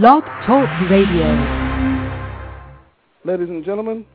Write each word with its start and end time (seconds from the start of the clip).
Blog 0.00 0.24
Talk 0.46 0.70
Radio. 0.90 1.26
Ladies 3.26 3.50
and 3.50 3.62
gentlemen, 3.62 4.06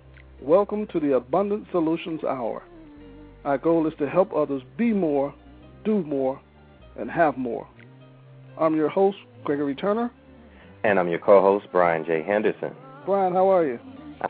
welcome 0.42 0.88
to 0.88 1.00
the 1.00 1.13
Abundant 1.13 1.67
Solutions 1.71 2.23
Hour. 2.23 2.63
Our 3.46 3.59
goal 3.59 3.85
is 3.85 3.93
to 4.00 4.09
help 4.09 4.33
others 4.33 4.63
be 4.75 4.92
more, 4.92 5.35
do 5.85 6.01
more, 6.01 6.42
and 7.00 7.11
have 7.11 7.37
more. 7.37 7.67
I'm 8.59 8.75
your 8.75 8.89
host, 8.89 9.20
Gregory 9.43 9.75
Turner. 9.75 10.11
And 10.84 11.00
I'm 11.00 11.09
your 11.09 11.20
co 11.20 11.41
host, 11.41 11.68
Brian 11.71 12.04
J. 12.05 12.23
Henderson. 12.23 12.71
Brian, 13.05 13.34
how 13.34 13.48
are 13.48 13.64
you? 13.64 13.80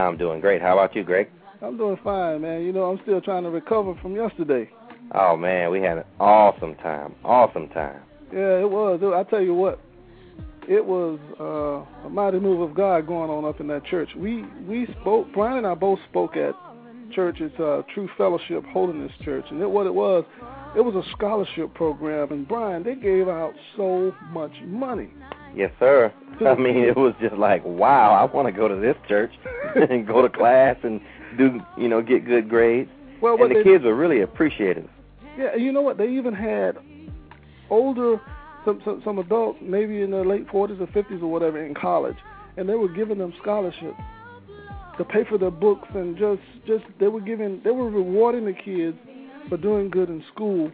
I'm 0.02 0.18
doing 0.18 0.42
great. 0.42 0.62
How 0.62 0.74
about 0.78 0.98
you, 0.98 1.06
Greg? 1.06 1.30
I'm 1.62 1.78
doing 1.78 1.98
fine, 2.04 2.42
man. 2.42 2.64
You 2.64 2.74
know, 2.74 2.92
I'm 2.92 3.00
still 3.04 3.22
trying 3.22 3.44
to 3.44 3.50
recover 3.50 3.98
from 4.02 4.18
yesterday. 4.18 4.70
Oh, 5.16 5.38
man, 5.38 5.72
we 5.72 5.80
had 5.80 6.00
an 6.00 6.06
awesome 6.20 6.76
time. 6.76 7.16
Awesome 7.24 7.70
time. 7.70 8.02
Yeah, 8.34 8.60
it 8.60 8.70
was. 8.70 9.00
I 9.02 9.24
tell 9.30 9.42
you 9.42 9.54
what, 9.54 9.80
it 10.68 10.86
was 10.86 11.20
uh, 11.40 12.08
a 12.08 12.10
mighty 12.10 12.40
move 12.40 12.62
of 12.62 12.76
God 12.76 13.08
going 13.08 13.30
on 13.30 13.46
up 13.46 13.60
in 13.60 13.68
that 13.68 13.86
church. 13.86 14.10
We 14.16 14.44
we 14.68 14.88
spoke. 15.02 15.28
Brian 15.34 15.58
and 15.58 15.68
I 15.68 15.76
both 15.76 16.00
spoke 16.10 16.36
at 16.36 16.54
church's 17.14 17.52
uh, 17.60 17.82
True 17.94 18.10
Fellowship 18.18 18.64
Holiness 18.66 19.12
Church, 19.24 19.46
and 19.50 19.62
it, 19.62 19.70
what 19.70 19.88
it 19.88 19.94
was, 19.94 20.26
it 20.76 20.82
was 20.82 20.96
a 20.96 21.10
scholarship 21.12 21.74
program. 21.74 22.32
And 22.32 22.48
Brian, 22.48 22.84
they 22.84 22.96
gave 22.96 23.28
out 23.28 23.54
so 23.76 24.14
much 24.32 24.52
money. 24.66 25.10
Yes, 25.56 25.72
sir. 25.80 26.14
I 26.46 26.56
mean, 26.56 26.78
it 26.78 26.96
was 26.96 27.14
just 27.22 27.36
like, 27.36 27.64
wow, 27.66 28.12
I 28.12 28.32
want 28.32 28.48
to 28.48 28.52
go 28.52 28.68
to 28.68 28.76
this 28.76 28.96
church 29.08 29.32
and 29.76 30.06
go 30.06 30.22
to 30.22 30.30
class 30.30 30.76
and 30.84 31.02
do, 31.38 31.60
you 31.78 31.88
know, 31.88 32.02
get 32.02 32.26
good 32.26 32.50
grades. 32.50 32.90
Well, 33.22 33.42
and 33.42 33.52
the 33.52 33.56
they, 33.56 33.64
kids 33.64 33.84
were 33.84 33.96
really 33.96 34.22
appreciative. 34.22 34.90
Yeah, 35.38 35.56
you 35.56 35.72
know 35.72 35.82
what? 35.82 35.98
They 35.98 36.10
even 36.10 36.34
had 36.34 36.78
older 37.70 38.20
some, 38.68 38.82
some 38.84 39.02
some 39.06 39.18
adults, 39.20 39.60
maybe 39.62 40.02
in 40.02 40.12
their 40.12 40.26
late 40.26 40.46
40s 40.48 40.82
or 40.82 40.88
50s 40.88 41.22
or 41.22 41.28
whatever, 41.28 41.64
in 41.64 41.74
college, 41.74 42.18
and 42.58 42.68
they 42.68 42.76
were 42.76 42.90
giving 42.90 43.18
them 43.18 43.34
scholarships 43.42 44.00
to 44.98 45.06
pay 45.06 45.24
for 45.30 45.38
their 45.38 45.52
books 45.52 45.88
and 45.94 46.18
just 46.18 46.42
just 46.68 46.84
they 47.00 47.08
were 47.08 47.22
giving 47.22 47.62
they 47.64 47.72
were 47.72 47.90
rewarding 47.90 48.46
the 48.46 48.54
kids 48.54 48.98
for 49.48 49.58
doing 49.58 49.90
good 49.90 50.10
in 50.10 50.22
school, 50.34 50.70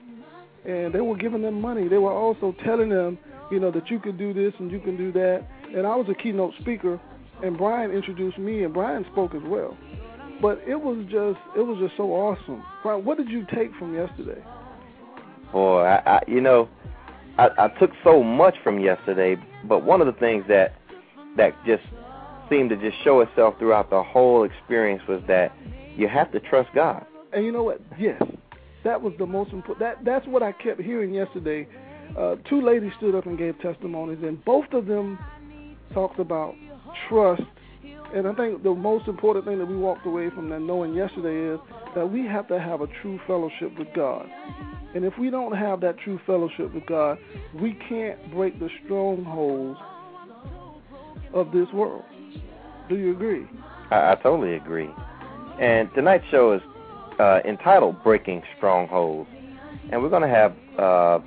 and 0.65 0.91
they 0.91 1.01
were 1.01 1.15
giving 1.15 1.43
them 1.43 1.61
money. 1.61 1.87
They 1.87 1.99
were 1.99 2.11
also 2.11 2.55
telling 2.65 2.89
them, 2.89 3.19
you 3.51 3.59
know, 3.59 3.69
that 3.69 3.91
you 3.91 3.99
can 3.99 4.17
do 4.17 4.33
this 4.33 4.53
and 4.57 4.71
you 4.71 4.79
can 4.79 4.97
do 4.97 5.11
that. 5.11 5.47
And 5.75 5.85
I 5.85 5.95
was 5.95 6.07
a 6.09 6.15
keynote 6.15 6.53
speaker, 6.61 6.99
and 7.43 7.55
Brian 7.55 7.91
introduced 7.91 8.39
me, 8.39 8.63
and 8.63 8.73
Brian 8.73 9.05
spoke 9.11 9.35
as 9.35 9.43
well. 9.45 9.77
But 10.41 10.61
it 10.67 10.75
was 10.75 10.97
just 11.05 11.39
it 11.55 11.61
was 11.61 11.77
just 11.79 11.95
so 11.95 12.11
awesome. 12.11 12.63
Brian, 12.81 13.05
what 13.05 13.17
did 13.17 13.29
you 13.29 13.45
take 13.53 13.71
from 13.75 13.93
yesterday? 13.93 14.43
Boy, 15.51 15.83
I, 15.83 16.17
I 16.17 16.19
you 16.27 16.41
know 16.41 16.69
I, 17.37 17.49
I 17.57 17.67
took 17.79 17.91
so 18.03 18.23
much 18.23 18.55
from 18.63 18.79
yesterday, 18.79 19.37
but 19.67 19.83
one 19.83 20.01
of 20.01 20.07
the 20.07 20.19
things 20.19 20.45
that 20.47 20.75
that 21.37 21.53
just 21.65 21.83
seemed 22.49 22.69
to 22.69 22.75
just 22.77 22.95
show 23.03 23.21
itself 23.21 23.55
throughout 23.57 23.89
the 23.89 24.03
whole 24.03 24.43
experience 24.43 25.01
was 25.07 25.21
that 25.27 25.51
you 25.95 26.07
have 26.07 26.31
to 26.31 26.39
trust 26.39 26.69
God. 26.75 27.05
And 27.31 27.43
you 27.43 27.51
know 27.51 27.63
what? 27.63 27.81
Yes, 27.97 28.21
that 28.83 29.01
was 29.01 29.13
the 29.17 29.25
most 29.25 29.51
important. 29.51 29.79
That 29.79 30.05
that's 30.05 30.27
what 30.27 30.43
I 30.43 30.51
kept 30.51 30.81
hearing 30.81 31.13
yesterday. 31.13 31.67
Uh, 32.17 32.35
two 32.47 32.61
ladies 32.61 32.91
stood 32.97 33.15
up 33.15 33.25
and 33.25 33.37
gave 33.37 33.59
testimonies, 33.59 34.19
and 34.21 34.43
both 34.45 34.71
of 34.73 34.85
them 34.85 35.17
talked 35.93 36.19
about 36.19 36.53
trust. 37.09 37.41
And 38.13 38.27
I 38.27 38.33
think 38.35 38.61
the 38.61 38.73
most 38.73 39.07
important 39.07 39.45
thing 39.45 39.57
that 39.57 39.65
we 39.65 39.75
walked 39.75 40.05
away 40.05 40.29
from 40.29 40.49
that 40.49 40.59
knowing 40.59 40.93
yesterday 40.93 41.55
is 41.55 41.59
that 41.95 42.05
we 42.05 42.27
have 42.27 42.47
to 42.49 42.59
have 42.59 42.81
a 42.81 42.87
true 43.01 43.19
fellowship 43.25 43.77
with 43.79 43.87
God. 43.95 44.29
And 44.95 45.05
if 45.05 45.17
we 45.17 45.29
don't 45.29 45.55
have 45.55 45.81
that 45.81 45.97
true 45.99 46.19
fellowship 46.25 46.73
with 46.73 46.85
God, 46.85 47.17
we 47.59 47.77
can't 47.89 48.31
break 48.31 48.59
the 48.59 48.69
strongholds 48.85 49.79
of 51.33 51.51
this 51.51 51.67
world. 51.73 52.03
Do 52.89 52.97
you 52.97 53.11
agree? 53.11 53.47
I, 53.91 54.11
I 54.11 54.15
totally 54.21 54.55
agree. 54.55 54.89
And 55.59 55.89
tonight's 55.95 56.25
show 56.29 56.53
is 56.53 56.61
uh, 57.19 57.39
entitled 57.45 58.03
Breaking 58.03 58.43
Strongholds. 58.57 59.29
And 59.91 60.01
we're 60.01 60.09
going 60.09 60.21
to 60.21 60.27
have 60.27 60.53
uh, 60.79 61.19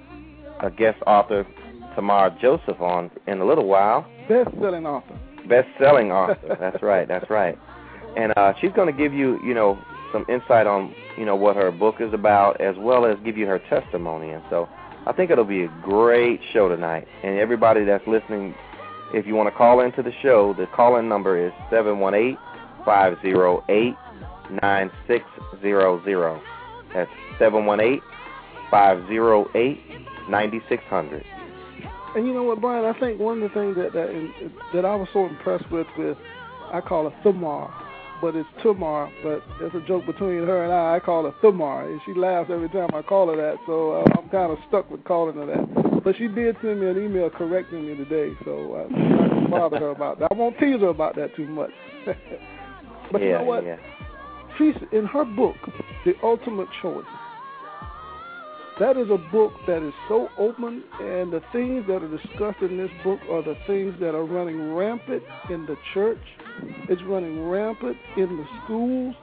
a 0.61 0.71
guest 0.71 0.99
author, 1.07 1.47
Tamar 1.95 2.37
Joseph, 2.41 2.81
on 2.81 3.11
in 3.27 3.41
a 3.41 3.45
little 3.45 3.67
while. 3.67 4.07
Best 4.29 4.51
selling 4.61 4.87
author. 4.87 5.19
Best 5.49 5.69
selling 5.81 6.11
author. 6.11 6.57
that's 6.61 6.83
right. 6.83 7.07
That's 7.07 7.29
right. 7.31 7.59
And 8.17 8.33
uh, 8.37 8.55
she's 8.61 8.73
going 8.73 8.93
to 8.93 8.99
give 8.99 9.13
you, 9.13 9.39
you 9.45 9.55
know, 9.55 9.79
some 10.13 10.25
insight 10.29 10.67
on 10.67 10.95
you 11.17 11.25
know 11.25 11.37
what 11.37 11.57
her 11.57 11.71
book 11.71 11.97
is 12.01 12.13
about, 12.13 12.61
as 12.61 12.77
well 12.79 13.07
as 13.07 13.17
give 13.25 13.37
you 13.37 13.47
her 13.47 13.59
testimony. 13.71 14.31
And 14.31 14.43
so 14.51 14.69
I 15.07 15.13
think 15.13 15.31
it'll 15.31 15.45
be 15.45 15.63
a 15.63 15.69
great 15.83 16.41
show 16.53 16.69
tonight. 16.69 17.07
And 17.23 17.39
everybody 17.39 17.85
that's 17.85 18.07
listening, 18.07 18.55
if 19.15 19.27
you 19.27 19.35
want 19.35 19.49
to 19.49 19.57
call 19.57 19.81
into 19.81 20.03
the 20.03 20.13
show, 20.23 20.55
the 20.59 20.67
call-in 20.75 21.09
number 21.09 21.45
is 21.45 21.53
seven 21.71 22.01
one 22.01 22.15
eight 22.15 22.37
five 22.85 23.17
zero 23.23 23.65
eight 23.69 23.95
nine 24.63 24.91
six 25.07 25.25
zero 25.61 26.03
zero. 26.05 26.41
That's 26.95 27.11
seven 27.39 27.67
one 27.67 27.81
eight 27.81 28.03
five 28.71 29.07
zero 29.09 29.49
eight 29.55 29.81
ninety 30.29 30.61
six 30.69 30.83
hundred. 30.85 31.25
And 32.15 32.27
you 32.27 32.33
know 32.33 32.45
what, 32.45 32.61
Brian? 32.61 32.85
I 32.85 32.99
think 32.99 33.21
one 33.21 33.43
of 33.43 33.51
the 33.51 33.55
things 33.55 33.77
that 33.77 33.93
that 33.93 34.51
that 34.75 34.85
I 34.85 34.95
was 34.95 35.09
so 35.13 35.27
impressed 35.27 35.71
with 35.71 35.87
with 35.99 36.17
I 36.73 36.81
call 36.81 37.07
it 37.07 37.15
Thamar 37.25 37.71
but 38.21 38.35
it's 38.35 38.49
Tumar. 38.63 39.11
But 39.23 39.43
there's 39.59 39.75
a 39.75 39.87
joke 39.87 40.07
between 40.07 40.39
her 40.47 40.65
and 40.65 40.73
I. 40.73 40.97
I 40.97 41.01
call 41.01 41.25
her 41.25 41.35
Thumar, 41.43 41.91
and 41.91 42.01
she 42.07 42.15
laughs 42.15 42.51
every 42.53 42.69
time 42.69 42.91
I 42.95 43.03
call 43.03 43.29
her 43.29 43.37
that. 43.37 43.57
So 43.67 43.93
uh, 43.93 44.05
I'm 44.19 44.29
kind 44.31 44.53
of 44.53 44.59
stuck 44.69 44.91
with 44.91 45.05
calling 45.05 45.37
her 45.37 45.47
that. 45.47 46.03
But 46.05 46.17
she 46.17 46.29
did 46.29 46.57
send 46.63 46.81
me 46.81 46.89
an 46.89 47.03
email 47.03 47.31
correcting 47.31 47.87
me 47.87 47.97
today, 47.97 48.33
so 48.45 48.75
uh, 48.75 48.95
I'm 48.95 49.11
not 49.11 49.31
gonna 49.31 49.49
bother 49.49 49.79
her 49.79 49.91
about 49.91 50.19
that. 50.21 50.29
I 50.31 50.35
won't 50.35 50.59
tease 50.59 50.81
her 50.81 50.89
about 50.89 51.17
that 51.17 51.35
too 51.37 51.47
much. 51.47 51.73
but 53.13 53.21
yeah, 53.21 53.27
you 53.27 53.33
know 53.33 53.45
what? 53.45 53.65
Yeah. 53.65 53.77
She's 54.59 54.75
in 54.93 55.05
her 55.07 55.25
book, 55.25 55.57
The 56.05 56.15
Ultimate 56.23 56.69
Choice. 56.81 57.05
That 58.79 58.99
is 58.99 59.09
a 59.11 59.17
book 59.33 59.53
that 59.67 59.83
is 59.83 59.95
so 60.07 60.29
open, 60.39 60.85
and 61.01 61.33
the 61.33 61.41
things 61.51 61.87
that 61.89 62.03
are 62.03 62.09
discussed 62.15 62.61
in 62.61 62.77
this 62.77 62.91
book 63.03 63.19
are 63.31 63.43
the 63.43 63.57
things 63.67 63.95
that 64.01 64.15
are 64.15 64.25
running 64.25 64.75
rampant 64.75 65.23
in 65.49 65.65
the 65.65 65.77
church. 65.95 66.21
It's 66.91 67.03
running 67.05 67.49
rampant 67.49 67.97
in 68.19 68.37
the 68.37 68.45
schools, 68.65 69.15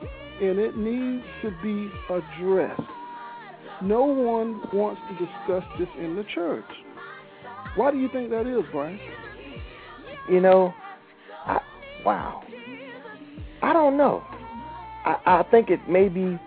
and 0.41 0.57
it 0.57 0.75
needs 0.75 1.23
to 1.43 1.51
be 1.61 1.91
addressed. 2.09 2.81
No 3.83 4.05
one 4.05 4.59
wants 4.73 5.01
to 5.09 5.25
discuss 5.25 5.63
this 5.77 5.89
in 5.99 6.15
the 6.15 6.23
church. 6.33 6.65
Why 7.75 7.91
do 7.91 7.99
you 7.99 8.09
think 8.11 8.31
that 8.31 8.47
is, 8.47 8.63
Brian? 8.71 8.99
You 10.29 10.41
know, 10.41 10.73
I, 11.45 11.59
wow. 12.03 12.41
I 13.61 13.71
don't 13.71 13.97
know. 13.97 14.23
I, 15.05 15.17
I 15.25 15.43
think 15.51 15.69
it 15.69 15.87
may 15.87 16.09
be 16.09 16.39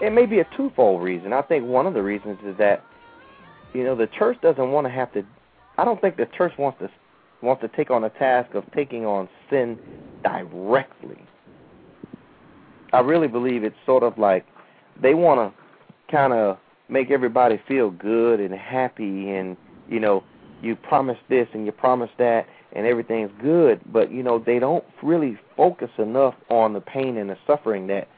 it 0.00 0.12
may 0.12 0.26
be 0.26 0.40
a 0.40 0.46
twofold 0.56 1.02
reason. 1.02 1.32
I 1.32 1.42
think 1.42 1.64
one 1.64 1.86
of 1.86 1.94
the 1.94 2.02
reasons 2.02 2.38
is 2.44 2.56
that 2.58 2.84
you 3.74 3.84
know 3.84 3.94
the 3.94 4.06
church 4.06 4.38
doesn't 4.42 4.70
want 4.70 4.86
to 4.86 4.90
have 4.90 5.12
to. 5.12 5.22
I 5.78 5.84
don't 5.84 6.00
think 6.00 6.16
the 6.16 6.28
church 6.36 6.52
wants 6.58 6.78
to 6.80 6.90
wants 7.42 7.62
to 7.62 7.68
take 7.68 7.90
on 7.90 8.02
the 8.02 8.08
task 8.10 8.54
of 8.54 8.64
taking 8.74 9.06
on 9.06 9.28
sin 9.48 9.78
directly. 10.22 11.18
I 12.92 13.00
really 13.00 13.28
believe 13.28 13.62
it's 13.64 13.76
sort 13.86 14.02
of 14.02 14.18
like 14.18 14.44
they 15.00 15.14
want 15.14 15.54
to 15.54 16.12
kind 16.12 16.32
of 16.32 16.58
make 16.88 17.10
everybody 17.10 17.60
feel 17.68 17.90
good 17.90 18.40
and 18.40 18.52
happy 18.52 19.30
and 19.30 19.56
you 19.88 20.00
know 20.00 20.24
you 20.60 20.74
promise 20.74 21.18
this 21.28 21.46
and 21.54 21.64
you 21.64 21.72
promise 21.72 22.10
that 22.18 22.46
and 22.72 22.84
everything's 22.84 23.30
good 23.40 23.80
but 23.92 24.10
you 24.10 24.22
know 24.22 24.40
they 24.44 24.58
don't 24.58 24.84
really 25.02 25.38
focus 25.56 25.90
enough 25.98 26.34
on 26.50 26.72
the 26.72 26.80
pain 26.80 27.16
and 27.16 27.30
the 27.30 27.38
suffering 27.46 27.86
that 27.86 28.08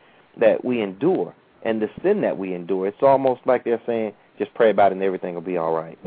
that 0.41 0.65
we 0.65 0.81
endure 0.81 1.35
and 1.65 1.81
the 1.81 1.89
sin 2.03 2.21
that 2.23 2.37
we 2.39 2.55
endure. 2.55 2.87
It's 2.87 3.03
almost 3.03 3.43
like 3.47 3.65
they're 3.65 3.83
saying, 3.87 4.13
just 4.39 4.53
pray 4.55 4.71
about 4.71 4.93
it 4.93 4.97
and 4.97 5.03
everything 5.03 5.35
will 5.35 5.43
be 5.43 5.57
all 5.57 5.73
right. 5.73 5.99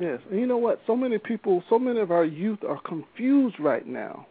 Yes, 0.00 0.20
and 0.30 0.38
you 0.38 0.46
know 0.46 0.58
what? 0.58 0.80
So 0.86 0.94
many 0.94 1.18
people, 1.18 1.62
so 1.68 1.78
many 1.78 2.00
of 2.00 2.10
our 2.10 2.24
youth 2.24 2.60
are 2.66 2.80
confused 2.80 3.58
right 3.58 3.86
now. 3.86 4.26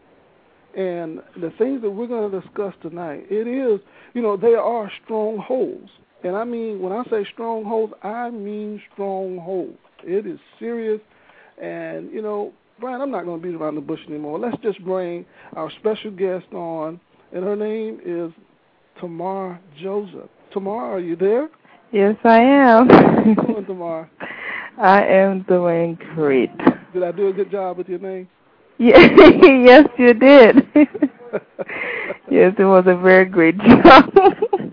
And 0.75 1.21
the 1.35 1.51
things 1.57 1.81
that 1.81 1.89
we're 1.89 2.07
going 2.07 2.31
to 2.31 2.41
discuss 2.41 2.74
tonight, 2.81 3.25
it 3.29 3.47
is, 3.47 3.81
you 4.13 4.21
know, 4.21 4.38
there 4.38 4.62
are 4.62 4.91
strongholds. 5.03 5.89
And 6.24 6.35
I 6.35 6.44
mean, 6.44 6.81
when 6.81 6.94
I 6.94 7.03
say 7.09 7.25
strongholds, 7.33 7.94
I 8.03 8.30
mean 8.30 8.81
strongholds. 8.94 9.77
It 10.03 10.27
is 10.27 10.39
serious. 10.59 11.01
And, 11.62 12.12
you 12.12 12.21
know, 12.21 12.53
Brian, 12.80 13.01
I'm 13.01 13.12
not 13.12 13.25
going 13.25 13.41
to 13.41 13.47
beat 13.47 13.56
around 13.56 13.75
the 13.75 13.81
bush 13.81 14.01
anymore. 14.07 14.38
Let's 14.38 14.62
just 14.62 14.83
bring 14.83 15.25
our 15.56 15.71
special 15.80 16.12
guest 16.12 16.45
on, 16.53 17.00
and 17.33 17.44
her 17.44 17.56
name 17.56 18.00
is 18.06 18.31
Tamar 19.00 19.59
Joseph. 19.81 20.30
Tamar, 20.57 20.95
are 20.95 21.00
you 21.00 21.15
there? 21.15 21.50
Yes, 21.92 22.15
I 22.24 22.39
am. 22.39 22.89
How 22.89 23.24
you 23.24 23.36
doing, 23.36 23.65
Tamar? 23.68 24.09
I 24.80 25.04
am 25.04 25.44
doing 25.44 26.00
great. 26.15 26.50
Did 26.94 27.04
I 27.04 27.12
do 27.12 27.27
a 27.27 27.33
good 27.33 27.51
job 27.51 27.77
with 27.77 27.88
your 27.88 28.00
name? 28.00 28.27
Yeah, 28.80 28.98
yes, 29.44 29.88
you 30.00 30.15
did. 30.15 30.68
yes, 32.31 32.56
it 32.57 32.63
was 32.63 32.86
a 32.88 32.98
very 32.98 33.25
great 33.25 33.56
job. 33.59 34.12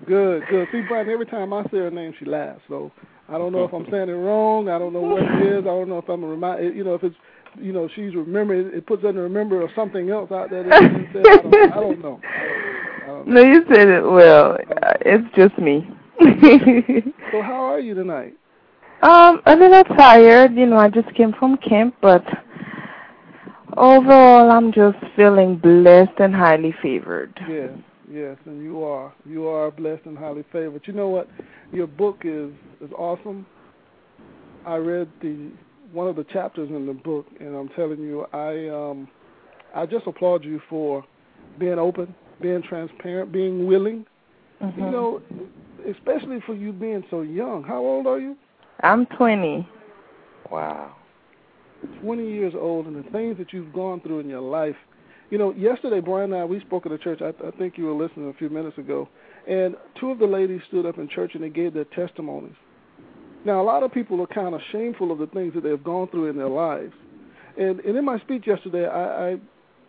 good, 0.07 0.45
good. 0.49 0.69
See, 0.73 0.81
Brian, 0.89 1.11
every 1.11 1.27
time 1.27 1.53
I 1.53 1.65
say 1.65 1.77
her 1.77 1.91
name, 1.91 2.15
she 2.19 2.25
laughs. 2.25 2.63
So 2.67 2.91
I 3.29 3.37
don't 3.37 3.53
know 3.53 3.65
if 3.65 3.75
I'm 3.75 3.85
saying 3.91 4.09
it 4.09 4.13
wrong. 4.13 4.71
I 4.71 4.79
don't 4.79 4.95
know 4.95 5.03
what 5.03 5.23
it 5.23 5.59
is. 5.59 5.65
I 5.65 5.65
don't 5.65 5.91
know 5.91 5.99
if 5.99 6.09
I'm 6.09 6.25
a 6.25 6.27
remind. 6.27 6.75
You 6.75 6.85
know, 6.85 6.95
if 6.95 7.05
it's 7.05 7.17
you 7.61 7.75
know 7.75 7.91
she's 7.95 8.15
remembering. 8.15 8.71
It 8.73 8.87
puts 8.87 9.03
her 9.03 9.13
to 9.13 9.21
remember 9.21 9.61
of 9.63 9.71
something 9.77 10.09
else 10.09 10.33
out 10.33 10.49
there. 10.49 10.65
That. 10.65 10.73
I, 10.73 10.81
don't, 10.81 11.55
I 11.73 11.81
don't 11.81 12.01
know. 12.01 12.21
I 12.25 12.41
don't 12.41 12.63
know. 12.63 12.74
No, 13.06 13.43
you 13.43 13.65
said 13.73 13.89
it 13.89 14.03
well. 14.03 14.56
Uh, 14.83 14.93
It's 15.01 15.35
just 15.37 15.59
me. 15.59 15.89
So 17.33 17.43
how 17.43 17.65
are 17.73 17.81
you 17.81 17.95
tonight? 17.95 18.35
um, 19.03 19.41
a 19.47 19.56
little 19.56 19.85
tired. 19.97 20.55
You 20.55 20.67
know, 20.67 20.77
I 20.77 20.89
just 20.89 21.12
came 21.15 21.33
from 21.39 21.56
camp, 21.59 21.95
but 22.01 22.25
overall, 23.77 24.51
I'm 24.51 24.73
just 24.73 24.99
feeling 25.17 25.56
blessed 25.56 26.19
and 26.19 26.35
highly 26.35 26.75
favored. 26.83 27.35
Yes, 27.49 27.71
yes, 28.11 28.37
and 28.47 28.62
you 28.62 28.83
are. 28.85 29.12
You 29.27 29.49
are 29.49 29.71
blessed 29.71 30.07
and 30.07 30.17
highly 30.17 30.45
favored. 30.53 30.83
You 30.87 30.93
know 30.95 31.09
what? 31.09 31.29
Your 31.73 31.87
book 31.87 32.19
is 32.25 32.53
is 32.81 32.91
awesome. 32.97 33.47
I 34.67 34.77
read 34.77 35.09
the 35.21 35.50
one 35.93 36.09
of 36.09 36.17
the 36.17 36.25
chapters 36.25 36.71
in 36.71 36.87
the 36.87 36.93
book, 36.95 37.27
and 37.41 37.55
I'm 37.55 37.69
telling 37.71 38.00
you, 38.00 38.27
I 38.33 38.69
um, 38.69 39.09
I 39.75 39.87
just 39.87 40.07
applaud 40.07 40.45
you 40.45 40.61
for 40.71 41.05
being 41.59 41.79
open, 41.79 42.15
being 42.41 42.63
transparent, 42.63 43.33
being 43.33 43.67
willing. 43.67 44.07
Mhm. 44.61 44.77
You 44.77 44.91
know, 44.91 45.23
especially 45.89 46.41
for 46.41 46.55
you 46.55 46.73
being 46.73 47.05
so 47.11 47.23
young. 47.23 47.63
How 47.63 47.79
old 47.79 48.07
are 48.07 48.19
you? 48.19 48.37
I'm 48.83 49.07
20. 49.07 49.67
Wow. 50.51 50.93
20 52.01 52.27
years 52.27 52.55
old, 52.55 52.87
and 52.87 52.97
the 52.97 53.11
things 53.11 53.37
that 53.39 53.53
you've 53.53 53.73
gone 53.73 54.01
through 54.01 54.21
in 54.21 54.29
your 54.29 54.41
life. 54.41 54.77
You 55.31 55.39
know, 55.39 55.53
yesterday, 55.53 56.01
Brian 56.01 56.33
and 56.33 56.43
I, 56.43 56.45
we 56.45 56.61
spoke 56.61 56.87
at 56.87 56.93
a 56.93 56.99
church. 56.99 57.21
I, 57.21 57.29
I 57.47 57.51
think 57.53 57.77
you 57.77 57.85
were 57.87 57.93
listening 57.93 58.29
a 58.29 58.35
few 58.35 58.49
minutes 58.49 58.79
ago, 58.79 59.09
and 59.49 59.77
two 59.99 60.11
of 60.11 60.19
the 60.19 60.27
ladies 60.27 60.61
stood 60.69 60.87
up 60.87 60.99
in 60.99 61.09
church 61.09 61.35
and 61.35 61.43
they 61.43 61.49
gave 61.51 61.75
their 61.75 61.85
testimonies. 61.85 62.55
Now, 63.45 63.61
a 63.61 63.65
lot 63.65 63.83
of 63.83 63.93
people 63.93 64.21
are 64.23 64.27
kind 64.27 64.55
of 64.55 64.61
shameful 64.73 65.13
of 65.13 65.19
the 65.19 65.27
things 65.27 65.53
that 65.55 65.63
they've 65.63 65.83
gone 65.83 66.09
through 66.09 66.31
in 66.31 66.37
their 66.37 66.49
lives, 66.49 66.95
and 67.59 67.81
and 67.81 67.97
in 67.97 68.05
my 68.05 68.19
speech 68.21 68.45
yesterday, 68.47 68.87
I 68.87 69.33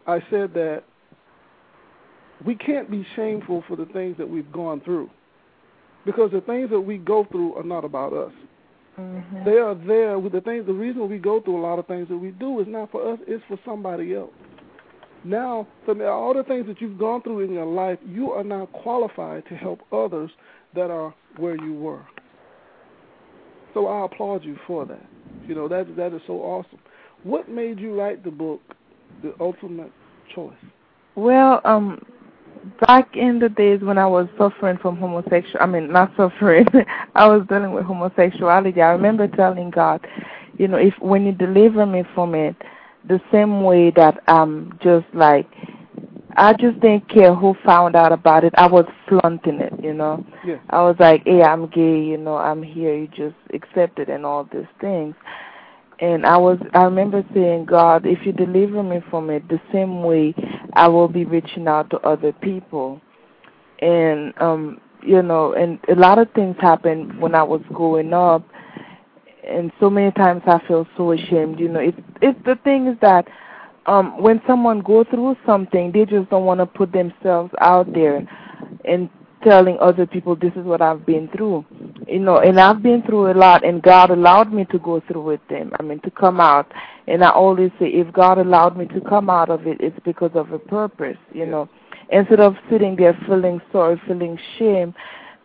I, 0.07 0.15
I 0.15 0.19
said 0.29 0.53
that 0.53 0.83
we 2.45 2.55
can't 2.55 2.89
be 2.89 3.05
shameful 3.15 3.63
for 3.67 3.75
the 3.75 3.85
things 3.87 4.17
that 4.17 4.29
we've 4.29 4.51
gone 4.51 4.81
through, 4.81 5.09
because 6.05 6.31
the 6.31 6.41
things 6.41 6.69
that 6.69 6.79
we 6.79 6.97
go 6.97 7.25
through 7.25 7.55
are 7.55 7.63
not 7.63 7.83
about 7.83 8.13
us. 8.13 8.33
Mhm. 8.97 9.43
They 9.43 9.57
are 9.57 9.75
there 9.75 10.19
with 10.19 10.31
the 10.31 10.41
things. 10.41 10.65
The 10.65 10.73
reason 10.73 11.09
we 11.09 11.17
go 11.17 11.41
through 11.41 11.57
a 11.57 11.65
lot 11.69 11.79
of 11.79 11.85
things 11.87 12.07
that 12.07 12.17
we 12.17 12.31
do 12.31 12.59
is 12.59 12.67
not 12.67 12.91
for 12.91 13.01
us; 13.05 13.19
it's 13.27 13.43
for 13.45 13.57
somebody 13.65 14.15
else. 14.15 14.31
Now, 15.23 15.65
from 15.85 16.01
all 16.01 16.33
the 16.33 16.43
things 16.43 16.67
that 16.67 16.79
you've 16.79 16.99
gone 16.99 17.21
through 17.23 17.41
in 17.41 17.51
your 17.51 17.65
life, 17.65 17.99
you 18.05 18.31
are 18.31 18.43
now 18.43 18.67
qualified 18.67 19.45
to 19.47 19.55
help 19.55 19.81
others 19.91 20.31
that 20.75 20.91
are 20.91 21.13
where 21.37 21.55
you 21.55 21.73
were. 21.73 22.05
So 23.73 23.87
I 23.87 24.05
applaud 24.05 24.43
you 24.45 24.55
for 24.67 24.85
that. 24.85 25.05
You 25.47 25.55
know 25.55 25.67
that 25.67 25.95
that 25.95 26.13
is 26.13 26.21
so 26.27 26.35
awesome. 26.35 26.79
What 27.23 27.49
made 27.49 27.79
you 27.79 27.99
write 27.99 28.23
the 28.23 28.31
book, 28.31 28.61
The 29.23 29.33
Ultimate 29.39 29.91
Choice? 30.33 30.53
Well, 31.15 31.59
um, 31.65 32.05
back 32.87 33.15
in 33.15 33.39
the 33.39 33.49
days 33.49 33.81
when 33.81 33.97
I 33.97 34.07
was 34.07 34.27
suffering 34.37 34.77
from 34.77 34.97
homosexual, 34.97 35.61
I 35.61 35.65
mean, 35.65 35.91
not 35.91 36.11
suffering, 36.17 36.67
I 37.15 37.27
was 37.27 37.45
dealing 37.47 37.71
with 37.71 37.85
homosexuality. 37.85 38.81
I 38.81 38.91
remember 38.91 39.27
telling 39.27 39.69
God, 39.69 40.05
you 40.57 40.67
know, 40.67 40.77
if 40.77 40.93
when 40.99 41.25
you 41.25 41.31
deliver 41.31 41.85
me 41.85 42.03
from 42.13 42.35
it, 42.35 42.55
the 43.07 43.21
same 43.31 43.63
way 43.63 43.91
that 43.91 44.21
I'm 44.27 44.77
just 44.81 45.05
like, 45.13 45.47
I 46.37 46.53
just 46.53 46.79
didn't 46.81 47.07
care 47.09 47.33
who 47.33 47.55
found 47.65 47.95
out 47.95 48.11
about 48.11 48.43
it. 48.43 48.53
I 48.57 48.67
was 48.67 48.85
flaunting 49.07 49.61
it, 49.61 49.73
you 49.81 49.93
know. 49.93 50.25
Yes. 50.45 50.59
I 50.69 50.81
was 50.81 50.95
like, 50.99 51.23
hey, 51.25 51.41
I'm 51.41 51.67
gay, 51.67 52.01
you 52.01 52.17
know, 52.17 52.35
I'm 52.35 52.61
here, 52.61 52.95
you 52.95 53.07
just 53.07 53.35
accept 53.53 53.99
it 53.99 54.09
and 54.09 54.25
all 54.25 54.43
these 54.51 54.67
things. 54.81 55.15
And 55.99 56.25
I 56.25 56.37
was, 56.37 56.59
I 56.73 56.83
remember 56.83 57.23
saying, 57.33 57.65
God, 57.65 58.05
if 58.05 58.25
you 58.25 58.33
deliver 58.33 58.83
me 58.83 58.99
from 59.09 59.29
it, 59.29 59.47
the 59.47 59.61
same 59.71 60.03
way 60.03 60.33
I 60.73 60.87
will 60.87 61.07
be 61.07 61.23
reaching 61.25 61.67
out 61.67 61.89
to 61.91 61.97
other 61.99 62.33
people. 62.33 63.01
And, 63.79 64.33
um, 64.41 64.81
you 65.01 65.21
know, 65.21 65.53
and 65.53 65.79
a 65.87 65.95
lot 65.95 66.19
of 66.19 66.31
things 66.31 66.55
happened 66.59 67.19
when 67.19 67.33
I 67.33 67.43
was 67.43 67.61
growing 67.69 68.13
up. 68.13 68.45
And 69.47 69.71
so 69.79 69.89
many 69.89 70.11
times 70.11 70.41
I 70.47 70.59
feel 70.67 70.87
so 70.97 71.11
ashamed, 71.11 71.59
you 71.59 71.69
know. 71.69 71.79
It's, 71.79 71.99
it's 72.21 72.39
the 72.45 72.55
thing 72.63 72.87
is 72.87 72.97
that, 73.01 73.27
um, 73.85 74.19
when 74.19 74.41
someone 74.47 74.81
go 74.81 75.03
through 75.03 75.37
something, 75.45 75.91
they 75.91 76.05
just 76.05 76.29
don't 76.31 76.45
want 76.45 76.59
to 76.59 76.65
put 76.65 76.91
themselves 76.91 77.51
out 77.61 77.93
there 77.93 78.27
and 78.83 79.09
telling 79.45 79.77
other 79.79 80.05
people 80.05 80.35
this 80.35 80.51
is 80.55 80.65
what 80.65 80.81
I've 80.81 81.05
been 81.05 81.29
through. 81.29 81.65
You 82.07 82.19
know, 82.19 82.39
and 82.39 82.59
I've 82.59 82.83
been 82.83 83.01
through 83.03 83.31
a 83.31 83.35
lot 83.35 83.63
and 83.65 83.81
God 83.81 84.09
allowed 84.09 84.51
me 84.51 84.65
to 84.71 84.79
go 84.79 85.01
through 85.07 85.23
with 85.23 85.41
them. 85.49 85.71
I 85.79 85.83
mean 85.83 86.01
to 86.01 86.11
come 86.11 86.41
out. 86.41 86.71
And 87.07 87.23
I 87.23 87.29
always 87.29 87.71
say 87.79 87.87
if 87.87 88.11
God 88.11 88.37
allowed 88.37 88.75
me 88.75 88.85
to 88.87 89.01
come 89.01 89.29
out 89.29 89.49
of 89.49 89.67
it 89.67 89.77
it's 89.79 89.99
because 90.03 90.31
of 90.35 90.51
a 90.51 90.59
purpose, 90.59 91.17
you 91.31 91.45
know. 91.45 91.69
Instead 92.11 92.39
of 92.39 92.55
sitting 92.69 92.95
there 92.95 93.17
feeling 93.27 93.61
sorry, 93.71 94.01
feeling 94.05 94.37
shame 94.59 94.93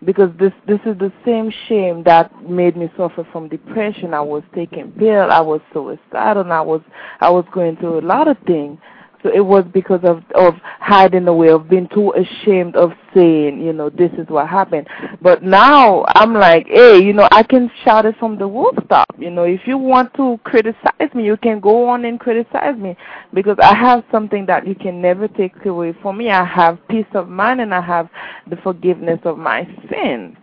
because 0.05 0.31
this 0.39 0.53
this 0.67 0.81
is 0.87 0.97
the 0.99 1.13
same 1.25 1.53
shame 1.69 2.03
that 2.05 2.31
made 2.49 2.77
me 2.77 2.91
suffer 2.97 3.27
from 3.33 3.49
depression. 3.49 4.15
I 4.15 4.21
was 4.21 4.43
taking 4.55 4.91
pill, 4.93 5.31
I 5.31 5.41
was 5.41 5.61
suicidal, 5.73 6.43
and 6.43 6.53
I 6.53 6.61
was 6.63 6.81
I 7.21 7.31
was 7.31 7.45
going 7.53 7.77
through 7.77 8.01
a 8.01 8.07
lot 8.07 8.29
of 8.29 8.37
things. 8.47 8.79
So 9.23 9.31
it 9.35 9.41
was 9.41 9.65
because 9.73 10.01
of 10.03 10.23
of 10.35 10.55
hiding 10.81 11.29
away, 11.29 11.51
of 11.51 11.69
being 11.69 11.89
too 11.89 12.13
ashamed 12.13 12.75
of 12.75 12.93
saying, 13.15 13.61
you 13.61 13.73
know, 13.73 13.91
this 13.91 14.11
is 14.19 14.27
what 14.29 14.49
happened. 14.49 14.89
But 15.21 15.43
now 15.43 16.05
I'm 16.09 16.33
like, 16.33 16.67
hey, 16.69 16.99
you 17.03 17.13
know, 17.13 17.29
I 17.31 17.43
can 17.43 17.71
shout 17.85 18.07
it 18.07 18.17
from 18.19 18.39
the 18.39 18.47
rooftop. 18.47 19.07
You 19.19 19.31
know, 19.31 19.45
if 19.45 19.61
you 19.67 19.77
want 19.77 20.15
to 20.15 20.39
criticize 20.45 21.15
me, 21.15 21.25
you 21.25 21.37
can 21.37 21.61
go 21.61 21.89
on 21.89 22.05
and 22.07 22.19
criticize 22.19 22.77
me 22.77 22.97
because 23.35 23.57
I 23.63 23.75
have 23.75 24.05
something 24.11 24.47
that 24.47 24.67
you 24.67 24.75
can 24.75 25.03
never 25.03 25.29
take 25.29 25.65
away 25.67 25.95
from 26.01 26.19
me. 26.19 26.31
I 26.31 26.45
have 26.45 26.79
peace 26.89 27.07
of 27.15 27.29
mind 27.29 27.61
and 27.61 27.75
I 27.75 27.83
have 27.83 28.09
the 28.49 28.57
forgiveness 28.57 29.21
of 29.25 29.37
my 29.37 29.65
sins. 29.91 30.37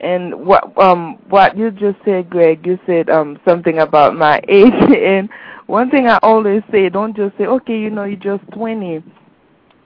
And 0.00 0.46
what 0.46 0.76
um 0.80 1.18
what 1.28 1.56
you 1.56 1.70
just 1.72 1.98
said, 2.04 2.30
Greg, 2.30 2.64
you 2.66 2.78
said 2.86 3.10
um 3.10 3.38
something 3.46 3.78
about 3.78 4.14
my 4.16 4.40
age 4.48 4.72
and 4.72 5.28
one 5.68 5.90
thing 5.90 6.08
I 6.08 6.18
always 6.22 6.62
say, 6.72 6.88
don't 6.88 7.16
just 7.16 7.36
say, 7.38 7.46
Okay, 7.46 7.78
you 7.78 7.90
know, 7.90 8.04
you're 8.04 8.16
just 8.16 8.50
twenty 8.52 9.02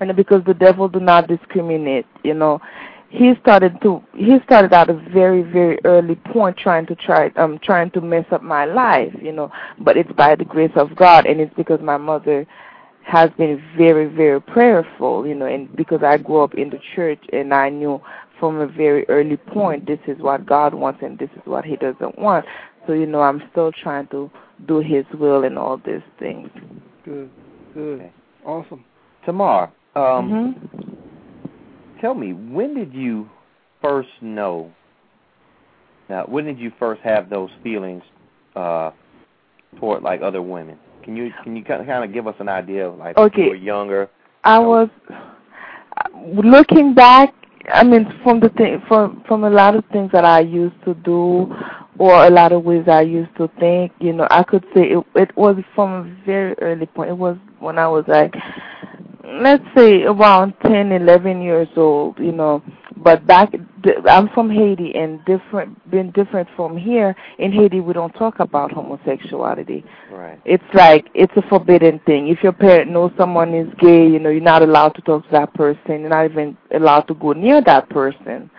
and 0.03 0.17
because 0.17 0.43
the 0.45 0.55
devil 0.55 0.89
do 0.89 1.01
not 1.01 1.29
discriminate, 1.29 2.07
you 2.25 2.35
know. 2.35 2.61
He 3.09 3.35
started 3.43 3.79
to 3.83 4.03
he 4.15 4.39
started 4.45 4.73
at 4.73 4.89
a 4.89 4.95
very, 4.95 5.43
very 5.43 5.79
early 5.85 6.15
point 6.15 6.57
trying 6.57 6.87
to 6.87 6.95
try 6.95 7.31
um 7.37 7.59
trying 7.63 7.91
to 7.91 8.01
mess 8.01 8.25
up 8.33 8.43
my 8.43 8.65
life, 8.65 9.15
you 9.21 9.33
know. 9.33 9.53
But 9.79 9.97
it's 9.97 10.11
by 10.13 10.35
the 10.35 10.47
grace 10.47 10.73
of 10.77 10.97
God 10.97 11.27
and 11.27 11.41
it's 11.41 11.55
because 11.55 11.81
my 11.83 11.99
mother 11.99 12.47
has 13.05 13.31
been 13.37 13.63
very, 13.77 14.07
very 14.07 14.41
prayerful, 14.41 15.27
you 15.27 15.35
know, 15.35 15.47
and 15.47 15.75
because 15.77 16.03
I 16.03 16.17
grew 16.17 16.43
up 16.43 16.55
in 16.55 16.71
the 16.71 16.81
church 16.95 17.23
and 17.33 17.53
I 17.53 17.69
knew 17.69 18.01
from 18.41 18.61
a 18.61 18.67
very 18.67 19.07
early 19.09 19.37
point 19.37 19.87
this 19.87 20.01
is 20.07 20.19
what 20.19 20.47
God 20.47 20.73
wants 20.73 21.01
and 21.03 21.19
this 21.19 21.31
is 21.37 21.43
what 21.45 21.65
he 21.65 21.77
doesn't 21.77 22.19
want. 22.19 22.47
So, 22.87 22.95
you 22.95 23.07
know, 23.07 23.21
I'm 23.21 23.43
still 23.51 23.73
trying 23.73 24.07
to 24.09 24.31
do 24.67 24.79
his 24.79 25.05
will 25.19 25.45
and 25.45 25.59
all 25.59 25.77
these 25.79 26.03
things. 26.19 26.49
Good, 27.05 27.31
good, 27.75 28.01
Okay. 28.01 28.13
awesome. 28.45 28.85
Tamar, 29.25 29.71
um, 29.95 30.31
Mhm. 30.31 30.55
tell 32.01 32.15
me, 32.15 32.33
when 32.33 32.75
did 32.75 32.93
you 32.93 33.29
first 33.81 34.11
know? 34.21 34.71
Now, 36.09 36.25
when 36.27 36.45
did 36.45 36.59
you 36.59 36.71
first 36.79 37.01
have 37.03 37.29
those 37.31 37.51
feelings 37.63 38.03
uh, 38.55 38.91
toward 39.79 40.03
like 40.03 40.21
other 40.23 40.43
women? 40.43 40.79
Can 41.03 41.17
you 41.17 41.33
can 41.43 41.57
you 41.57 41.65
kind 41.65 42.05
of 42.05 42.13
give 42.13 42.27
us 42.27 42.35
an 42.39 42.49
idea 42.49 42.87
of 42.89 42.99
like 42.99 43.17
when 43.17 43.27
Okay. 43.27 43.43
you 43.45 43.49
were 43.49 43.55
younger? 43.55 44.09
I 44.45 44.59
was 44.59 44.89
looking 46.45 46.95
back. 46.95 47.35
I 47.73 47.85
mean, 47.85 48.07
from 48.23 48.41
the 48.41 48.49
thing, 48.51 48.83
from 48.89 49.23
from 49.27 49.45
a 49.45 49.51
lot 49.51 49.75
of 49.77 49.85
things 49.93 50.11
that 50.13 50.25
I 50.25 50.41
used 50.41 50.81
to 50.85 50.95
do, 50.95 51.55
or 52.03 52.27
a 52.27 52.31
lot 52.31 52.51
of 52.51 52.65
ways 52.65 52.85
I 52.89 53.03
used 53.03 53.31
to 53.37 53.49
think. 53.61 53.93
You 54.01 54.13
know, 54.13 54.27
I 54.29 54.43
could 54.43 54.65
say 54.75 54.91
it. 54.91 55.05
It 55.15 55.37
was 55.37 55.55
from 55.73 55.91
a 55.93 56.27
very 56.27 56.55
early 56.61 56.87
point. 56.87 57.11
It 57.11 57.17
was 57.17 57.37
when 57.61 57.79
I 57.79 57.87
was 57.87 58.05
like, 58.09 58.35
let's 59.25 59.63
say 59.77 60.03
around 60.03 60.55
ten, 60.67 60.91
eleven 60.91 61.41
years 61.41 61.69
old. 61.77 62.19
You 62.19 62.33
know, 62.33 62.61
but 62.97 63.25
back, 63.25 63.51
I'm 64.11 64.29
from 64.31 64.51
Haiti, 64.51 64.97
and 64.97 65.25
different, 65.27 65.89
been 65.93 66.11
different 66.11 66.49
from 66.57 66.77
here. 66.77 67.15
In 67.39 67.53
Haiti, 67.53 67.79
we 67.79 67.93
don't 67.93 68.13
talk 68.15 68.41
about 68.41 68.73
homosexuality 68.73 69.85
Right. 70.11 70.41
it's 70.45 70.65
like 70.75 71.07
it's 71.15 71.33
a 71.37 71.43
forbidden 71.49 72.01
thing. 72.05 72.27
If 72.27 72.43
your 72.43 72.53
parent 72.53 72.91
knows 72.91 73.13
someone 73.17 73.55
is 73.55 73.69
gay, 73.79 74.09
you 74.09 74.19
know, 74.19 74.29
you're 74.31 74.41
not 74.41 74.63
allowed 74.63 74.97
to 74.97 75.03
talk 75.03 75.25
to 75.27 75.31
that 75.31 75.55
person. 75.55 76.01
You're 76.01 76.09
not 76.09 76.25
even 76.25 76.57
allowed 76.75 77.03
to 77.03 77.15
go 77.15 77.33
near 77.33 77.61
that 77.63 77.89
person. 77.91 78.51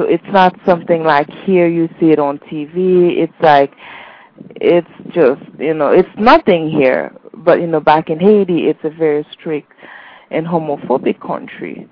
So 0.00 0.06
it's 0.06 0.24
not 0.32 0.58
something 0.64 1.04
like 1.04 1.28
here 1.44 1.68
you 1.68 1.86
see 2.00 2.06
it 2.06 2.18
on 2.18 2.38
TV. 2.38 3.18
It's 3.18 3.34
like 3.42 3.74
it's 4.56 4.88
just 5.12 5.42
you 5.58 5.74
know 5.74 5.88
it's 5.88 6.08
nothing 6.16 6.70
here. 6.70 7.14
But 7.34 7.60
you 7.60 7.66
know 7.66 7.80
back 7.80 8.08
in 8.08 8.18
Haiti, 8.18 8.60
it's 8.60 8.80
a 8.82 8.88
very 8.88 9.26
strict 9.30 9.70
and 10.30 10.46
homophobic 10.46 11.20
country. 11.20 11.86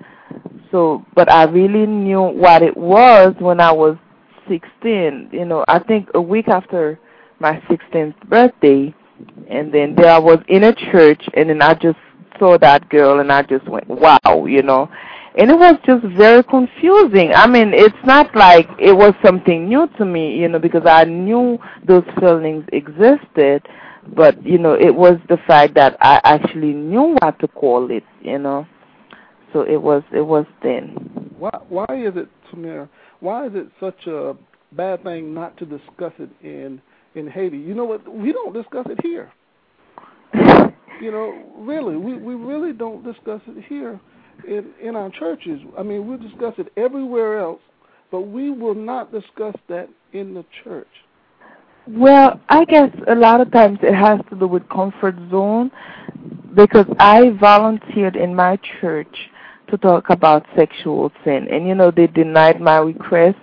So, 0.71 1.05
but 1.15 1.31
I 1.31 1.45
really 1.45 1.85
knew 1.85 2.23
what 2.23 2.63
it 2.63 2.75
was 2.75 3.35
when 3.41 3.61
I 3.61 3.73
was 3.73 3.99
16. 4.49 5.29
You 5.31 5.45
know, 5.45 5.67
I 5.69 5.79
think 5.79 6.09
a 6.15 6.23
week 6.23 6.49
after 6.49 6.99
my 7.41 7.61
16th 7.69 8.19
birthday, 8.27 8.95
And 9.51 9.71
then 9.71 9.95
there 9.97 10.13
I 10.13 10.19
was 10.19 10.39
in 10.49 10.65
a 10.65 10.75
church, 10.75 11.23
and 11.35 11.51
then 11.51 11.61
I 11.61 11.75
just 11.75 11.99
saw 12.39 12.57
that 12.57 12.89
girl, 12.89 13.21
and 13.21 13.31
I 13.31 13.43
just 13.43 13.69
went, 13.69 13.87
wow, 13.87 14.47
you 14.47 14.63
know. 14.63 14.89
And 15.39 15.53
it 15.53 15.55
was 15.57 15.77
just 15.87 16.05
very 16.17 16.43
confusing. 16.43 17.33
I 17.33 17.47
mean, 17.47 17.73
it's 17.73 17.95
not 18.05 18.35
like 18.35 18.69
it 18.77 18.93
was 18.93 19.15
something 19.25 19.69
new 19.69 19.87
to 19.97 20.05
me, 20.05 20.37
you 20.37 20.49
know, 20.49 20.59
because 20.59 20.83
I 20.85 21.05
knew 21.05 21.59
those 21.87 22.03
feelings 22.19 22.65
existed, 22.73 23.63
but 24.17 24.45
you 24.45 24.59
know, 24.59 24.73
it 24.75 24.93
was 24.93 25.19
the 25.29 25.37
fact 25.47 25.75
that 25.75 25.97
I 26.01 26.21
actually 26.25 26.73
knew 26.73 27.17
what 27.21 27.39
to 27.39 27.47
call 27.47 27.89
it, 27.89 28.03
you 28.21 28.41
know. 28.41 28.67
So 29.53 29.61
it 29.61 29.81
was 29.81 30.03
it 30.13 30.23
was 30.23 30.45
then. 30.65 30.95
Why 31.39 31.57
why 31.69 31.87
is 31.89 32.15
it, 32.17 32.29
Tamir? 32.51 32.89
Why 33.21 33.47
is 33.47 33.53
it 33.55 33.69
such 33.79 34.09
a 34.09 34.35
bad 34.73 35.05
thing 35.05 35.35
not 35.35 35.57
to 35.59 35.65
discuss 35.65 36.15
it 36.19 36.31
in 36.43 36.83
in 37.15 37.29
Haiti? 37.29 37.59
You 37.59 37.77
know 37.77 37.85
what? 37.85 38.13
We 38.13 38.33
don't 38.33 38.53
discuss 38.53 38.87
it 38.91 38.99
here. 39.05 39.31
you 41.01 41.13
know, 41.13 41.45
really, 41.59 41.97
we 41.97 42.15
we 42.17 42.35
really 42.35 42.73
don't 42.73 43.05
discuss 43.05 43.41
it 43.47 43.65
here 43.69 44.01
in 44.47 44.73
in 44.83 44.97
our 44.97 45.11
churches. 45.11 45.61
I 45.79 45.83
mean, 45.83 46.07
we'll 46.07 46.19
discuss 46.19 46.55
it 46.59 46.73
everywhere 46.77 47.39
else, 47.39 47.61
but 48.11 48.23
we 48.23 48.51
will 48.51 48.75
not 48.75 49.13
discuss 49.13 49.55
that 49.69 49.89
in 50.13 50.35
the 50.35 50.45
church. 50.65 50.89
Well, 51.87 52.39
I 52.51 52.65
guess 52.67 52.91
a 53.07 53.15
lot 53.15 53.41
of 53.41 53.51
times 53.51 53.79
it 53.83 53.95
has 53.95 54.21
to 54.29 54.37
do 54.37 54.47
with 54.47 54.69
comfort 54.69 55.17
zone 55.31 55.71
because 56.55 56.87
I 56.99 57.31
volunteered 57.41 58.15
in 58.15 58.35
my 58.35 58.59
church 58.81 59.15
to 59.71 59.79
talk 59.79 60.11
about 60.11 60.45
sexual 60.57 61.11
sin 61.25 61.47
and 61.51 61.67
you 61.67 61.75
know 61.75 61.91
they 61.91 62.07
denied 62.07 62.61
my 62.61 62.79
request. 62.79 63.39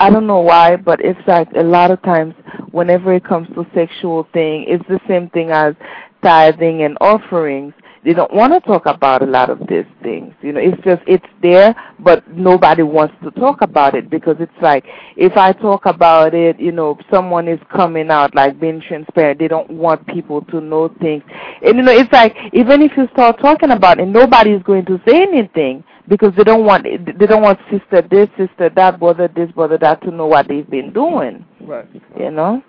I 0.00 0.10
don't 0.10 0.26
know 0.26 0.40
why, 0.40 0.76
but 0.76 1.00
it's 1.00 1.20
like 1.28 1.48
a 1.54 1.62
lot 1.62 1.90
of 1.90 2.02
times 2.02 2.34
whenever 2.72 3.12
it 3.14 3.24
comes 3.24 3.48
to 3.48 3.66
sexual 3.74 4.26
thing, 4.32 4.64
it's 4.66 4.86
the 4.88 5.00
same 5.06 5.28
thing 5.30 5.50
as 5.50 5.74
tithing 6.22 6.82
and 6.82 6.96
offerings 7.00 7.74
they 8.04 8.14
don't 8.14 8.32
want 8.32 8.52
to 8.52 8.60
talk 8.60 8.86
about 8.86 9.22
a 9.22 9.26
lot 9.26 9.50
of 9.50 9.58
these 9.68 9.84
things. 10.02 10.34
You 10.40 10.52
know, 10.52 10.60
it's 10.60 10.82
just 10.82 11.02
it's 11.06 11.26
there, 11.42 11.74
but 11.98 12.26
nobody 12.30 12.82
wants 12.82 13.14
to 13.22 13.30
talk 13.32 13.60
about 13.60 13.94
it 13.94 14.08
because 14.08 14.36
it's 14.40 14.52
like 14.62 14.84
if 15.16 15.36
I 15.36 15.52
talk 15.52 15.84
about 15.84 16.34
it, 16.34 16.58
you 16.58 16.72
know, 16.72 16.98
someone 17.10 17.46
is 17.46 17.60
coming 17.74 18.10
out 18.10 18.34
like 18.34 18.58
being 18.58 18.80
transparent. 18.80 19.38
They 19.38 19.48
don't 19.48 19.70
want 19.70 20.06
people 20.06 20.42
to 20.46 20.60
know 20.60 20.88
things, 21.00 21.22
and 21.62 21.76
you 21.76 21.82
know, 21.82 21.92
it's 21.92 22.12
like 22.12 22.34
even 22.52 22.82
if 22.82 22.92
you 22.96 23.06
start 23.12 23.38
talking 23.40 23.70
about 23.70 24.00
it, 24.00 24.06
nobody 24.06 24.52
is 24.52 24.62
going 24.62 24.86
to 24.86 25.00
say 25.06 25.22
anything 25.22 25.84
because 26.08 26.32
they 26.36 26.44
don't 26.44 26.64
want 26.64 26.84
they 26.84 27.26
don't 27.26 27.42
want 27.42 27.58
sister 27.70 28.02
this, 28.10 28.28
sister 28.36 28.70
that, 28.74 28.98
brother 28.98 29.28
this, 29.28 29.50
brother 29.52 29.78
that 29.78 30.02
to 30.02 30.10
know 30.10 30.26
what 30.26 30.48
they've 30.48 30.68
been 30.68 30.92
doing. 30.92 31.44
Right. 31.60 31.86
You 32.18 32.30
know. 32.30 32.62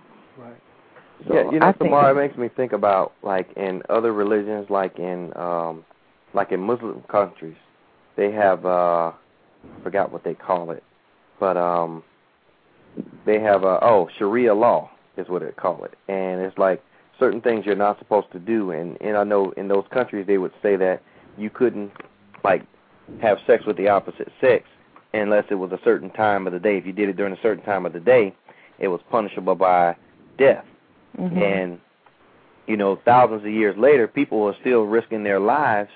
So 1.28 1.36
yeah, 1.36 1.52
you 1.52 1.60
know, 1.60 1.74
Tamara, 1.74 2.12
it 2.12 2.28
makes 2.28 2.38
me 2.38 2.50
think 2.50 2.74
about 2.74 3.14
like 3.22 3.52
in 3.56 3.84
other 3.90 4.12
religions, 4.12 4.70
like 4.70 4.98
in 4.98 5.36
um, 5.36 5.86
like 6.34 6.52
in 6.52 6.62
Muslim 6.62 7.02
countries, 7.10 7.58
they 8.16 8.32
have 8.32 8.66
uh, 8.66 9.12
forgot 9.84 10.12
what 10.12 10.24
they 10.24 10.34
call 10.34 10.72
it, 10.72 10.84
but 11.40 11.58
um, 11.58 12.04
they 13.26 13.40
have 13.40 13.64
uh, 13.64 13.80
oh 13.82 14.10
Sharia 14.18 14.54
law 14.54 14.90
is 15.18 15.28
what 15.28 15.42
they 15.44 15.52
call 15.52 15.84
it, 15.84 15.94
and 16.08 16.42
it's 16.42 16.58
like 16.58 16.84
certain 17.20 17.42
things 17.42 17.66
you're 17.66 17.76
not 17.76 18.00
supposed 18.00 18.32
to 18.32 18.40
do, 18.40 18.72
and 18.72 18.98
and 19.02 19.16
I 19.16 19.24
know 19.24 19.52
in 19.52 19.68
those 19.68 19.86
countries 19.92 20.26
they 20.26 20.38
would 20.38 20.54
say 20.62 20.76
that 20.78 21.02
you 21.38 21.50
couldn't 21.50 21.92
like 22.44 22.64
have 23.22 23.38
sex 23.46 23.66
with 23.66 23.78
the 23.78 23.90
opposite 23.90 24.32
sex 24.40 24.66
unless 25.14 25.46
it 25.52 25.56
was 25.56 25.72
a 25.72 25.80
certain 25.84 26.10
time 26.10 26.48
of 26.48 26.54
the 26.54 26.60
day. 26.60 26.78
If 26.78 26.86
you 26.86 26.94
did 26.94 27.10
it 27.10 27.18
during 27.18 27.34
a 27.34 27.42
certain 27.42 27.64
time 27.64 27.86
of 27.86 27.94
the 27.94 28.00
day, 28.00 28.34
it 28.80 28.88
was 28.88 29.02
punishable 29.10 29.56
by 29.56 29.96
death. 30.38 30.66
Mm-hmm. 31.18 31.38
And 31.38 31.80
you 32.68 32.78
know, 32.78 33.00
thousands 33.04 33.44
of 33.44 33.52
years 33.52 33.76
later, 33.78 34.08
people 34.08 34.44
are 34.44 34.56
still 34.62 34.84
risking 34.84 35.24
their 35.24 35.40
lives, 35.40 35.90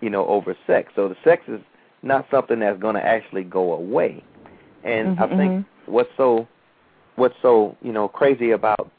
you 0.00 0.10
know, 0.10 0.26
over 0.26 0.56
sex. 0.66 0.92
So 0.94 1.08
the 1.08 1.16
sex 1.24 1.44
is 1.48 1.60
not 2.02 2.26
something 2.30 2.58
that's 2.58 2.80
going 2.80 2.96
to 2.96 3.04
actually 3.04 3.44
go 3.44 3.72
away. 3.72 4.22
And 4.84 5.16
mm-hmm, 5.16 5.22
I 5.22 5.28
think 5.28 5.52
mm-hmm. 5.52 5.92
what's 5.92 6.10
so 6.16 6.46
what's 7.16 7.34
so 7.42 7.76
you 7.82 7.92
know 7.92 8.08
crazy 8.08 8.50
about 8.50 8.90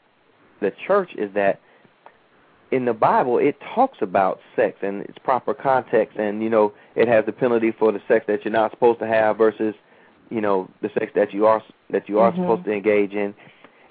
the 0.60 0.72
church 0.86 1.10
is 1.16 1.32
that 1.34 1.60
in 2.70 2.84
the 2.84 2.92
Bible 2.92 3.38
it 3.38 3.56
talks 3.74 3.98
about 4.02 4.40
sex 4.54 4.76
and 4.82 5.02
its 5.02 5.18
proper 5.18 5.54
context, 5.54 6.18
and 6.18 6.42
you 6.42 6.50
know 6.50 6.72
it 6.94 7.08
has 7.08 7.24
the 7.26 7.32
penalty 7.32 7.72
for 7.78 7.92
the 7.92 8.02
sex 8.08 8.26
that 8.28 8.44
you're 8.44 8.52
not 8.52 8.70
supposed 8.70 8.98
to 8.98 9.06
have 9.06 9.38
versus 9.38 9.74
you 10.30 10.40
know 10.40 10.68
the 10.82 10.90
sex 10.98 11.12
that 11.14 11.32
you 11.32 11.46
are 11.46 11.62
that 11.90 12.08
you 12.08 12.18
are 12.18 12.30
mm-hmm. 12.30 12.42
supposed 12.42 12.64
to 12.64 12.72
engage 12.72 13.12
in, 13.12 13.34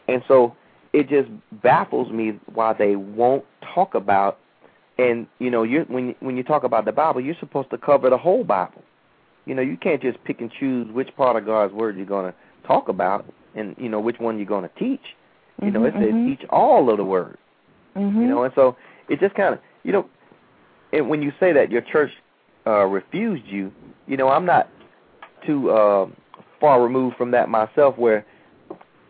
and 0.08 0.22
so 0.27 0.56
it 0.98 1.08
just 1.10 1.30
baffles 1.62 2.12
me 2.12 2.39
why 2.56 2.74
they 2.74 2.96
won't 2.96 3.46
talk 3.75 3.94
about 3.94 4.39
and 4.98 5.27
you 5.38 5.51
know 5.51 5.62
you 5.62 5.86
when 5.88 6.16
when 6.22 6.36
you 6.36 6.44
talk 6.44 6.63
about 6.63 6.86
the 6.86 6.92
bible 6.92 7.22
you're 7.22 7.36
supposed 7.39 7.70
to 7.70 7.77
cover 7.77 8.10
the 8.10 8.18
whole 8.18 8.44
bible 8.44 8.82
you 9.46 9.54
know 9.54 9.62
you 9.62 9.77
can't 9.77 10.01
just 10.01 10.22
pick 10.24 10.42
and 10.42 10.51
choose 10.60 10.92
which 10.92 11.16
part 11.16 11.36
of 11.36 11.46
god's 11.46 11.72
word 11.72 11.96
you're 11.96 12.06
going 12.06 12.32
to 12.32 12.38
talk 12.68 12.89
about 12.89 13.32
and 13.54 13.75
you 13.77 13.89
know 13.89 14.00
which 14.00 14.18
one 14.18 14.38
you're 14.38 14.48
going 14.48 14.68
to 14.68 14.80
teach 14.80 15.00
you 15.62 15.68
mm-hmm, 15.68 15.74
know 15.74 15.86
it 15.86 15.94
says 15.94 16.01
mm-hmm. 16.01 16.30
teach 16.30 16.50
all 16.50 16.89
of 16.89 16.98
the 16.98 17.06
word 17.06 17.38
mm-hmm. 17.96 18.20
you 18.20 18.27
know 18.27 18.44
and 18.44 18.54
so 18.56 18.75
it 19.08 19.20
just 19.20 19.36
kind 19.36 19.54
of 19.54 19.60
you 19.84 19.92
know 19.92 20.10
and 20.94 21.08
when 21.08 21.22
you 21.22 21.32
say 21.39 21.54
that 21.54 21.70
your 21.70 21.82
church 21.82 22.12
uh 22.66 22.86
refused 22.86 23.46
you 23.46 23.72
you 24.08 24.18
know 24.18 24.30
i'm 24.30 24.48
not 24.48 24.68
too 25.46 25.70
uh 25.70 26.08
far 26.60 26.82
removed 26.82 27.16
from 27.18 27.30
that 27.30 27.50
myself 27.50 27.96
where 28.00 28.25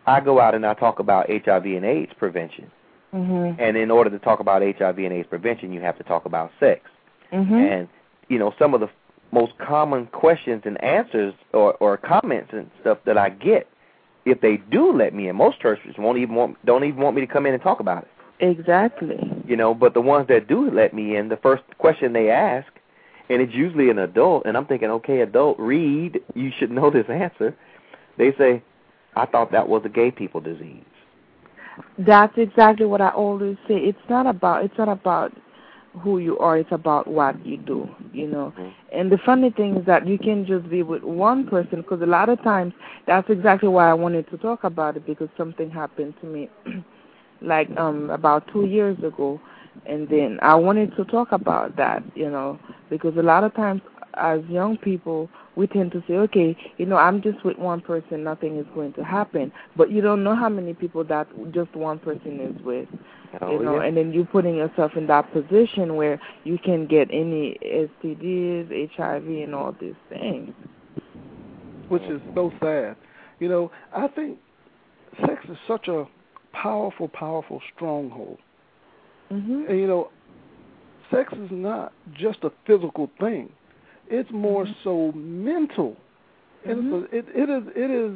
I 0.08 0.20
go 0.20 0.40
out 0.40 0.54
and 0.54 0.64
I 0.64 0.74
talk 0.74 0.98
about 0.98 1.28
HIV 1.28 1.66
and 1.66 1.84
AIDS 1.84 2.12
prevention. 2.16 2.70
Mm-hmm. 3.14 3.60
And 3.60 3.76
in 3.76 3.90
order 3.90 4.10
to 4.10 4.18
talk 4.18 4.40
about 4.40 4.62
HIV 4.62 4.98
and 4.98 5.12
AIDS 5.12 5.28
prevention, 5.28 5.72
you 5.72 5.80
have 5.80 5.96
to 5.98 6.04
talk 6.04 6.24
about 6.24 6.50
sex. 6.60 6.80
Mm-hmm. 7.32 7.54
And 7.54 7.88
you 8.28 8.38
know, 8.38 8.54
some 8.58 8.74
of 8.74 8.80
the 8.80 8.88
most 9.32 9.52
common 9.58 10.06
questions 10.06 10.62
and 10.64 10.82
answers 10.82 11.34
or, 11.52 11.74
or 11.74 11.96
comments 11.96 12.50
and 12.52 12.70
stuff 12.80 12.98
that 13.04 13.18
I 13.18 13.30
get, 13.30 13.68
if 14.24 14.40
they 14.40 14.56
do 14.56 14.92
let 14.92 15.14
me 15.14 15.28
in, 15.28 15.36
most 15.36 15.60
churches 15.60 15.94
won't 15.98 16.18
even 16.18 16.34
want 16.34 16.64
don't 16.64 16.84
even 16.84 17.00
want 17.00 17.14
me 17.14 17.22
to 17.22 17.26
come 17.26 17.46
in 17.46 17.54
and 17.54 17.62
talk 17.62 17.80
about 17.80 18.04
it. 18.04 18.10
Exactly. 18.40 19.18
You 19.46 19.56
know, 19.56 19.74
but 19.74 19.94
the 19.94 20.00
ones 20.00 20.28
that 20.28 20.48
do 20.48 20.70
let 20.70 20.94
me 20.94 21.16
in, 21.16 21.28
the 21.28 21.36
first 21.36 21.62
question 21.78 22.12
they 22.12 22.30
ask, 22.30 22.68
and 23.28 23.42
it's 23.42 23.54
usually 23.54 23.90
an 23.90 23.98
adult, 23.98 24.44
and 24.46 24.56
I'm 24.56 24.66
thinking, 24.66 24.90
okay, 24.90 25.20
adult, 25.20 25.58
read, 25.58 26.20
you 26.34 26.52
should 26.56 26.70
know 26.70 26.90
this 26.90 27.06
answer. 27.08 27.56
They 28.16 28.32
say, 28.36 28.62
I 29.16 29.26
thought 29.26 29.52
that 29.52 29.68
was 29.68 29.82
a 29.84 29.88
gay 29.88 30.10
people 30.10 30.40
disease. 30.40 30.84
That's 31.98 32.32
exactly 32.36 32.86
what 32.86 33.00
I 33.00 33.10
always 33.10 33.56
say. 33.68 33.74
It's 33.74 33.98
not 34.08 34.26
about 34.26 34.64
it's 34.64 34.76
not 34.78 34.88
about 34.88 35.32
who 36.02 36.18
you 36.18 36.38
are, 36.38 36.58
it's 36.58 36.70
about 36.72 37.08
what 37.08 37.44
you 37.44 37.56
do, 37.56 37.88
you 38.12 38.26
know. 38.26 38.52
Mm-hmm. 38.58 38.98
And 38.98 39.10
the 39.10 39.18
funny 39.24 39.50
thing 39.50 39.76
is 39.76 39.86
that 39.86 40.06
you 40.06 40.18
can 40.18 40.46
just 40.46 40.68
be 40.70 40.82
with 40.82 41.02
one 41.02 41.46
person 41.48 41.82
because 41.82 42.00
a 42.02 42.06
lot 42.06 42.28
of 42.28 42.42
times 42.42 42.72
that's 43.06 43.28
exactly 43.30 43.68
why 43.68 43.90
I 43.90 43.94
wanted 43.94 44.28
to 44.30 44.38
talk 44.38 44.64
about 44.64 44.96
it 44.96 45.06
because 45.06 45.28
something 45.36 45.70
happened 45.70 46.14
to 46.20 46.26
me 46.26 46.48
like 47.42 47.68
um 47.76 48.10
about 48.10 48.48
2 48.52 48.66
years 48.66 48.98
ago 49.02 49.40
and 49.86 50.08
then 50.08 50.38
I 50.42 50.54
wanted 50.56 50.94
to 50.96 51.04
talk 51.04 51.32
about 51.32 51.76
that, 51.76 52.02
you 52.16 52.30
know, 52.30 52.58
because 52.90 53.16
a 53.16 53.22
lot 53.22 53.44
of 53.44 53.54
times 53.54 53.80
as 54.18 54.42
young 54.48 54.76
people 54.76 55.28
we 55.58 55.66
tend 55.66 55.90
to 55.90 56.02
say, 56.06 56.14
okay, 56.14 56.56
you 56.76 56.86
know, 56.86 56.96
I'm 56.96 57.20
just 57.20 57.44
with 57.44 57.58
one 57.58 57.80
person, 57.80 58.22
nothing 58.22 58.58
is 58.58 58.66
going 58.76 58.92
to 58.92 59.02
happen. 59.02 59.50
But 59.76 59.90
you 59.90 60.00
don't 60.00 60.22
know 60.22 60.36
how 60.36 60.48
many 60.48 60.72
people 60.72 61.02
that 61.04 61.26
just 61.52 61.74
one 61.74 61.98
person 61.98 62.40
is 62.40 62.62
with. 62.64 62.88
Oh, 63.42 63.50
you 63.50 63.64
know, 63.64 63.80
yeah. 63.80 63.88
and 63.88 63.96
then 63.96 64.12
you're 64.12 64.24
putting 64.24 64.54
yourself 64.54 64.92
in 64.96 65.08
that 65.08 65.32
position 65.32 65.96
where 65.96 66.20
you 66.44 66.58
can 66.58 66.86
get 66.86 67.08
any 67.10 67.58
STDs, 67.62 68.90
HIV, 68.96 69.26
and 69.26 69.54
all 69.54 69.74
these 69.80 69.96
things. 70.08 70.54
Which 71.88 72.04
is 72.04 72.20
so 72.34 72.52
sad. 72.60 72.96
You 73.40 73.48
know, 73.48 73.72
I 73.92 74.06
think 74.06 74.38
sex 75.26 75.44
is 75.50 75.56
such 75.66 75.88
a 75.88 76.04
powerful, 76.52 77.08
powerful 77.08 77.60
stronghold. 77.74 78.38
hmm 79.28 79.64
And 79.68 79.78
you 79.78 79.88
know, 79.88 80.10
sex 81.10 81.32
is 81.32 81.50
not 81.50 81.92
just 82.12 82.44
a 82.44 82.52
physical 82.64 83.10
thing. 83.18 83.50
It's 84.10 84.30
more 84.30 84.64
Mhm. 84.64 84.74
so 84.84 85.12
mental. 85.12 85.96
And 86.64 86.84
Mhm. 86.84 87.08
it's 87.12 87.28
it, 87.28 87.42
it 87.42 87.48
is 87.50 87.64
it 87.76 87.90
is 87.90 88.12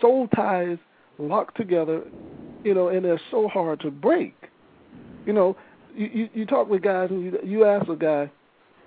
soul 0.00 0.28
ties 0.28 0.78
locked 1.18 1.56
together, 1.56 2.02
you 2.64 2.74
know, 2.74 2.88
and 2.88 3.04
they're 3.04 3.20
so 3.30 3.48
hard 3.48 3.80
to 3.80 3.90
break. 3.90 4.34
You 5.26 5.32
know, 5.32 5.56
you, 5.94 6.06
you, 6.06 6.28
you 6.34 6.46
talk 6.46 6.68
with 6.68 6.82
guys 6.82 7.10
and 7.10 7.22
you 7.24 7.38
you 7.44 7.64
ask 7.64 7.88
a 7.88 7.96
guy 7.96 8.30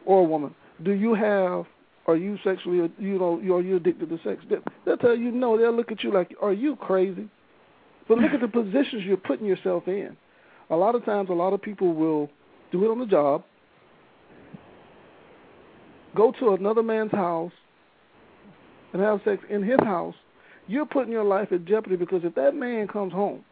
or 0.05 0.19
a 0.21 0.23
woman, 0.23 0.53
do 0.83 0.91
you 0.91 1.13
have 1.13 1.65
are 2.05 2.17
you 2.17 2.37
sexually 2.43 2.91
you 2.99 3.17
know 3.17 3.35
are 3.55 3.61
you 3.61 3.77
addicted 3.77 4.09
to 4.09 4.17
sex? 4.23 4.43
They- 4.49 4.57
They'll 4.85 4.97
tell 4.97 5.15
you 5.15 5.31
no. 5.31 5.57
They'll 5.57 5.71
look 5.71 5.91
at 5.91 6.03
you 6.03 6.11
like, 6.11 6.35
are 6.41 6.51
you 6.53 6.75
crazy? 6.75 7.29
But 8.07 8.17
look 8.17 8.33
at 8.33 8.41
the 8.41 8.47
positions 8.61 9.03
you're 9.05 9.15
putting 9.17 9.45
yourself 9.45 9.87
in. 9.87 10.17
A 10.69 10.75
lot 10.75 10.95
of 10.95 11.05
times, 11.05 11.29
a 11.29 11.33
lot 11.33 11.53
of 11.53 11.61
people 11.61 11.93
will 11.93 12.29
do 12.71 12.83
it 12.83 12.89
on 12.91 12.99
the 12.99 13.05
job, 13.05 13.43
go 16.15 16.31
to 16.39 16.53
another 16.53 16.83
man's 16.83 17.11
house 17.11 17.51
and 18.93 19.01
have 19.01 19.21
sex 19.25 19.43
in 19.49 19.63
his 19.63 19.79
house, 19.79 20.15
you're 20.67 20.85
putting 20.85 21.11
your 21.11 21.23
life 21.23 21.51
at 21.51 21.65
jeopardy 21.65 21.95
because 21.95 22.21
if 22.23 22.35
that 22.35 22.55
man 22.55 22.87
comes 22.87 23.11
home 23.13 23.43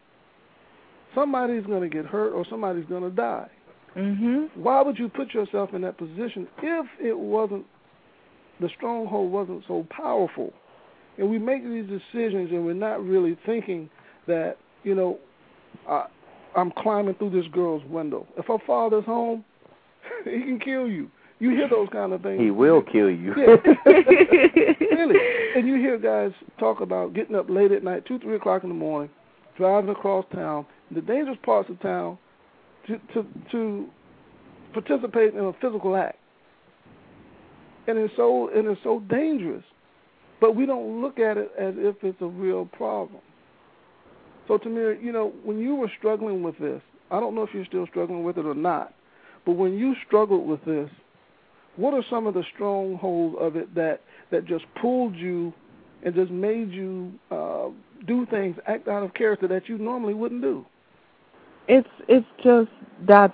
somebody's 1.15 1.65
going 1.65 1.81
to 1.81 1.89
get 1.89 2.05
hurt 2.05 2.33
or 2.33 2.45
somebody's 2.49 2.85
going 2.85 3.03
to 3.03 3.09
die. 3.09 3.49
Mhm. 3.95 4.55
Why 4.55 4.81
would 4.81 4.97
you 4.97 5.09
put 5.09 5.33
yourself 5.33 5.73
in 5.73 5.81
that 5.81 5.97
position 5.97 6.47
if 6.61 6.85
it 6.99 7.17
wasn't 7.17 7.65
the 8.59 8.69
stronghold 8.69 9.31
wasn't 9.31 9.63
so 9.67 9.85
powerful? 9.89 10.53
And 11.17 11.29
we 11.29 11.37
make 11.37 11.63
these 11.63 11.85
decisions 11.87 12.51
and 12.51 12.65
we're 12.65 12.73
not 12.73 13.03
really 13.03 13.37
thinking 13.45 13.89
that 14.27 14.57
you 14.83 14.95
know 14.95 15.19
I, 15.87 16.05
I'm 16.55 16.71
climbing 16.71 17.15
through 17.15 17.31
this 17.31 17.47
girl's 17.51 17.83
window. 17.85 18.25
If 18.37 18.45
her 18.45 18.59
father's 18.65 19.05
home, 19.05 19.43
he 20.23 20.39
can 20.39 20.59
kill 20.59 20.87
you. 20.87 21.11
You 21.41 21.49
hear 21.49 21.67
those 21.67 21.89
kind 21.91 22.13
of 22.13 22.21
things. 22.21 22.39
He 22.39 22.51
will 22.51 22.83
kill 22.83 23.09
you. 23.09 23.33
Yeah. 23.35 23.55
really. 23.87 25.19
And 25.55 25.67
you 25.67 25.73
hear 25.73 25.97
guys 25.97 26.31
talk 26.59 26.81
about 26.81 27.15
getting 27.15 27.35
up 27.35 27.49
late 27.49 27.71
at 27.71 27.83
night, 27.83 28.05
two, 28.05 28.19
three 28.19 28.35
o'clock 28.35 28.61
in 28.61 28.69
the 28.69 28.75
morning, 28.75 29.09
driving 29.57 29.89
across 29.89 30.23
town, 30.31 30.67
the 30.91 31.01
dangerous 31.01 31.39
parts 31.43 31.67
of 31.71 31.81
town, 31.81 32.19
to 32.85 32.99
to 33.15 33.25
to 33.51 33.87
participate 34.71 35.33
in 35.33 35.39
a 35.39 35.53
physical 35.53 35.95
act. 35.95 36.19
And 37.87 37.97
it's 37.97 38.13
so 38.15 38.51
and 38.53 38.67
it's 38.67 38.81
so 38.83 38.99
dangerous. 39.09 39.63
But 40.39 40.55
we 40.55 40.67
don't 40.67 41.01
look 41.01 41.17
at 41.17 41.37
it 41.37 41.51
as 41.57 41.73
if 41.75 41.95
it's 42.03 42.21
a 42.21 42.27
real 42.27 42.67
problem. 42.67 43.21
So 44.47 44.59
Tamir, 44.59 45.01
you 45.01 45.11
know, 45.11 45.33
when 45.43 45.57
you 45.57 45.73
were 45.73 45.91
struggling 45.97 46.43
with 46.43 46.59
this, 46.59 46.83
I 47.09 47.19
don't 47.19 47.33
know 47.33 47.41
if 47.41 47.49
you're 47.51 47.65
still 47.65 47.87
struggling 47.87 48.23
with 48.23 48.37
it 48.37 48.45
or 48.45 48.53
not, 48.53 48.93
but 49.43 49.53
when 49.53 49.73
you 49.79 49.95
struggled 50.05 50.47
with 50.47 50.63
this, 50.65 50.89
what 51.81 51.93
are 51.93 52.03
some 52.09 52.27
of 52.27 52.33
the 52.33 52.43
strongholds 52.53 53.35
of 53.39 53.55
it 53.55 53.73
that 53.75 54.01
that 54.31 54.45
just 54.45 54.65
pulled 54.79 55.15
you 55.15 55.53
and 56.03 56.15
just 56.15 56.31
made 56.31 56.71
you 56.71 57.11
uh, 57.29 57.69
do 58.07 58.25
things, 58.27 58.55
act 58.67 58.87
out 58.87 59.03
of 59.03 59.13
character 59.13 59.47
that 59.47 59.67
you 59.67 59.77
normally 59.77 60.13
wouldn't 60.13 60.41
do? 60.41 60.65
It's 61.67 61.89
it's 62.07 62.25
just 62.43 62.69
that 63.07 63.33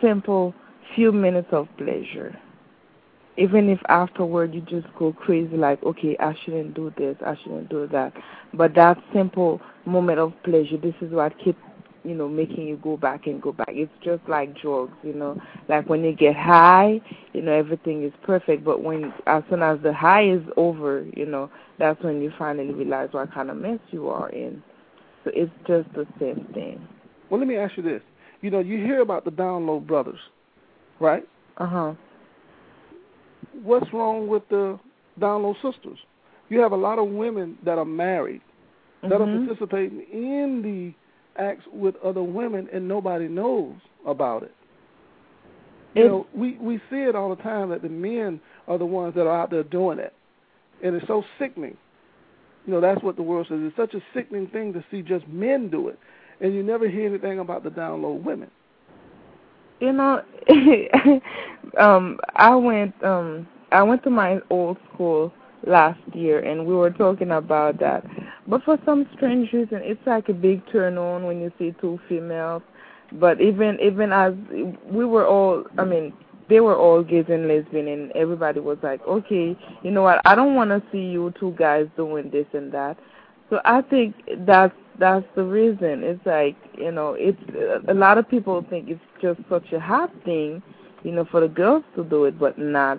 simple 0.00 0.54
few 0.94 1.12
minutes 1.12 1.48
of 1.52 1.68
pleasure. 1.76 2.38
Even 3.38 3.70
if 3.70 3.80
afterward 3.88 4.52
you 4.52 4.60
just 4.62 4.86
go 4.98 5.12
crazy 5.12 5.56
like, 5.56 5.82
okay, 5.82 6.16
I 6.20 6.34
shouldn't 6.44 6.74
do 6.74 6.92
this, 6.98 7.16
I 7.24 7.34
shouldn't 7.42 7.70
do 7.70 7.86
that. 7.88 8.12
But 8.52 8.74
that 8.74 8.98
simple 9.14 9.60
moment 9.86 10.18
of 10.18 10.34
pleasure, 10.44 10.76
this 10.76 10.94
is 11.00 11.12
what 11.12 11.32
keeps 11.38 11.58
you 12.04 12.14
know, 12.14 12.28
making 12.28 12.66
you 12.66 12.76
go 12.76 12.96
back 12.96 13.26
and 13.26 13.40
go 13.40 13.52
back. 13.52 13.68
It's 13.70 13.92
just 14.02 14.22
like 14.28 14.58
drugs, 14.60 14.94
you 15.02 15.12
know. 15.12 15.36
Like 15.68 15.88
when 15.88 16.02
you 16.02 16.12
get 16.14 16.34
high, 16.36 17.00
you 17.32 17.42
know, 17.42 17.52
everything 17.52 18.02
is 18.04 18.12
perfect. 18.24 18.64
But 18.64 18.82
when 18.82 19.12
as 19.26 19.42
soon 19.50 19.62
as 19.62 19.78
the 19.82 19.92
high 19.92 20.28
is 20.28 20.42
over, 20.56 21.04
you 21.16 21.26
know, 21.26 21.50
that's 21.78 22.02
when 22.02 22.20
you 22.20 22.32
finally 22.38 22.72
realize 22.72 23.08
what 23.12 23.32
kind 23.32 23.50
of 23.50 23.56
mess 23.56 23.78
you 23.90 24.08
are 24.08 24.28
in. 24.30 24.62
So 25.24 25.30
it's 25.34 25.52
just 25.66 25.88
the 25.94 26.06
same 26.18 26.46
thing. 26.52 26.86
Well, 27.30 27.38
let 27.38 27.48
me 27.48 27.56
ask 27.56 27.76
you 27.76 27.82
this. 27.82 28.02
You 28.40 28.50
know, 28.50 28.58
you 28.58 28.78
hear 28.78 29.00
about 29.00 29.24
the 29.24 29.30
down 29.30 29.66
low 29.66 29.78
brothers, 29.80 30.18
right? 31.00 31.26
Uh 31.58 31.66
huh. 31.66 31.92
What's 33.62 33.92
wrong 33.92 34.26
with 34.26 34.42
the 34.48 34.78
down 35.20 35.42
low 35.44 35.54
sisters? 35.62 35.98
You 36.48 36.60
have 36.60 36.72
a 36.72 36.76
lot 36.76 36.98
of 36.98 37.08
women 37.08 37.56
that 37.64 37.78
are 37.78 37.84
married 37.84 38.42
that 39.02 39.20
Mhm. 39.20 39.34
are 39.34 39.38
participating 39.46 40.00
in 40.12 40.62
the 40.62 40.92
acts 41.36 41.64
with 41.72 41.94
other 42.04 42.22
women 42.22 42.68
and 42.72 42.86
nobody 42.86 43.28
knows 43.28 43.74
about 44.06 44.42
it. 44.42 44.54
You 45.94 46.08
know, 46.08 46.26
we 46.34 46.56
we 46.56 46.78
see 46.90 47.02
it 47.02 47.14
all 47.14 47.34
the 47.34 47.42
time 47.42 47.68
that 47.68 47.82
the 47.82 47.88
men 47.90 48.40
are 48.66 48.78
the 48.78 48.86
ones 48.86 49.14
that 49.14 49.26
are 49.26 49.42
out 49.42 49.50
there 49.50 49.62
doing 49.62 49.98
it, 49.98 50.14
and 50.82 50.96
it's 50.96 51.06
so 51.06 51.22
sickening. 51.38 51.76
You 52.66 52.72
know, 52.72 52.80
that's 52.80 53.02
what 53.02 53.16
the 53.16 53.22
world 53.22 53.46
says. 53.50 53.58
It's 53.60 53.76
such 53.76 53.92
a 53.92 54.02
sickening 54.14 54.46
thing 54.46 54.72
to 54.72 54.82
see 54.90 55.02
just 55.02 55.28
men 55.28 55.68
do 55.68 55.88
it, 55.88 55.98
and 56.40 56.54
you 56.54 56.62
never 56.62 56.88
hear 56.88 57.06
anything 57.06 57.40
about 57.40 57.62
the 57.62 57.68
down 57.68 58.00
low 58.00 58.12
women. 58.12 58.50
You 59.80 59.92
know, 59.92 60.22
um, 61.78 62.18
I 62.36 62.54
went 62.54 62.94
um 63.04 63.46
I 63.70 63.82
went 63.82 64.02
to 64.04 64.10
my 64.10 64.38
old 64.48 64.78
school 64.92 65.32
last 65.66 66.00
year 66.14 66.40
and 66.40 66.66
we 66.66 66.74
were 66.74 66.90
talking 66.90 67.30
about 67.30 67.78
that. 67.80 68.04
But 68.46 68.62
for 68.64 68.78
some 68.84 69.06
strange 69.14 69.52
reason 69.52 69.80
it's 69.82 70.04
like 70.06 70.28
a 70.28 70.32
big 70.34 70.62
turn 70.72 70.98
on 70.98 71.24
when 71.24 71.40
you 71.40 71.52
see 71.58 71.74
two 71.80 71.98
females. 72.08 72.62
But 73.12 73.40
even 73.40 73.78
even 73.80 74.12
as 74.12 74.34
we 74.90 75.04
were 75.04 75.26
all 75.26 75.64
I 75.78 75.84
mean, 75.84 76.12
they 76.48 76.60
were 76.60 76.76
all 76.76 77.02
gays 77.02 77.26
and 77.28 77.48
lesbian 77.48 77.88
and 77.88 78.12
everybody 78.12 78.60
was 78.60 78.78
like, 78.82 79.00
Okay, 79.06 79.56
you 79.82 79.90
know 79.90 80.02
what, 80.02 80.20
I 80.24 80.34
don't 80.34 80.54
wanna 80.54 80.82
see 80.92 80.98
you 81.04 81.32
two 81.38 81.52
guys 81.58 81.86
doing 81.96 82.30
this 82.30 82.46
and 82.52 82.72
that. 82.72 82.96
So 83.50 83.60
I 83.64 83.82
think 83.82 84.14
that's 84.46 84.74
that's 84.98 85.26
the 85.36 85.44
reason. 85.44 86.02
It's 86.02 86.24
like 86.26 86.56
you 86.78 86.90
know, 86.90 87.14
it's 87.18 87.40
a 87.88 87.94
lot 87.94 88.18
of 88.18 88.28
people 88.28 88.64
think 88.70 88.88
it's 88.88 89.00
just 89.20 89.40
such 89.48 89.72
a 89.72 89.80
hot 89.80 90.10
thing, 90.24 90.62
you 91.04 91.12
know, 91.12 91.24
for 91.30 91.40
the 91.40 91.48
girls 91.48 91.84
to 91.96 92.04
do 92.04 92.24
it, 92.24 92.38
but 92.38 92.58
not 92.58 92.98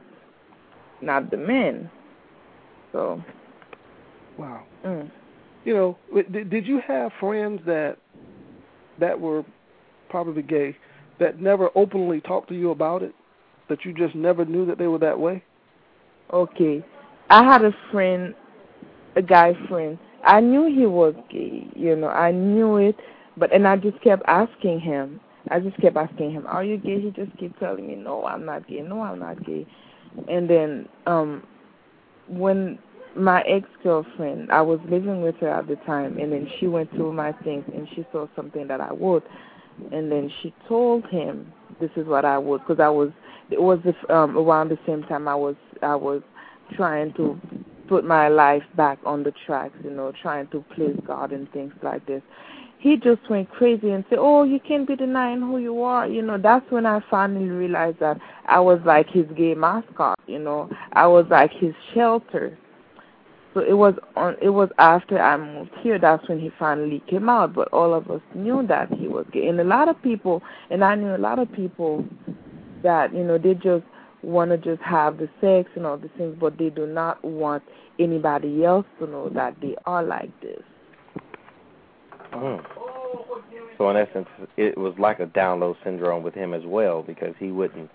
not 1.02 1.30
the 1.32 1.38
men. 1.38 1.90
So, 2.92 3.22
Wow. 4.38 4.64
mm. 4.86 5.10
You 5.66 5.74
know, 5.74 5.98
did, 6.32 6.50
did 6.50 6.68
you 6.68 6.82
have 6.88 7.12
friends 7.20 7.62
that 7.66 7.98
that 9.00 9.20
were 9.20 9.44
probably 10.10 10.42
gay 10.44 10.76
that 11.20 11.40
never 11.40 11.70
openly 11.76 12.22
talked 12.22 12.50
to 12.50 12.56
you 12.56 12.72
about 12.72 13.02
it? 13.02 13.14
That 13.70 13.86
you 13.86 13.94
just 13.94 14.14
never 14.14 14.46
knew 14.46 14.66
that 14.66 14.78
they 14.78 14.88
were 14.88 15.00
that 15.00 15.20
way? 15.20 15.44
okay. 16.34 16.84
I 17.30 17.44
had 17.44 17.64
a 17.64 17.72
friend, 17.92 18.36
a 19.16 19.22
guy 19.22 19.54
friend. 19.70 19.98
I 20.26 20.40
knew 20.40 20.66
he 20.66 20.86
was 20.86 21.16
gay, 21.32 21.68
you 21.76 21.96
know, 21.96 22.08
I 22.08 22.32
knew 22.32 22.78
it, 22.78 22.96
but 23.38 23.54
and 23.54 23.68
I 23.68 23.78
just 23.78 24.02
kept 24.02 24.24
asking 24.28 24.80
him. 24.80 25.20
I 25.52 25.60
just 25.60 25.80
kept 25.82 25.98
asking 25.98 26.32
him, 26.32 26.46
"Are 26.48 26.64
you 26.64 26.78
gay?" 26.78 27.02
He 27.02 27.12
just 27.12 27.38
kept 27.38 27.60
telling 27.60 27.86
me, 27.86 27.96
"No, 27.96 28.26
I'm 28.26 28.46
not 28.46 28.66
gay. 28.68 28.80
No, 28.82 29.02
I'm 29.02 29.20
not 29.20 29.44
gay." 29.46 29.66
And 30.30 30.50
then 30.50 30.88
um 31.06 31.44
when 32.28 32.80
my 33.16 33.42
ex 33.42 33.68
girlfriend, 33.84 34.52
I 34.52 34.62
was 34.62 34.80
living 34.90 35.22
with 35.22 35.36
her 35.38 35.50
at 35.50 35.68
the 35.68 35.76
time, 35.78 36.18
and 36.18 36.32
then 36.32 36.50
she 36.60 36.68
went 36.68 36.90
through 36.92 37.14
my 37.14 37.32
things 37.44 37.64
and 37.74 37.88
she 37.96 38.06
saw 38.12 38.28
something 38.36 38.68
that 38.68 38.82
I 38.82 38.92
would, 38.92 39.24
and 39.92 40.12
then 40.12 40.32
she 40.42 40.54
told 40.68 41.06
him, 41.08 41.52
"This 41.80 41.92
is 41.96 42.08
what 42.08 42.26
I 42.26 42.38
would," 42.38 42.62
because 42.62 42.80
I 42.80 42.90
was. 42.90 43.12
It 43.50 43.62
was 43.62 43.80
um, 44.10 44.38
around 44.38 44.70
the 44.70 44.80
same 44.88 45.04
time 45.04 45.28
I 45.28 45.36
was 45.36 45.56
I 45.82 45.96
was 45.96 46.22
trying 46.76 47.14
to 47.14 47.40
put 47.88 48.06
my 48.06 48.30
life 48.30 48.64
back 48.76 48.98
on 49.06 49.24
the 49.24 49.34
tracks, 49.46 49.76
you 49.84 49.92
know, 49.92 50.12
trying 50.22 50.48
to 50.48 50.64
please 50.76 50.98
God 51.06 51.32
and 51.32 51.52
things 51.52 51.74
like 51.84 52.06
this. 52.06 52.22
He 52.80 52.98
just 52.98 53.30
went 53.30 53.50
crazy 53.52 53.92
and 53.92 54.04
said, 54.10 54.18
"Oh, 54.20 54.44
you 54.44 54.60
can't 54.60 54.88
be 54.88 54.96
denying 54.96 55.42
who 55.42 55.58
you 55.58 55.84
are." 55.84 56.08
You 56.08 56.22
know, 56.22 56.38
that's 56.38 56.70
when 56.72 56.86
I 56.86 57.00
finally 57.10 57.50
realized 57.50 58.00
that 58.00 58.20
I 58.48 58.60
was 58.60 58.80
like 58.86 59.10
his 59.10 59.26
gay 59.38 59.54
mascot. 59.54 60.20
You 60.28 60.40
know, 60.40 60.70
I 60.94 61.08
was 61.08 61.26
like 61.30 61.52
his 61.52 61.74
shelter. 61.94 62.58
So 63.54 63.60
it 63.60 63.74
was 63.74 63.94
on. 64.16 64.36
It 64.42 64.50
was 64.50 64.70
after 64.80 65.20
I 65.20 65.38
moved 65.38 65.72
here. 65.82 66.00
That's 66.00 66.28
when 66.28 66.40
he 66.40 66.52
finally 66.58 67.04
came 67.08 67.30
out. 67.30 67.54
But 67.54 67.68
all 67.72 67.94
of 67.94 68.10
us 68.10 68.22
knew 68.34 68.66
that 68.68 68.92
he 68.92 69.08
was 69.08 69.26
gay, 69.32 69.48
and 69.48 69.60
a 69.60 69.64
lot 69.64 69.90
of 69.90 70.02
people, 70.02 70.42
and 70.72 70.84
I 70.84 70.96
knew 70.96 71.16
a 71.16 71.18
lot 71.18 71.38
of 71.38 71.52
people 71.52 72.06
that 72.82 73.14
you 73.14 73.24
know 73.24 73.38
they 73.38 73.54
just 73.54 73.86
want 74.24 74.52
to 74.52 74.58
just 74.58 74.82
have 74.82 75.18
the 75.18 75.30
sex 75.40 75.70
and 75.76 75.86
all 75.86 75.98
the 75.98 76.10
things, 76.18 76.36
but 76.40 76.58
they 76.58 76.70
do 76.70 76.88
not 76.88 77.24
want 77.24 77.62
anybody 78.00 78.64
else 78.64 78.86
to 79.00 79.06
know 79.06 79.30
that 79.30 79.56
they 79.62 79.76
are 79.86 80.02
like 80.02 80.32
this. 80.42 80.62
Mm. 82.32 82.66
So 83.78 83.90
in 83.90 83.98
essence, 83.98 84.28
it 84.58 84.78
was 84.78 84.94
like 84.98 85.20
a 85.20 85.26
down 85.26 85.60
low 85.60 85.76
syndrome 85.84 86.24
with 86.24 86.34
him 86.34 86.54
as 86.54 86.64
well 86.66 87.04
because 87.04 87.36
he 87.38 87.52
wouldn't 87.52 87.92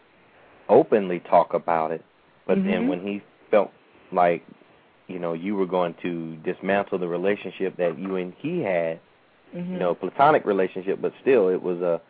openly 0.68 1.20
talk 1.20 1.54
about 1.54 1.90
it, 1.90 2.04
but 2.46 2.56
then 2.56 2.84
Mhm. 2.84 2.88
when 2.88 3.00
he 3.00 3.22
felt 3.50 3.72
like 4.12 4.44
you 5.08 5.18
know 5.18 5.32
you 5.32 5.56
were 5.56 5.66
going 5.66 5.94
to 6.02 6.36
dismantle 6.36 6.98
the 6.98 7.08
relationship 7.08 7.76
that 7.76 7.98
you 7.98 8.16
and 8.16 8.32
he 8.38 8.60
had, 8.60 9.00
Mm-hmm. 9.54 9.72
you 9.72 9.78
know, 9.78 9.94
platonic 9.94 10.44
relationship, 10.44 11.00
but 11.00 11.12
still 11.22 11.48
it 11.48 11.62
was 11.62 11.80
a, 11.80 12.00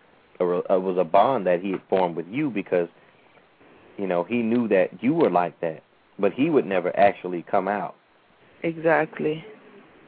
a 0.43 0.59
it 0.75 0.83
was 0.83 0.97
a 0.99 1.05
bond 1.05 1.47
that 1.47 1.61
he 1.63 1.71
had 1.71 1.81
formed 1.89 2.17
with 2.17 2.27
you 2.29 2.51
because 2.51 2.89
you 3.97 4.09
know 4.09 4.25
he 4.25 4.39
knew 4.43 4.67
that 4.69 5.03
you 5.03 5.15
were 5.15 5.31
like 5.31 5.61
that, 5.61 5.85
but 6.19 6.33
he 6.33 6.51
would 6.51 6.67
never 6.67 6.97
actually 6.99 7.45
come 7.49 7.69
out. 7.69 7.95
Exactly. 8.65 9.45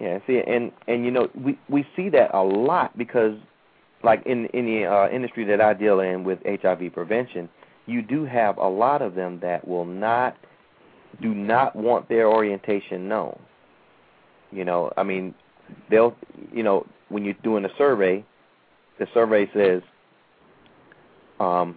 Yeah, 0.01 0.19
see, 0.27 0.41
and 0.45 0.73
and 0.89 1.05
you 1.05 1.13
know 1.13 1.29
we 1.35 1.57
we 1.69 1.87
see 1.95 2.09
that 2.09 2.35
a 2.35 2.43
lot 2.43 2.99
because, 2.99 3.39
like 4.03 4.27
in 4.27 4.47
in 4.47 4.67
the 4.67 4.87
uh, 4.87 5.09
industry 5.09 5.45
that 5.45 5.61
I 5.61 5.75
deal 5.75 6.01
in 6.01 6.25
with 6.25 6.41
HIV 6.45 6.93
prevention, 6.93 7.49
you 7.87 8.03
do 8.03 8.25
have 8.25 8.57
a 8.59 8.69
lot 8.69 9.03
of 9.03 9.15
them 9.15 9.39
that 9.41 9.69
will 9.69 9.85
not 9.85 10.37
do 11.21 11.35
not 11.35 11.75
want 11.77 12.09
their 12.09 12.29
orientation 12.29 13.09
known. 13.09 13.39
You 14.53 14.65
know, 14.65 14.93
I 14.97 15.03
mean, 15.03 15.35
they'll 15.91 16.17
you 16.53 16.63
know 16.63 16.87
when 17.09 17.25
you're 17.25 17.35
doing 17.43 17.65
a 17.65 17.71
survey, 17.77 18.25
the 18.99 19.07
survey 19.15 19.51
says, 19.53 19.83
um, 21.39 21.77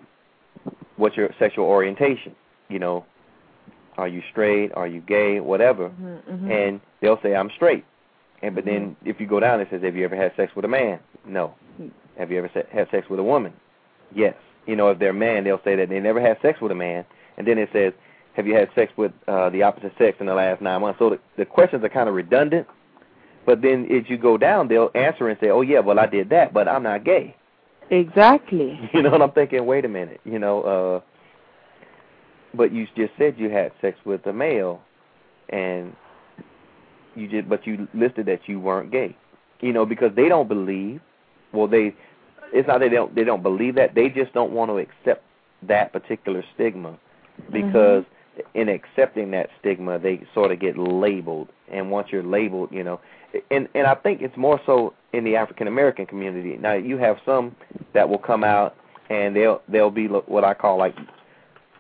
what's 0.98 1.16
your 1.18 1.30
sexual 1.40 1.66
orientation? 1.66 2.36
You 2.70 2.80
know, 2.80 3.06
are 3.98 4.08
you 4.08 4.22
straight? 4.32 4.72
Are 4.76 4.88
you 4.88 5.02
gay? 5.02 5.40
Whatever 5.40 5.90
Mm-hmm. 5.90 6.52
and 6.52 6.82
they'll 7.02 7.20
say 7.22 7.36
I'm 7.36 7.50
straight. 7.56 7.86
And 8.42 8.56
but 8.56 8.66
then 8.66 8.96
if 9.06 9.20
you 9.22 9.28
go 9.28 9.40
down, 9.40 9.62
it 9.62 9.68
says, 9.72 9.82
"Have 9.84 9.96
you 9.96 10.04
ever 10.06 10.16
had 10.16 10.34
sex 10.36 10.52
with 10.56 10.66
a 10.66 10.68
man?" 10.68 11.00
No. 11.26 11.54
Have 12.18 12.32
you 12.32 12.38
ever 12.38 12.52
se- 12.54 12.68
had 12.72 12.90
sex 12.92 13.08
with 13.10 13.20
a 13.20 13.24
woman? 13.24 13.54
Yes. 14.14 14.36
You 14.68 14.76
know, 14.76 14.90
if 14.90 15.00
they're 15.00 15.10
a 15.10 15.14
man, 15.14 15.44
they'll 15.44 15.62
say 15.64 15.76
that 15.78 15.90
they 15.90 16.00
never 16.00 16.22
had 16.22 16.38
sex 16.42 16.60
with 16.62 16.72
a 16.72 16.76
man. 16.76 17.06
And 17.38 17.48
then 17.48 17.58
it 17.58 17.70
says, 17.74 17.94
"Have 18.34 18.48
you 18.48 18.56
had 18.56 18.70
sex 18.76 18.92
with 18.98 19.12
uh, 19.28 19.50
the 19.50 19.64
opposite 19.64 19.94
sex 19.98 20.18
in 20.20 20.26
the 20.26 20.34
last 20.34 20.62
nine 20.62 20.82
months?" 20.82 21.00
So 21.00 21.12
the, 21.12 21.20
the 21.38 21.46
questions 21.46 21.84
are 21.84 21.90
kind 21.90 22.10
of 22.10 22.16
redundant. 22.16 22.68
But 23.46 23.62
then 23.62 23.86
as 23.92 24.10
you 24.10 24.18
go 24.18 24.38
down, 24.38 24.70
they'll 24.70 24.92
answer 24.96 25.28
and 25.28 25.38
say, 25.40 25.50
"Oh 25.50 25.62
yeah, 25.62 25.80
well 25.80 26.00
I 26.00 26.06
did 26.06 26.30
that, 26.30 26.54
but 26.54 26.68
I'm 26.68 26.84
not 26.84 27.04
gay." 27.04 27.36
Exactly. 27.90 28.80
You 28.94 29.02
know, 29.02 29.14
and 29.14 29.24
I'm 29.24 29.32
thinking, 29.32 29.66
wait 29.66 29.86
a 29.86 29.90
minute, 29.90 30.22
you 30.26 30.40
know, 30.40 30.62
uh 30.62 31.02
but 32.56 32.72
you 32.72 32.88
just 32.96 33.12
said 33.18 33.36
you 33.38 33.50
had 33.50 33.72
sex 33.82 33.98
with 34.06 34.26
a 34.28 34.34
male 34.34 34.82
and 35.50 35.96
you 37.16 37.28
just 37.28 37.50
but 37.50 37.66
you 37.66 37.88
listed 37.94 38.28
that 38.28 38.48
you 38.48 38.60
weren't 38.60 38.92
gay. 38.92 39.16
You 39.62 39.74
know, 39.74 39.86
because 39.86 40.16
they 40.16 40.30
don't 40.30 40.48
believe 40.48 41.02
well 41.52 41.68
they 41.68 41.96
it's 42.54 42.68
not 42.68 42.80
that 42.80 42.90
they 42.90 42.96
don't 42.96 43.16
they 43.16 43.24
don't 43.24 43.44
believe 43.44 43.76
that, 43.76 43.96
they 43.96 44.10
just 44.10 44.34
don't 44.34 44.52
want 44.52 44.70
to 44.70 44.78
accept 44.78 45.24
that 45.64 45.92
particular 45.92 46.44
stigma 46.54 46.98
because 47.52 48.04
mm-hmm. 48.04 48.23
In 48.54 48.70
accepting 48.70 49.32
that 49.32 49.50
stigma 49.60 50.00
they 50.00 50.26
sort 50.34 50.52
of 50.52 50.60
get 50.60 50.78
labeled 50.78 51.50
and 51.72 51.90
once 51.92 52.10
you're 52.12 52.24
labeled, 52.24 52.70
you 52.72 52.84
know, 52.84 53.00
and 53.50 53.68
and 53.74 53.88
I 53.88 53.96
think 53.96 54.22
it's 54.22 54.38
more 54.38 54.60
so 54.66 54.94
in 55.12 55.24
the 55.24 55.36
African 55.36 55.68
American 55.68 56.06
community. 56.06 56.58
Now 56.58 56.74
you 56.74 56.98
have 56.98 57.18
some 57.26 57.56
that 57.94 58.10
will 58.10 58.20
come 58.20 58.44
out 58.44 58.76
and 59.10 59.36
they'll 59.36 59.62
they'll 59.68 59.92
be 59.92 60.08
what 60.08 60.44
I 60.44 60.54
call 60.54 60.78
like 60.78 60.96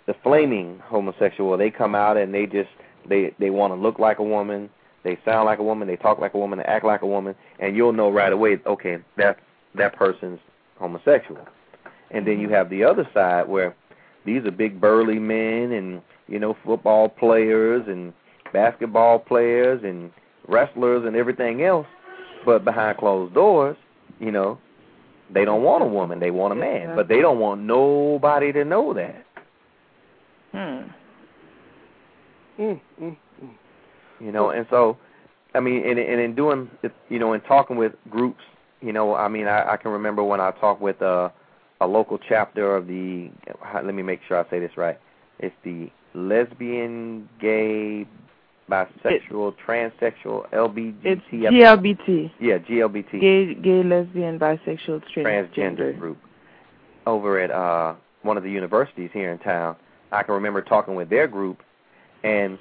the 0.05 0.15
flaming 0.23 0.79
homosexual. 0.83 1.57
They 1.57 1.69
come 1.69 1.95
out 1.95 2.17
and 2.17 2.33
they 2.33 2.45
just 2.45 2.69
they 3.07 3.33
they 3.39 3.49
want 3.49 3.73
to 3.73 3.79
look 3.79 3.99
like 3.99 4.19
a 4.19 4.23
woman, 4.23 4.69
they 5.03 5.17
sound 5.25 5.45
like 5.45 5.59
a 5.59 5.63
woman, 5.63 5.87
they 5.87 5.95
talk 5.95 6.19
like 6.19 6.33
a 6.33 6.37
woman, 6.37 6.59
they 6.59 6.65
act 6.65 6.85
like 6.85 7.01
a 7.01 7.07
woman, 7.07 7.35
and 7.59 7.75
you'll 7.75 7.93
know 7.93 8.09
right 8.09 8.33
away. 8.33 8.59
Okay, 8.65 8.99
that 9.17 9.39
that 9.75 9.95
person's 9.95 10.39
homosexual. 10.77 11.47
And 12.11 12.27
then 12.27 12.39
you 12.39 12.49
have 12.49 12.69
the 12.69 12.83
other 12.83 13.09
side 13.11 13.47
where 13.47 13.75
these 14.25 14.45
are 14.45 14.51
big 14.51 14.79
burly 14.79 15.19
men 15.19 15.71
and 15.71 16.01
you 16.27 16.39
know 16.39 16.55
football 16.65 17.09
players 17.09 17.83
and 17.87 18.13
basketball 18.53 19.19
players 19.19 19.81
and 19.83 20.11
wrestlers 20.47 21.05
and 21.05 21.15
everything 21.15 21.63
else, 21.63 21.87
but 22.45 22.63
behind 22.63 22.97
closed 22.97 23.33
doors, 23.33 23.77
you 24.19 24.31
know, 24.31 24.57
they 25.33 25.45
don't 25.45 25.63
want 25.63 25.83
a 25.83 25.87
woman, 25.87 26.19
they 26.19 26.31
want 26.31 26.53
a 26.53 26.55
man, 26.55 26.95
but 26.95 27.07
they 27.07 27.19
don't 27.19 27.39
want 27.39 27.61
nobody 27.61 28.51
to 28.53 28.63
know 28.63 28.93
that. 28.93 29.25
Hmm. 30.51 30.89
Mm, 32.61 32.79
mm, 33.01 33.17
mm. 33.43 33.49
You 34.19 34.31
know, 34.31 34.51
and 34.51 34.67
so, 34.69 34.97
I 35.55 35.59
mean, 35.59 35.83
and, 35.87 35.97
and 35.97 36.21
in 36.21 36.35
doing, 36.35 36.69
you 37.09 37.17
know, 37.17 37.33
in 37.33 37.41
talking 37.41 37.77
with 37.77 37.93
groups, 38.09 38.43
you 38.81 38.93
know, 38.93 39.15
I 39.15 39.27
mean, 39.27 39.47
I, 39.47 39.73
I 39.73 39.77
can 39.77 39.91
remember 39.91 40.23
when 40.23 40.39
I 40.39 40.51
talked 40.51 40.81
with 40.81 41.01
uh, 41.01 41.29
a 41.83 41.87
local 41.87 42.17
chapter 42.17 42.75
of 42.75 42.87
the, 42.87 43.29
let 43.73 43.93
me 43.93 44.03
make 44.03 44.21
sure 44.27 44.37
I 44.37 44.49
say 44.49 44.59
this 44.59 44.75
right. 44.77 44.99
It's 45.39 45.55
the 45.63 45.89
lesbian, 46.13 47.27
gay, 47.39 48.07
bisexual, 48.69 49.53
it, 49.53 49.55
transsexual, 49.67 50.49
LBGT. 50.51 50.95
It's 51.03 51.21
GLBT. 51.31 52.31
Yeah, 52.39 52.57
GLBT. 52.59 53.19
Gay, 53.19 53.53
gay, 53.55 53.83
lesbian, 53.83 54.39
bisexual, 54.39 55.01
transgender, 55.15 55.53
transgender 55.53 55.99
group 55.99 56.17
over 57.05 57.39
at 57.39 57.51
uh 57.51 57.95
one 58.21 58.37
of 58.37 58.43
the 58.43 58.51
universities 58.51 59.09
here 59.13 59.31
in 59.31 59.39
town. 59.39 59.75
I 60.11 60.23
can 60.23 60.35
remember 60.35 60.61
talking 60.61 60.95
with 60.95 61.09
their 61.09 61.27
group, 61.27 61.61
and 62.23 62.57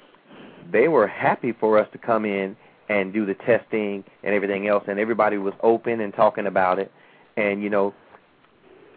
they 0.71 0.89
were 0.89 1.07
happy 1.07 1.53
for 1.53 1.77
us 1.79 1.87
to 1.93 1.97
come 1.97 2.25
in 2.25 2.57
and 2.89 3.13
do 3.13 3.25
the 3.25 3.35
testing 3.35 4.03
and 4.23 4.35
everything 4.35 4.67
else, 4.67 4.83
and 4.87 4.99
everybody 4.99 5.37
was 5.37 5.53
open 5.61 6.01
and 6.01 6.13
talking 6.13 6.47
about 6.47 6.79
it. 6.79 6.91
And 7.37 7.63
you 7.63 7.69
know, 7.69 7.93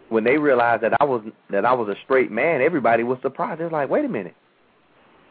when 0.09 0.23
they 0.23 0.37
realized 0.37 0.83
that 0.83 0.93
I 0.99 1.03
was 1.03 1.23
that 1.49 1.65
I 1.65 1.73
was 1.73 1.89
a 1.89 1.95
straight 2.03 2.31
man, 2.31 2.61
everybody 2.61 3.03
was 3.03 3.17
surprised. 3.21 3.59
They're 3.59 3.69
like, 3.69 3.89
"Wait 3.89 4.05
a 4.05 4.09
minute, 4.09 4.35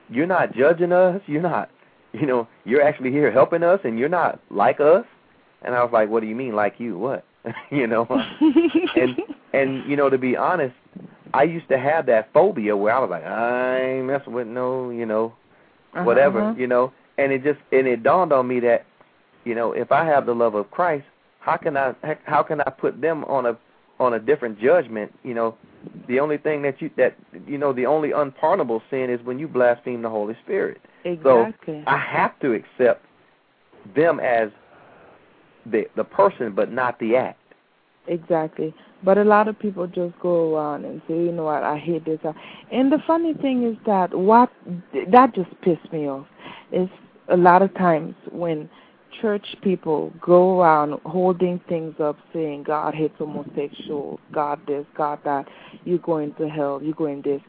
you're 0.09 0.27
not 0.27 0.55
judging 0.55 0.93
us. 0.93 1.21
You're 1.27 1.43
not, 1.43 1.71
you 2.13 2.27
know, 2.27 2.49
you're 2.65 2.83
actually 2.83 3.11
here 3.11 3.31
helping 3.31 3.63
us, 3.63 3.81
and 3.85 3.99
you're 3.99 4.09
not 4.09 4.41
like 4.51 4.81
us." 4.81 5.05
And 5.63 5.75
I 5.75 5.83
was 5.83 5.93
like, 5.93 6.09
"What 6.09 6.21
do 6.21 6.27
you 6.27 6.37
mean, 6.37 6.55
like 6.55 6.75
you? 6.79 6.99
What?" 6.99 7.25
you 7.71 7.87
know, 7.87 8.07
and 8.41 9.17
and 9.53 9.89
you 9.89 9.97
know, 9.97 10.11
to 10.11 10.19
be 10.19 10.37
honest, 10.37 10.75
I 11.35 11.45
used 11.45 11.69
to 11.69 11.79
have 11.79 12.07
that 12.07 12.33
phobia 12.33 12.77
where 12.77 12.95
I 12.95 12.99
was 12.99 13.11
like, 13.11 13.25
I 13.25 13.81
ain't 13.81 14.07
messing 14.07 14.33
with 14.33 14.47
no, 14.47 14.91
you 14.91 15.07
know, 15.07 15.35
whatever, 15.93 16.41
uh-huh. 16.41 16.59
you 16.59 16.67
know. 16.67 16.93
And 17.19 17.33
it 17.33 17.43
just 17.43 17.59
and 17.73 17.87
it 17.87 18.03
dawned 18.03 18.33
on 18.33 18.47
me 18.47 18.61
that, 18.61 18.85
you 19.45 19.55
know, 19.55 19.73
if 19.73 19.93
I 19.93 20.05
have 20.05 20.27
the 20.27 20.35
love 20.35 20.55
of 20.55 20.71
Christ, 20.71 21.07
how 21.41 21.57
can 21.57 21.77
I 21.77 21.95
how 22.25 22.43
can 22.43 22.61
I 22.61 22.71
put 22.71 23.01
them 23.01 23.25
on 23.25 23.47
a 23.47 23.57
on 23.99 24.15
a 24.15 24.19
different 24.19 24.61
judgment? 24.61 25.13
You 25.23 25.35
know, 25.35 25.57
the 26.09 26.21
only 26.21 26.39
thing 26.39 26.63
that 26.63 26.81
you 26.81 26.91
that 26.97 27.17
you 27.47 27.59
know 27.59 27.73
the 27.73 27.87
only 27.87 28.13
unpardonable 28.13 28.83
sin 28.91 29.11
is 29.11 29.21
when 29.25 29.39
you 29.39 29.49
blaspheme 29.49 30.03
the 30.03 30.11
Holy 30.11 30.37
Spirit. 30.45 30.81
Exactly. 31.05 31.83
So 31.85 31.91
I 31.91 31.99
have 31.99 32.39
to 32.41 32.53
accept 32.53 33.05
them 33.95 34.21
as 34.21 34.51
the 35.65 35.87
the 35.97 36.05
person, 36.05 36.53
but 36.55 36.73
not 36.73 36.99
the 36.99 37.17
act. 37.17 37.39
Exactly. 38.09 38.75
But 39.05 39.19
a 39.19 39.25
lot 39.25 39.49
of 39.49 39.59
people 39.59 39.87
just 39.87 40.19
go 40.21 40.57
around 40.57 40.85
and 40.85 41.03
say, 41.09 41.15
you 41.15 41.33
know 41.33 41.45
what, 41.45 41.63
I 41.63 41.77
hate 41.77 42.05
this. 42.05 42.21
And 42.73 42.91
the 42.91 42.99
funny 43.07 43.35
thing 43.35 43.65
is 43.65 43.77
that 43.85 44.15
what 44.17 44.51
that 45.13 45.35
just 45.35 45.51
pissed 45.61 45.93
me 45.93 46.09
off 46.09 46.27
is 46.73 46.89
a 47.29 47.37
lot 47.37 47.63
of 47.63 47.75
times 47.75 48.15
when 48.31 48.69
church 49.21 49.47
people 49.63 50.13
go 50.21 50.61
around 50.61 51.01
holding 51.05 51.61
things 51.69 51.95
up 52.01 52.17
saying 52.33 52.65
God 52.65 52.95
hates 52.95 53.15
homosexuals, 53.19 54.21
God 54.33 54.61
this, 54.67 54.87
God 54.97 55.21
that, 55.25 55.47
you're 55.85 55.99
going 55.99 56.35
to 56.35 56.49
hell, 56.49 56.81
you're 56.83 56.95
going 56.95 57.23
this. 57.23 57.41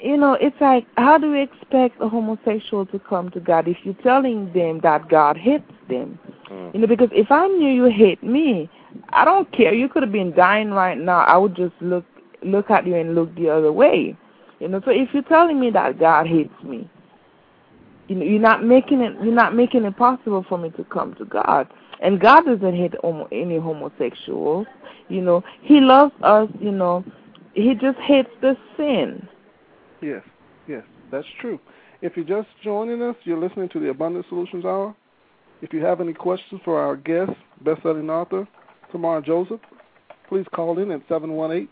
You 0.00 0.16
know, 0.16 0.32
it's 0.34 0.56
like, 0.60 0.86
how 0.96 1.16
do 1.16 1.30
we 1.30 1.42
expect 1.42 2.00
a 2.00 2.08
homosexual 2.08 2.86
to 2.86 2.98
come 2.98 3.30
to 3.30 3.40
God 3.40 3.68
if 3.68 3.76
you're 3.84 3.94
telling 3.94 4.52
them 4.52 4.80
that 4.82 5.08
God 5.08 5.36
hates 5.36 5.70
them? 5.88 6.18
Mm. 6.50 6.74
You 6.74 6.80
know, 6.80 6.86
because 6.88 7.10
if 7.12 7.30
I 7.30 7.46
knew 7.46 7.70
you 7.70 7.84
hate 7.84 8.22
me, 8.22 8.68
I 9.10 9.24
don't 9.24 9.50
care. 9.52 9.72
You 9.72 9.88
could 9.88 10.02
have 10.02 10.12
been 10.12 10.34
dying 10.34 10.70
right 10.70 10.98
now. 10.98 11.20
I 11.20 11.36
would 11.36 11.54
just 11.54 11.74
look 11.80 12.04
look 12.44 12.70
at 12.70 12.86
you 12.86 12.96
and 12.96 13.14
look 13.14 13.32
the 13.36 13.48
other 13.48 13.72
way. 13.72 14.16
You 14.58 14.68
know, 14.68 14.80
so 14.84 14.90
if 14.90 15.08
you're 15.12 15.22
telling 15.22 15.60
me 15.60 15.70
that 15.70 15.98
God 15.98 16.26
hates 16.26 16.54
me, 16.64 16.88
you 18.08 18.16
know, 18.16 18.24
you're 18.24 18.40
not 18.40 18.64
making 18.64 19.00
it 19.00 19.14
you're 19.22 19.34
not 19.34 19.54
making 19.54 19.84
it 19.84 19.96
possible 19.96 20.44
for 20.48 20.58
me 20.58 20.70
to 20.70 20.84
come 20.84 21.14
to 21.16 21.24
God. 21.24 21.68
And 22.00 22.20
God 22.20 22.44
doesn't 22.44 22.76
hate 22.76 22.94
homo, 23.00 23.28
any 23.30 23.58
homosexuals. 23.58 24.66
You 25.08 25.20
know, 25.20 25.44
He 25.62 25.80
loves 25.80 26.12
us. 26.22 26.48
You 26.60 26.72
know, 26.72 27.04
He 27.54 27.74
just 27.74 27.98
hates 27.98 28.30
the 28.40 28.56
sin. 28.76 29.26
Yes, 30.00 30.22
yes, 30.66 30.82
that's 31.10 31.26
true. 31.40 31.60
If 32.00 32.16
you're 32.16 32.24
just 32.24 32.48
joining 32.64 33.00
us, 33.02 33.14
you're 33.22 33.38
listening 33.38 33.68
to 33.70 33.78
the 33.78 33.90
Abundant 33.90 34.26
Solutions 34.28 34.64
Hour. 34.64 34.94
If 35.60 35.72
you 35.72 35.84
have 35.84 36.00
any 36.00 36.12
questions 36.12 36.60
for 36.64 36.80
our 36.80 36.96
guest, 36.96 37.30
best-selling 37.64 38.10
author 38.10 38.48
Tamar 38.90 39.20
Joseph, 39.20 39.60
please 40.28 40.46
call 40.52 40.80
in 40.80 40.90
at 40.90 41.02
718 41.08 41.68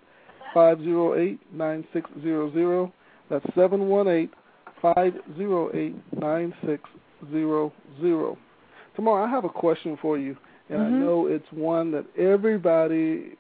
508 0.55 1.41
9600. 1.53 2.93
That's 3.29 3.45
718 3.57 4.31
508 4.83 5.95
9600. 6.21 8.37
Tamar, 8.97 9.23
I 9.23 9.29
have 9.29 9.45
a 9.45 9.49
question 9.49 9.99
for 10.01 10.19
you, 10.19 10.37
and 10.69 10.81
mm-hmm. 10.81 10.95
I 10.95 10.99
know 10.99 11.27
it's 11.27 11.47
one 11.53 11.93
that 11.93 12.05
everybody 12.19 13.37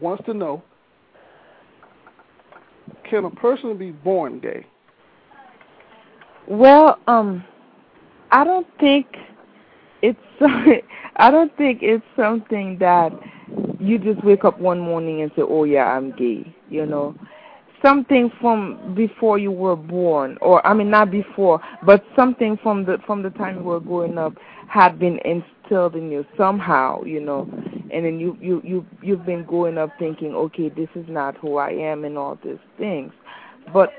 wants 0.00 0.24
to 0.26 0.34
know. 0.34 0.62
Can 3.08 3.24
a 3.24 3.30
person 3.30 3.76
be 3.76 3.90
born 3.90 4.40
gay? 4.40 4.66
Well, 6.46 6.98
um, 7.06 7.44
I 8.30 8.44
don't 8.44 8.66
think 8.78 9.06
it's 10.02 10.18
I 11.16 11.30
don't 11.30 11.54
think 11.56 11.80
it's 11.82 12.04
something 12.16 12.78
that 12.78 13.12
you 13.78 13.98
just 13.98 14.24
wake 14.24 14.44
up 14.44 14.58
one 14.58 14.80
morning 14.80 15.22
and 15.22 15.30
say, 15.36 15.42
"Oh 15.42 15.64
yeah, 15.64 15.84
I'm 15.84 16.12
gay." 16.16 16.54
You 16.68 16.86
know, 16.86 17.14
something 17.82 18.30
from 18.40 18.94
before 18.94 19.38
you 19.38 19.50
were 19.50 19.76
born, 19.76 20.38
or 20.40 20.64
I 20.66 20.74
mean, 20.74 20.90
not 20.90 21.10
before, 21.10 21.60
but 21.84 22.04
something 22.16 22.56
from 22.62 22.84
the 22.84 22.98
from 23.06 23.22
the 23.22 23.30
time 23.30 23.58
you 23.58 23.64
were 23.64 23.80
growing 23.80 24.18
up 24.18 24.34
had 24.68 24.98
been 24.98 25.18
instilled 25.24 25.96
in 25.96 26.10
you 26.10 26.24
somehow. 26.36 27.02
You 27.04 27.20
know, 27.20 27.48
and 27.92 28.04
then 28.04 28.20
you 28.20 28.36
you 28.40 28.60
you 28.64 28.86
you've 29.02 29.26
been 29.26 29.44
growing 29.44 29.78
up 29.78 29.90
thinking, 29.98 30.34
"Okay, 30.34 30.68
this 30.68 30.88
is 30.94 31.06
not 31.08 31.36
who 31.38 31.56
I 31.56 31.70
am," 31.70 32.04
and 32.04 32.16
all 32.16 32.38
these 32.42 32.58
things. 32.78 33.12
But 33.72 33.92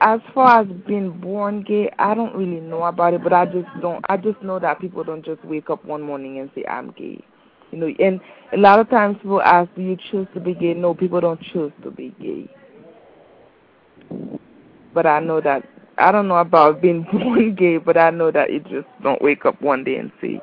as 0.00 0.20
far 0.34 0.60
as 0.60 0.66
being 0.86 1.10
born 1.20 1.62
gay, 1.62 1.90
I 1.98 2.14
don't 2.14 2.34
really 2.34 2.60
know 2.60 2.82
about 2.84 3.14
it, 3.14 3.22
but 3.22 3.32
I 3.32 3.46
just 3.46 3.68
don't. 3.80 4.04
I 4.08 4.16
just 4.16 4.42
know 4.42 4.58
that 4.58 4.80
people 4.80 5.04
don't 5.04 5.24
just 5.24 5.44
wake 5.44 5.70
up 5.70 5.84
one 5.84 6.02
morning 6.02 6.38
and 6.38 6.50
say 6.54 6.64
I'm 6.66 6.90
gay, 6.92 7.22
you 7.70 7.78
know. 7.78 7.88
And 7.98 8.20
a 8.52 8.56
lot 8.56 8.78
of 8.78 8.88
times 8.90 9.16
people 9.22 9.42
ask, 9.42 9.70
"Do 9.74 9.82
you 9.82 9.96
choose 10.10 10.26
to 10.34 10.40
be 10.40 10.54
gay?" 10.54 10.74
No, 10.74 10.94
people 10.94 11.20
don't 11.20 11.40
choose 11.40 11.72
to 11.82 11.90
be 11.90 12.14
gay. 12.20 12.48
But 14.94 15.06
I 15.06 15.20
know 15.20 15.40
that 15.40 15.62
I 15.98 16.10
don't 16.12 16.28
know 16.28 16.36
about 16.38 16.80
being 16.80 17.02
born 17.12 17.54
gay, 17.54 17.76
but 17.78 17.96
I 17.96 18.10
know 18.10 18.30
that 18.30 18.52
you 18.52 18.60
just 18.60 18.88
don't 19.02 19.20
wake 19.22 19.44
up 19.44 19.60
one 19.62 19.84
day 19.84 19.96
and 19.96 20.10
say, 20.20 20.40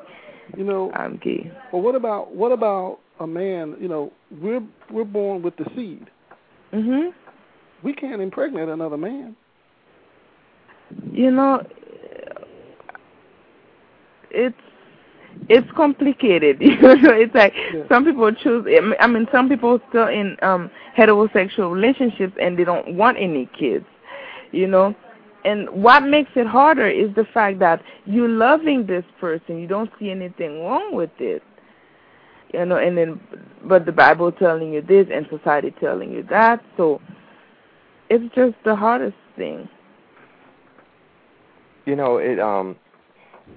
you 0.56 0.64
know, 0.64 0.90
I'm 0.94 1.16
gay. 1.22 1.50
Well, 1.72 1.82
what 1.82 1.94
about 1.94 2.34
what 2.34 2.52
about 2.52 2.98
a 3.20 3.26
man? 3.26 3.76
You 3.80 3.88
know, 3.88 4.12
we're 4.30 4.62
we're 4.90 5.04
born 5.04 5.42
with 5.42 5.56
the 5.56 5.66
seed. 5.76 6.08
Mhm. 6.72 7.10
We 7.82 7.92
can't 7.92 8.20
impregnate 8.20 8.68
another 8.68 8.96
man. 8.96 9.36
You 11.12 11.30
know, 11.30 11.62
it's 14.30 14.56
it's 15.48 15.68
complicated. 15.76 16.58
You 16.60 16.76
know, 16.80 17.12
it's 17.12 17.34
like 17.34 17.54
Yeah. 17.72 17.84
some 17.88 18.04
people 18.04 18.32
choose. 18.32 18.66
I 19.00 19.06
mean, 19.06 19.26
some 19.32 19.48
people 19.48 19.80
still 19.88 20.08
in 20.08 20.36
um 20.42 20.70
heterosexual 20.96 21.72
relationships 21.72 22.34
and 22.40 22.58
they 22.58 22.64
don't 22.64 22.94
want 22.96 23.16
any 23.18 23.46
kids. 23.58 23.86
You 24.52 24.66
know, 24.66 24.94
and 25.44 25.68
what 25.70 26.00
makes 26.02 26.30
it 26.36 26.46
harder 26.46 26.86
is 26.88 27.14
the 27.14 27.24
fact 27.24 27.58
that 27.60 27.82
you're 28.04 28.28
loving 28.28 28.86
this 28.86 29.04
person. 29.20 29.58
You 29.58 29.66
don't 29.66 29.90
see 29.98 30.10
anything 30.10 30.62
wrong 30.64 30.94
with 30.94 31.10
it. 31.18 31.42
You 32.52 32.64
know, 32.64 32.76
and 32.76 32.96
then 32.96 33.20
but 33.64 33.84
the 33.86 33.92
Bible 33.92 34.32
telling 34.32 34.72
you 34.72 34.80
this 34.82 35.06
and 35.12 35.26
society 35.28 35.72
telling 35.80 36.10
you 36.12 36.22
that. 36.30 36.62
So 36.76 37.00
it's 38.10 38.34
just 38.34 38.54
the 38.64 38.74
hardest 38.74 39.16
thing. 39.36 39.68
You 41.86 41.96
know, 41.96 42.18
it 42.18 42.38
um 42.38 42.76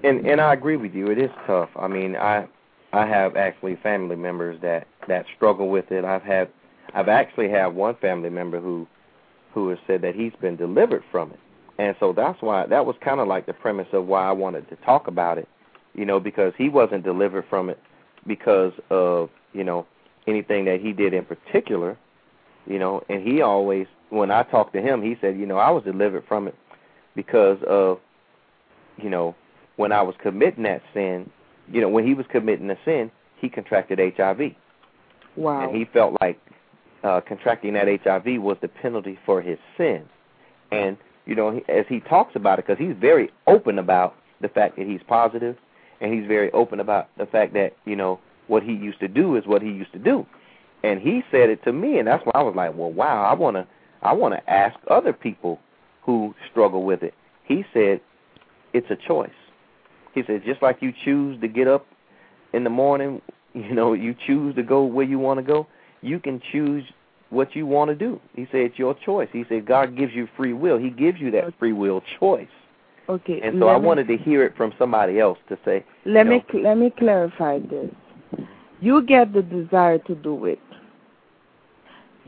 and 0.03 0.25
and 0.25 0.41
I 0.41 0.53
agree 0.53 0.77
with 0.77 0.93
you. 0.93 1.07
It 1.07 1.17
is 1.17 1.31
tough. 1.45 1.69
I 1.75 1.87
mean, 1.87 2.15
I 2.15 2.47
I 2.93 3.05
have 3.05 3.35
actually 3.35 3.77
family 3.77 4.15
members 4.15 4.59
that 4.61 4.87
that 5.07 5.25
struggle 5.35 5.69
with 5.69 5.91
it. 5.91 6.05
I've 6.05 6.23
had 6.23 6.49
I've 6.93 7.09
actually 7.09 7.49
had 7.49 7.67
one 7.67 7.95
family 7.95 8.29
member 8.29 8.59
who 8.59 8.87
who 9.53 9.69
has 9.69 9.79
said 9.87 10.01
that 10.01 10.15
he's 10.15 10.33
been 10.41 10.55
delivered 10.55 11.03
from 11.11 11.31
it. 11.31 11.39
And 11.77 11.95
so 11.99 12.13
that's 12.13 12.41
why 12.41 12.65
that 12.67 12.85
was 12.85 12.95
kind 13.01 13.19
of 13.19 13.27
like 13.27 13.45
the 13.45 13.53
premise 13.53 13.87
of 13.93 14.05
why 14.05 14.27
I 14.27 14.31
wanted 14.31 14.69
to 14.69 14.75
talk 14.77 15.07
about 15.07 15.37
it, 15.37 15.47
you 15.93 16.05
know, 16.05 16.19
because 16.19 16.53
he 16.57 16.69
wasn't 16.69 17.03
delivered 17.03 17.45
from 17.49 17.69
it 17.69 17.79
because 18.27 18.73
of, 18.89 19.29
you 19.53 19.63
know, 19.63 19.87
anything 20.27 20.65
that 20.65 20.79
he 20.79 20.93
did 20.93 21.13
in 21.13 21.25
particular, 21.25 21.97
you 22.67 22.77
know, 22.77 23.03
and 23.09 23.25
he 23.25 23.41
always 23.41 23.87
when 24.09 24.31
I 24.31 24.43
talked 24.43 24.73
to 24.73 24.81
him, 24.81 25.01
he 25.01 25.17
said, 25.21 25.37
you 25.37 25.45
know, 25.45 25.57
I 25.57 25.69
was 25.69 25.83
delivered 25.83 26.25
from 26.27 26.47
it 26.47 26.55
because 27.15 27.57
of 27.67 27.99
you 28.97 29.09
know, 29.09 29.35
when 29.75 29.91
I 29.91 30.01
was 30.01 30.15
committing 30.21 30.63
that 30.63 30.81
sin, 30.93 31.29
you 31.71 31.81
know, 31.81 31.89
when 31.89 32.05
he 32.05 32.13
was 32.13 32.25
committing 32.29 32.67
the 32.67 32.77
sin, 32.85 33.11
he 33.37 33.49
contracted 33.49 33.99
HIV. 33.99 34.53
Wow. 35.35 35.63
And 35.63 35.75
he 35.75 35.85
felt 35.85 36.17
like 36.21 36.39
uh, 37.03 37.21
contracting 37.21 37.73
that 37.73 37.87
HIV 37.87 38.41
was 38.41 38.57
the 38.61 38.67
penalty 38.67 39.17
for 39.25 39.41
his 39.41 39.57
sin. 39.77 40.03
And, 40.71 40.97
you 41.25 41.35
know, 41.35 41.61
as 41.67 41.85
he 41.87 41.99
talks 42.01 42.35
about 42.35 42.59
it, 42.59 42.67
because 42.67 42.83
he's 42.83 42.95
very 42.99 43.31
open 43.47 43.79
about 43.79 44.15
the 44.41 44.49
fact 44.49 44.77
that 44.77 44.87
he's 44.87 45.01
positive, 45.07 45.57
and 45.99 46.13
he's 46.13 46.27
very 46.27 46.51
open 46.51 46.79
about 46.79 47.09
the 47.17 47.25
fact 47.25 47.53
that, 47.53 47.75
you 47.85 47.95
know, 47.95 48.19
what 48.47 48.63
he 48.63 48.73
used 48.73 48.99
to 48.99 49.07
do 49.07 49.35
is 49.35 49.45
what 49.45 49.61
he 49.61 49.69
used 49.69 49.93
to 49.93 49.99
do. 49.99 50.25
And 50.83 50.99
he 50.99 51.23
said 51.31 51.49
it 51.49 51.63
to 51.63 51.71
me, 51.71 51.99
and 51.99 52.07
that's 52.07 52.25
why 52.25 52.31
I 52.35 52.41
was 52.41 52.55
like, 52.55 52.75
well, 52.75 52.91
wow, 52.91 53.23
I 53.23 53.33
want 53.33 53.55
to 53.55 53.67
I 54.01 54.13
want 54.13 54.33
to 54.33 54.49
ask 54.49 54.77
other 54.89 55.13
people 55.13 55.59
who 56.01 56.33
struggle 56.49 56.83
with 56.83 57.03
it. 57.03 57.13
He 57.43 57.63
said, 57.71 58.01
it's 58.73 58.89
a 58.89 58.95
choice. 58.95 59.29
He 60.13 60.23
said, 60.25 60.43
just 60.45 60.61
like 60.61 60.81
you 60.81 60.93
choose 61.05 61.39
to 61.41 61.47
get 61.47 61.67
up 61.67 61.85
in 62.53 62.63
the 62.63 62.69
morning, 62.69 63.21
you 63.53 63.73
know, 63.73 63.93
you 63.93 64.15
choose 64.27 64.55
to 64.55 64.63
go 64.63 64.83
where 64.83 65.05
you 65.05 65.19
want 65.19 65.39
to 65.39 65.43
go, 65.43 65.67
you 66.01 66.19
can 66.19 66.41
choose 66.51 66.83
what 67.29 67.55
you 67.55 67.65
want 67.65 67.89
to 67.89 67.95
do. 67.95 68.19
He 68.35 68.45
said, 68.51 68.61
it's 68.61 68.79
your 68.79 68.93
choice. 68.93 69.29
He 69.31 69.45
said, 69.47 69.65
God 69.65 69.95
gives 69.95 70.13
you 70.13 70.27
free 70.35 70.53
will. 70.53 70.77
He 70.77 70.89
gives 70.89 71.19
you 71.19 71.31
that 71.31 71.57
free 71.57 71.73
will 71.73 72.03
choice. 72.19 72.47
Okay. 73.09 73.41
And 73.43 73.59
so 73.59 73.67
I 73.67 73.77
me- 73.77 73.85
wanted 73.85 74.07
to 74.07 74.17
hear 74.17 74.43
it 74.43 74.55
from 74.55 74.73
somebody 74.77 75.19
else 75.19 75.37
to 75.49 75.57
say, 75.65 75.85
Let 76.05 76.27
me 76.27 76.43
know, 76.53 76.59
let 76.61 76.77
me 76.77 76.93
clarify 76.97 77.59
this. 77.59 77.89
You 78.79 79.03
get 79.03 79.33
the 79.33 79.41
desire 79.41 79.97
to 79.99 80.15
do 80.15 80.45
it. 80.45 80.59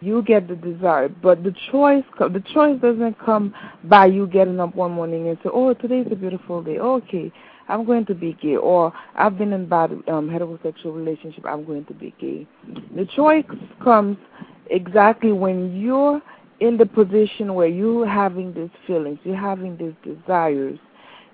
You 0.02 0.22
get 0.22 0.50
the 0.50 0.56
desire, 0.56 1.08
but 1.08 1.44
the 1.44 1.56
choice 1.72 2.04
the 2.20 2.44
choice 2.54 2.82
doesn't 2.82 3.18
come 3.20 3.54
by 3.86 4.08
you 4.08 4.28
getting 4.28 4.60
up 4.60 4.76
one 4.76 4.92
morning 4.92 5.30
and 5.30 5.38
say, 5.42 5.50
"Oh, 5.54 5.74
today's 5.74 6.08
a 6.12 6.16
beautiful 6.16 6.62
day. 6.62 6.78
Okay, 6.78 7.32
I'm 7.68 7.86
going 7.86 8.06
to 8.08 8.16
be 8.16 8.34
gay," 8.42 8.56
or 8.58 8.94
"I've 9.16 9.38
been 9.38 9.54
in 9.54 9.68
bad 9.68 9.92
um, 10.08 10.30
heterosexual 10.30 10.96
relationship. 10.96 11.46
I'm 11.46 11.66
going 11.66 11.86
to 11.86 11.94
be 11.94 12.14
gay." 12.20 12.48
The 12.96 13.06
choice 13.16 13.46
comes 13.84 14.18
exactly 14.70 15.32
when 15.32 15.80
you're 15.80 16.22
in 16.60 16.78
the 16.78 16.86
position 16.86 17.54
where 17.54 17.68
you're 17.68 18.08
having 18.08 18.54
these 18.54 18.70
feelings, 18.88 19.20
you're 19.24 19.36
having 19.36 19.78
these 19.78 19.94
desires, 20.04 20.80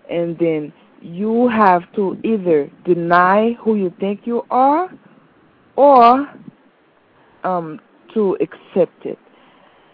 and 0.10 0.38
then 0.40 0.74
you 1.02 1.48
have 1.48 1.84
to 1.96 2.18
either 2.24 2.70
deny 2.86 3.54
who 3.62 3.76
you 3.76 3.94
think 4.00 4.22
you 4.26 4.44
are 4.50 4.90
or 5.76 6.28
um, 7.44 7.80
to 8.14 8.38
accept 8.42 9.06
it. 9.06 9.18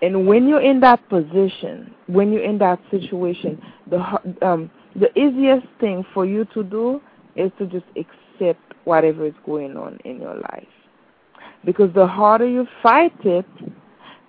And 0.02 0.28
when 0.28 0.48
you're 0.48 0.62
in 0.62 0.80
that 0.82 1.08
position, 1.10 1.93
when 2.08 2.32
you're 2.32 2.43
in 2.43 2.58
that 2.60 2.80
situation, 2.91 3.62
the 3.89 4.00
um, 4.41 4.69
the 4.95 5.17
easiest 5.19 5.67
thing 5.79 6.05
for 6.13 6.25
you 6.25 6.45
to 6.53 6.63
do 6.63 7.01
is 7.36 7.51
to 7.60 7.65
just 7.65 7.86
accept 7.97 8.62
whatever 8.86 9.25
is 9.25 9.34
going 9.45 9.75
on 9.77 9.99
in 10.05 10.21
your 10.21 10.36
life. 10.36 10.67
Because 11.65 11.93
the 11.93 12.08
harder 12.08 12.47
you 12.47 12.67
fight 12.81 13.13
it, 13.25 13.45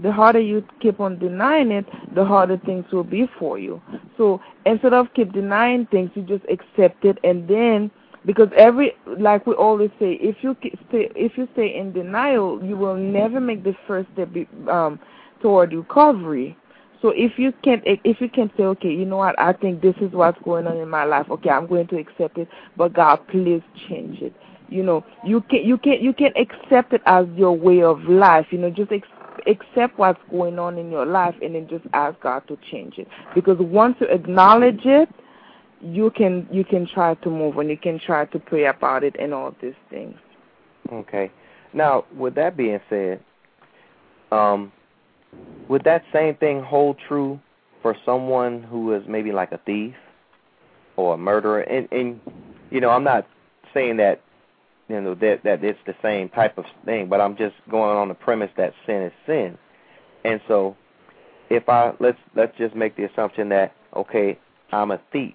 the 0.01 0.13
harder 0.13 0.41
you 0.41 0.65
keep 0.81 1.01
on 1.01 1.19
denying 1.19 1.71
it, 1.71 1.87
the 2.15 2.25
harder 2.25 2.59
things 2.65 2.85
will 2.93 3.05
be 3.05 3.29
for 3.39 3.59
you. 3.59 3.81
So 4.17 4.41
instead 4.65 4.93
of 4.93 5.07
keep 5.15 5.33
denying 5.33 5.87
things, 5.87 6.11
you 6.15 6.23
just 6.23 6.45
accept 6.51 7.05
it, 7.05 7.19
and 7.25 7.49
then 7.49 7.91
because 8.27 8.49
every 8.57 8.93
like 9.19 9.47
we 9.47 9.55
always 9.55 9.91
say, 9.99 10.19
if 10.21 10.37
you 10.43 10.57
stay 10.89 11.11
if 11.15 11.39
you 11.39 11.49
stay 11.53 11.77
in 11.77 11.93
denial, 11.93 12.63
you 12.63 12.77
will 12.77 12.97
never 12.97 13.41
make 13.41 13.63
the 13.63 13.75
first 13.87 14.09
step 14.13 14.29
um, 14.69 14.99
toward 15.41 15.73
recovery. 15.73 16.57
So 17.03 17.11
if 17.11 17.39
you 17.39 17.53
can 17.63 17.83
if 17.85 18.21
you 18.21 18.29
can 18.29 18.51
say, 18.57 18.65
okay, 18.65 18.89
you 18.89 19.05
know 19.05 19.19
what, 19.19 19.39
I 19.39 19.53
think 19.53 19.83
this 19.83 19.95
is 20.01 20.13
what's 20.13 20.41
going 20.43 20.67
on 20.67 20.77
in 20.79 20.89
my 20.89 21.05
life. 21.05 21.27
Okay, 21.31 21.51
I'm 21.51 21.67
going 21.67 21.87
to 21.89 21.99
accept 21.99 22.39
it, 22.39 22.49
but 22.77 22.95
God, 22.95 23.21
please 23.29 23.63
change 23.89 24.21
it. 24.23 24.35
You 24.69 24.83
know, 24.83 25.05
you 25.25 25.43
can 25.43 25.63
you 25.65 25.79
can 25.79 26.01
you 26.01 26.13
can 26.13 26.33
accept 26.37 26.93
it 26.93 27.03
as 27.07 27.27
your 27.37 27.53
way 27.53 27.83
of 27.83 28.03
life. 28.05 28.47
You 28.51 28.59
know, 28.59 28.71
just 28.71 28.91
ex- 28.91 29.07
accept 29.47 29.99
what's 29.99 30.21
going 30.31 30.59
on 30.59 30.79
in 30.79 30.91
your 30.91 31.07
life 31.07 31.35
and 31.43 31.55
then 31.55 31.69
just 31.69 31.85
ask 31.93 32.19
God 32.21 32.43
to 32.49 32.59
change 32.71 32.99
it. 32.99 33.09
Because 33.35 33.59
once 33.59 33.97
you 34.01 34.07
acknowledge 34.09 34.85
it, 34.85 35.09
you 35.81 36.11
can 36.11 36.49
you 36.51 36.65
can 36.65 36.87
try 36.87 37.15
to 37.15 37.31
move 37.31 37.59
on. 37.59 37.69
You 37.69 37.77
can 37.77 37.99
try 37.99 38.25
to 38.27 38.39
pray 38.39 38.67
about 38.67 39.05
it 39.05 39.15
and 39.19 39.35
all 39.35 39.55
these 39.61 39.75
things. 39.91 40.17
Okay. 40.93 41.31
Now, 41.73 42.05
with 42.17 42.35
that 42.37 42.57
being 42.57 42.81
said, 42.89 43.21
um, 44.33 44.73
would 45.69 45.85
that 45.85 46.05
same 46.13 46.35
thing 46.37 46.63
hold 46.63 46.99
true 47.09 47.41
for 47.83 47.97
someone 48.05 48.63
who 48.63 48.95
is 48.95 49.03
maybe 49.07 49.33
like 49.33 49.53
a 49.53 49.59
thief 49.59 49.95
or 50.97 51.15
a 51.15 51.19
murderer? 51.19 51.61
And 51.61 51.89
and 51.93 52.21
you 52.71 52.81
know, 52.81 52.91
I'm 52.91 53.05
not 53.05 53.27
saying 53.75 53.97
that 53.99 54.21
you 54.89 55.01
know 55.01 55.15
that 55.15 55.43
that 55.45 55.65
it's 55.65 55.79
the 55.87 55.95
same 56.03 56.29
type 56.29 56.59
of 56.59 56.65
thing, 56.85 57.09
but 57.09 57.21
I'm 57.21 57.37
just 57.37 57.55
going 57.71 57.97
on 57.97 58.09
the 58.09 58.15
premise 58.15 58.51
that 58.57 58.75
sin 58.87 59.03
is 59.03 59.13
sin. 59.27 59.59
And 60.25 60.41
so, 60.49 60.77
if 61.51 61.69
I 61.69 61.93
let's 62.01 62.19
let's 62.35 62.57
just 62.59 62.75
make 62.75 62.97
the 62.97 63.05
assumption 63.05 63.49
that 63.51 63.75
okay, 63.95 64.39
I'm 64.73 64.91
a 64.91 65.01
thief 65.13 65.35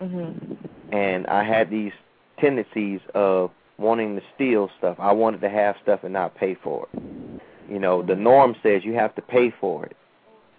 Mhm. 0.00 0.56
and 0.92 1.26
I 1.26 1.44
had 1.44 1.70
these 1.70 1.92
tendencies 2.38 3.00
of 3.14 3.50
wanting 3.78 4.16
to 4.16 4.22
steal 4.34 4.70
stuff. 4.78 4.96
I 4.98 5.12
wanted 5.12 5.40
to 5.42 5.48
have 5.48 5.76
stuff 5.82 6.04
and 6.04 6.12
not 6.12 6.34
pay 6.34 6.54
for 6.54 6.86
it. 6.92 7.21
You 7.68 7.78
know, 7.78 8.02
the 8.02 8.16
norm 8.16 8.56
says 8.62 8.84
you 8.84 8.94
have 8.94 9.14
to 9.14 9.22
pay 9.22 9.50
for 9.60 9.86
it, 9.86 9.96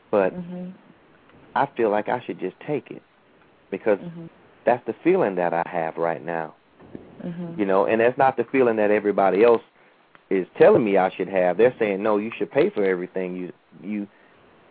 but 0.09 0.33
Mhm. 0.33 0.73
I 1.55 1.65
feel 1.77 1.89
like 1.89 2.09
I 2.09 2.19
should 2.21 2.39
just 2.39 2.59
take 2.61 2.89
it 2.91 3.01
because 3.69 3.99
Mhm. 3.99 4.29
that's 4.63 4.83
the 4.85 4.93
feeling 4.93 5.35
that 5.35 5.53
I 5.53 5.63
have 5.65 5.97
right 5.97 6.23
now. 6.23 6.53
Mhm. 7.23 7.57
You 7.57 7.65
know, 7.65 7.85
and 7.85 8.01
that's 8.01 8.17
not 8.17 8.37
the 8.37 8.43
feeling 8.45 8.77
that 8.77 8.91
everybody 8.91 9.43
else 9.43 9.61
is 10.29 10.47
telling 10.57 10.83
me 10.83 10.97
I 10.97 11.09
should 11.09 11.27
have. 11.27 11.57
They're 11.57 11.75
saying 11.77 12.01
no, 12.01 12.17
you 12.17 12.31
should 12.31 12.51
pay 12.51 12.69
for 12.69 12.83
everything 12.83 13.35
you 13.35 13.51
you 13.81 14.07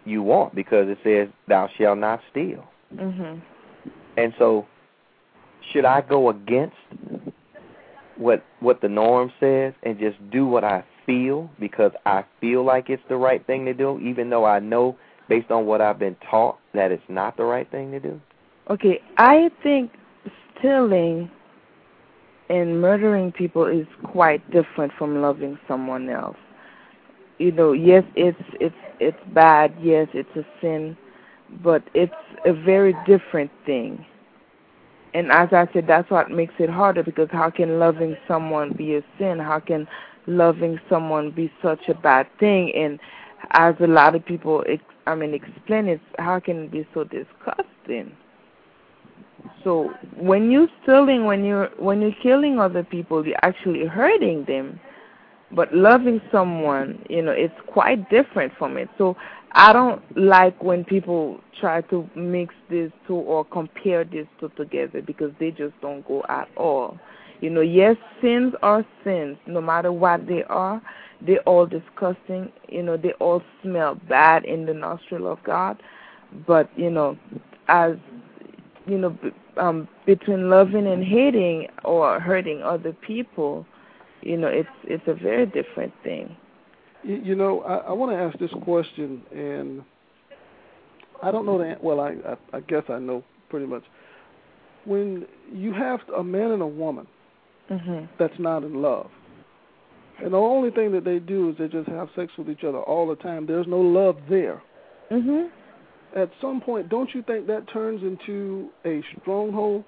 you 0.04 0.22
want 0.22 0.54
because 0.54 0.88
it 0.88 0.98
says 1.04 1.28
thou 1.46 1.68
shalt 1.68 1.98
not 1.98 2.20
steal. 2.30 2.66
Mhm. 2.94 3.40
And 4.16 4.34
so, 4.38 4.66
should 5.70 5.84
I 5.84 6.00
go 6.00 6.28
against 6.28 6.76
what 8.16 8.42
what 8.60 8.80
the 8.80 8.88
norm 8.88 9.32
says 9.40 9.74
and 9.82 9.98
just 9.98 10.18
do 10.30 10.46
what 10.46 10.64
I 10.64 10.84
feel 11.06 11.50
because 11.58 11.92
I 12.06 12.24
feel 12.40 12.64
like 12.64 12.90
it's 12.90 13.02
the 13.08 13.16
right 13.16 13.44
thing 13.46 13.64
to 13.66 13.74
do, 13.74 13.98
even 14.00 14.30
though 14.30 14.44
I 14.44 14.58
know 14.58 14.96
based 15.28 15.50
on 15.50 15.66
what 15.66 15.80
I've 15.80 15.98
been 15.98 16.16
taught 16.30 16.58
that 16.74 16.92
it's 16.92 17.02
not 17.08 17.36
the 17.36 17.44
right 17.44 17.70
thing 17.70 17.90
to 17.92 18.00
do? 18.00 18.20
Okay, 18.70 19.00
I 19.16 19.50
think 19.62 19.90
stealing 20.58 21.30
and 22.48 22.80
murdering 22.80 23.32
people 23.32 23.66
is 23.66 23.86
quite 24.04 24.48
different 24.50 24.92
from 24.98 25.22
loving 25.22 25.58
someone 25.66 26.08
else. 26.08 26.36
You 27.38 27.50
know, 27.50 27.72
yes, 27.72 28.04
it's 28.14 28.38
it's 28.60 28.74
it's 29.00 29.16
bad. 29.34 29.74
Yes, 29.80 30.08
it's 30.12 30.36
a 30.36 30.44
sin, 30.60 30.96
but 31.64 31.82
it's 31.94 32.12
a 32.44 32.52
very 32.52 32.94
different 33.06 33.50
thing. 33.66 34.04
And 35.14 35.30
as 35.30 35.48
I 35.52 35.66
said, 35.72 35.86
that's 35.86 36.10
what 36.10 36.30
makes 36.30 36.54
it 36.58 36.70
harder 36.70 37.02
because 37.02 37.28
how 37.30 37.50
can 37.50 37.78
loving 37.78 38.16
someone 38.28 38.72
be 38.72 38.96
a 38.96 39.02
sin? 39.18 39.38
How 39.38 39.60
can 39.60 39.86
loving 40.26 40.78
someone 40.88 41.30
be 41.30 41.52
such 41.62 41.88
a 41.88 41.94
bad 41.94 42.26
thing? 42.38 42.72
And 42.74 42.98
as 43.50 43.74
a 43.80 43.86
lot 43.86 44.14
of 44.14 44.24
people, 44.24 44.64
I 45.06 45.14
mean, 45.14 45.34
explain 45.34 45.88
it, 45.88 46.00
how 46.18 46.40
can 46.40 46.64
it 46.64 46.72
be 46.72 46.86
so 46.94 47.04
disgusting? 47.04 48.16
So 49.64 49.90
when 50.16 50.50
you're 50.50 50.68
stealing, 50.82 51.24
when 51.24 51.44
you're 51.44 51.70
when 51.78 52.00
you're 52.00 52.14
killing 52.22 52.58
other 52.58 52.84
people, 52.84 53.26
you're 53.26 53.36
actually 53.42 53.86
hurting 53.86 54.44
them. 54.46 54.78
But 55.54 55.74
loving 55.74 56.20
someone, 56.30 57.04
you 57.10 57.20
know, 57.22 57.32
it's 57.32 57.54
quite 57.66 58.08
different 58.08 58.52
from 58.58 58.78
it. 58.78 58.88
So 58.96 59.16
I 59.52 59.72
don't 59.72 60.00
like 60.16 60.62
when 60.62 60.82
people 60.84 61.40
try 61.60 61.82
to 61.82 62.08
mix 62.16 62.54
these 62.70 62.90
two 63.06 63.16
or 63.16 63.44
compare 63.44 64.04
these 64.04 64.24
two 64.40 64.48
together 64.56 65.02
because 65.02 65.32
they 65.38 65.50
just 65.50 65.78
don't 65.82 66.06
go 66.08 66.24
at 66.28 66.48
all. 66.56 66.98
You 67.42 67.50
know, 67.50 67.60
yes, 67.60 67.96
sins 68.22 68.54
are 68.62 68.86
sins, 69.02 69.36
no 69.48 69.60
matter 69.60 69.90
what 69.90 70.28
they 70.28 70.44
are. 70.44 70.80
They're 71.20 71.40
all 71.40 71.66
disgusting. 71.66 72.52
You 72.68 72.84
know, 72.84 72.96
they 72.96 73.12
all 73.14 73.42
smell 73.62 73.96
bad 74.08 74.44
in 74.44 74.64
the 74.64 74.72
nostril 74.72 75.30
of 75.30 75.42
God. 75.42 75.82
But 76.46 76.70
you 76.78 76.88
know, 76.88 77.18
as 77.66 77.94
you 78.86 78.96
know, 78.96 79.18
um, 79.56 79.88
between 80.06 80.48
loving 80.48 80.86
and 80.86 81.02
hating 81.02 81.66
or 81.84 82.20
hurting 82.20 82.62
other 82.62 82.92
people, 82.92 83.66
you 84.20 84.36
know, 84.36 84.46
it's 84.46 84.68
it's 84.84 85.02
a 85.08 85.14
very 85.14 85.46
different 85.46 85.92
thing. 86.04 86.36
You, 87.02 87.16
you 87.16 87.34
know, 87.34 87.62
I, 87.62 87.88
I 87.88 87.92
want 87.92 88.12
to 88.12 88.18
ask 88.18 88.38
this 88.38 88.52
question, 88.62 89.20
and 89.32 89.82
I 91.20 91.32
don't 91.32 91.44
know 91.44 91.58
the 91.58 91.76
well. 91.82 91.98
I, 91.98 92.10
I 92.24 92.36
I 92.58 92.60
guess 92.60 92.84
I 92.88 93.00
know 93.00 93.24
pretty 93.50 93.66
much. 93.66 93.82
When 94.84 95.26
you 95.52 95.72
have 95.72 95.98
a 96.16 96.22
man 96.22 96.52
and 96.52 96.62
a 96.62 96.66
woman 96.66 97.08
mm-hmm. 97.70 98.04
that's 98.18 98.38
not 98.38 98.64
in 98.64 98.80
love, 98.80 99.10
and 100.18 100.32
the 100.32 100.38
only 100.38 100.70
thing 100.70 100.92
that 100.92 101.04
they 101.04 101.18
do 101.18 101.50
is 101.50 101.56
they 101.58 101.68
just 101.68 101.88
have 101.88 102.08
sex 102.16 102.32
with 102.38 102.48
each 102.48 102.64
other 102.64 102.78
all 102.78 103.06
the 103.06 103.16
time. 103.16 103.46
There's 103.46 103.66
no 103.66 103.80
love 103.80 104.16
there. 104.28 104.62
Mhm. 105.10 105.50
At 106.14 106.30
some 106.40 106.60
point, 106.60 106.88
don't 106.88 107.12
you 107.14 107.22
think 107.22 107.46
that 107.46 107.68
turns 107.72 108.02
into 108.02 108.70
a 108.84 109.02
stronghold? 109.20 109.84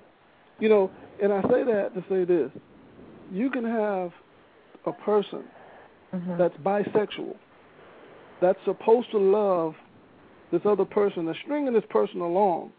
You 0.59 0.69
know, 0.69 0.91
and 1.23 1.33
I 1.33 1.43
say 1.43 1.65
that 1.65 1.91
to 1.95 2.05
say 2.09 2.25
this: 2.25 2.51
you 3.31 3.51
can 3.51 3.65
have 3.65 4.13
a 4.87 4.93
person 4.93 5.45
mm-hmm. 6.13 6.39
that's 6.39 6.57
bisexual 6.59 7.37
that's 8.41 8.59
supposed 8.65 9.11
to 9.11 9.19
love 9.19 9.75
this 10.53 10.63
other 10.65 10.85
person, 10.85 11.25
they're 11.25 11.37
stringing 11.45 11.73
this 11.73 11.85
person 11.91 12.21
along. 12.21 12.73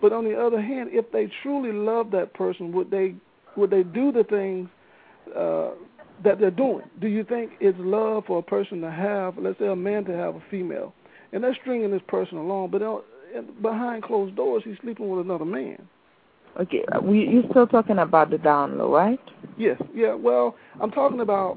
But 0.00 0.12
on 0.12 0.24
the 0.24 0.38
other 0.38 0.60
hand, 0.60 0.90
if 0.92 1.10
they 1.10 1.30
truly 1.42 1.72
love 1.72 2.10
that 2.12 2.34
person, 2.34 2.70
would 2.72 2.90
they 2.90 3.14
would 3.56 3.70
they 3.70 3.82
do 3.82 4.12
the 4.12 4.24
things 4.24 4.68
uh, 5.36 5.70
that 6.24 6.38
they're 6.38 6.50
doing? 6.50 6.84
Do 7.00 7.08
you 7.08 7.24
think 7.24 7.52
it's 7.60 7.78
love 7.80 8.24
for 8.26 8.38
a 8.38 8.42
person 8.42 8.80
to 8.80 8.90
have, 8.90 9.38
let's 9.38 9.58
say, 9.58 9.66
a 9.66 9.76
man 9.76 10.04
to 10.04 10.12
have 10.12 10.36
a 10.36 10.42
female, 10.50 10.94
and 11.32 11.42
they're 11.42 11.56
stringing 11.60 11.90
this 11.90 12.02
person 12.08 12.38
along, 12.38 12.70
but 12.70 12.82
behind 13.62 14.02
closed 14.02 14.36
doors, 14.36 14.62
he's 14.64 14.76
sleeping 14.82 15.08
with 15.08 15.24
another 15.24 15.44
man? 15.44 15.88
Okay, 16.60 16.84
uh, 16.92 17.00
we 17.00 17.26
you're 17.26 17.48
still 17.50 17.66
talking 17.66 17.98
about 17.98 18.30
the 18.30 18.36
down 18.36 18.76
low, 18.76 18.92
right? 18.92 19.20
Yes, 19.56 19.80
yeah. 19.94 20.12
Well, 20.12 20.54
I'm 20.82 20.90
talking 20.90 21.20
about 21.20 21.56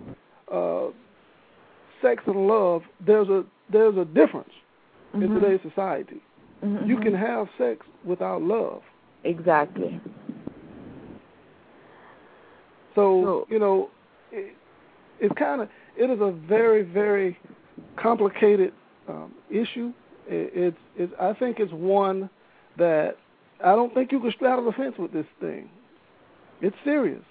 uh, 0.50 0.88
sex 2.02 2.24
and 2.28 2.48
love. 2.48 2.84
There's 3.06 3.28
a 3.28 3.44
there's 3.72 3.98
a 3.98 4.06
difference 4.06 4.54
mm-hmm. 5.14 5.24
in 5.24 5.30
today's 5.32 5.60
society. 5.68 6.22
Mm-hmm. 6.64 6.90
You 6.90 6.98
can 6.98 7.14
have 7.14 7.48
sex 7.58 7.86
without 8.06 8.42
love. 8.42 8.82
Exactly. 9.26 10.00
So, 12.96 13.46
you 13.50 13.60
know, 13.60 13.90
it, 14.32 14.56
it's 15.20 15.36
kind 15.38 15.62
of 15.62 15.70
it 15.98 16.10
is 16.10 16.20
a 16.22 16.32
very 16.48 16.84
very 16.84 17.38
complicated 17.98 18.74
um, 19.08 19.34
issue. 19.50 19.94
It, 20.28 20.52
it's 20.54 20.78
it's 20.96 21.14
I 21.20 21.34
think 21.34 21.60
it's 21.60 21.74
one 21.74 22.30
that 22.78 23.18
I 23.64 23.76
don't 23.76 23.94
think 23.94 24.12
you 24.12 24.20
can 24.20 24.32
straddle 24.32 24.66
the 24.66 24.72
fence 24.72 24.96
with 24.98 25.14
this 25.14 25.26
thing. 25.40 25.70
It's 26.62 26.76
serious. 26.84 27.22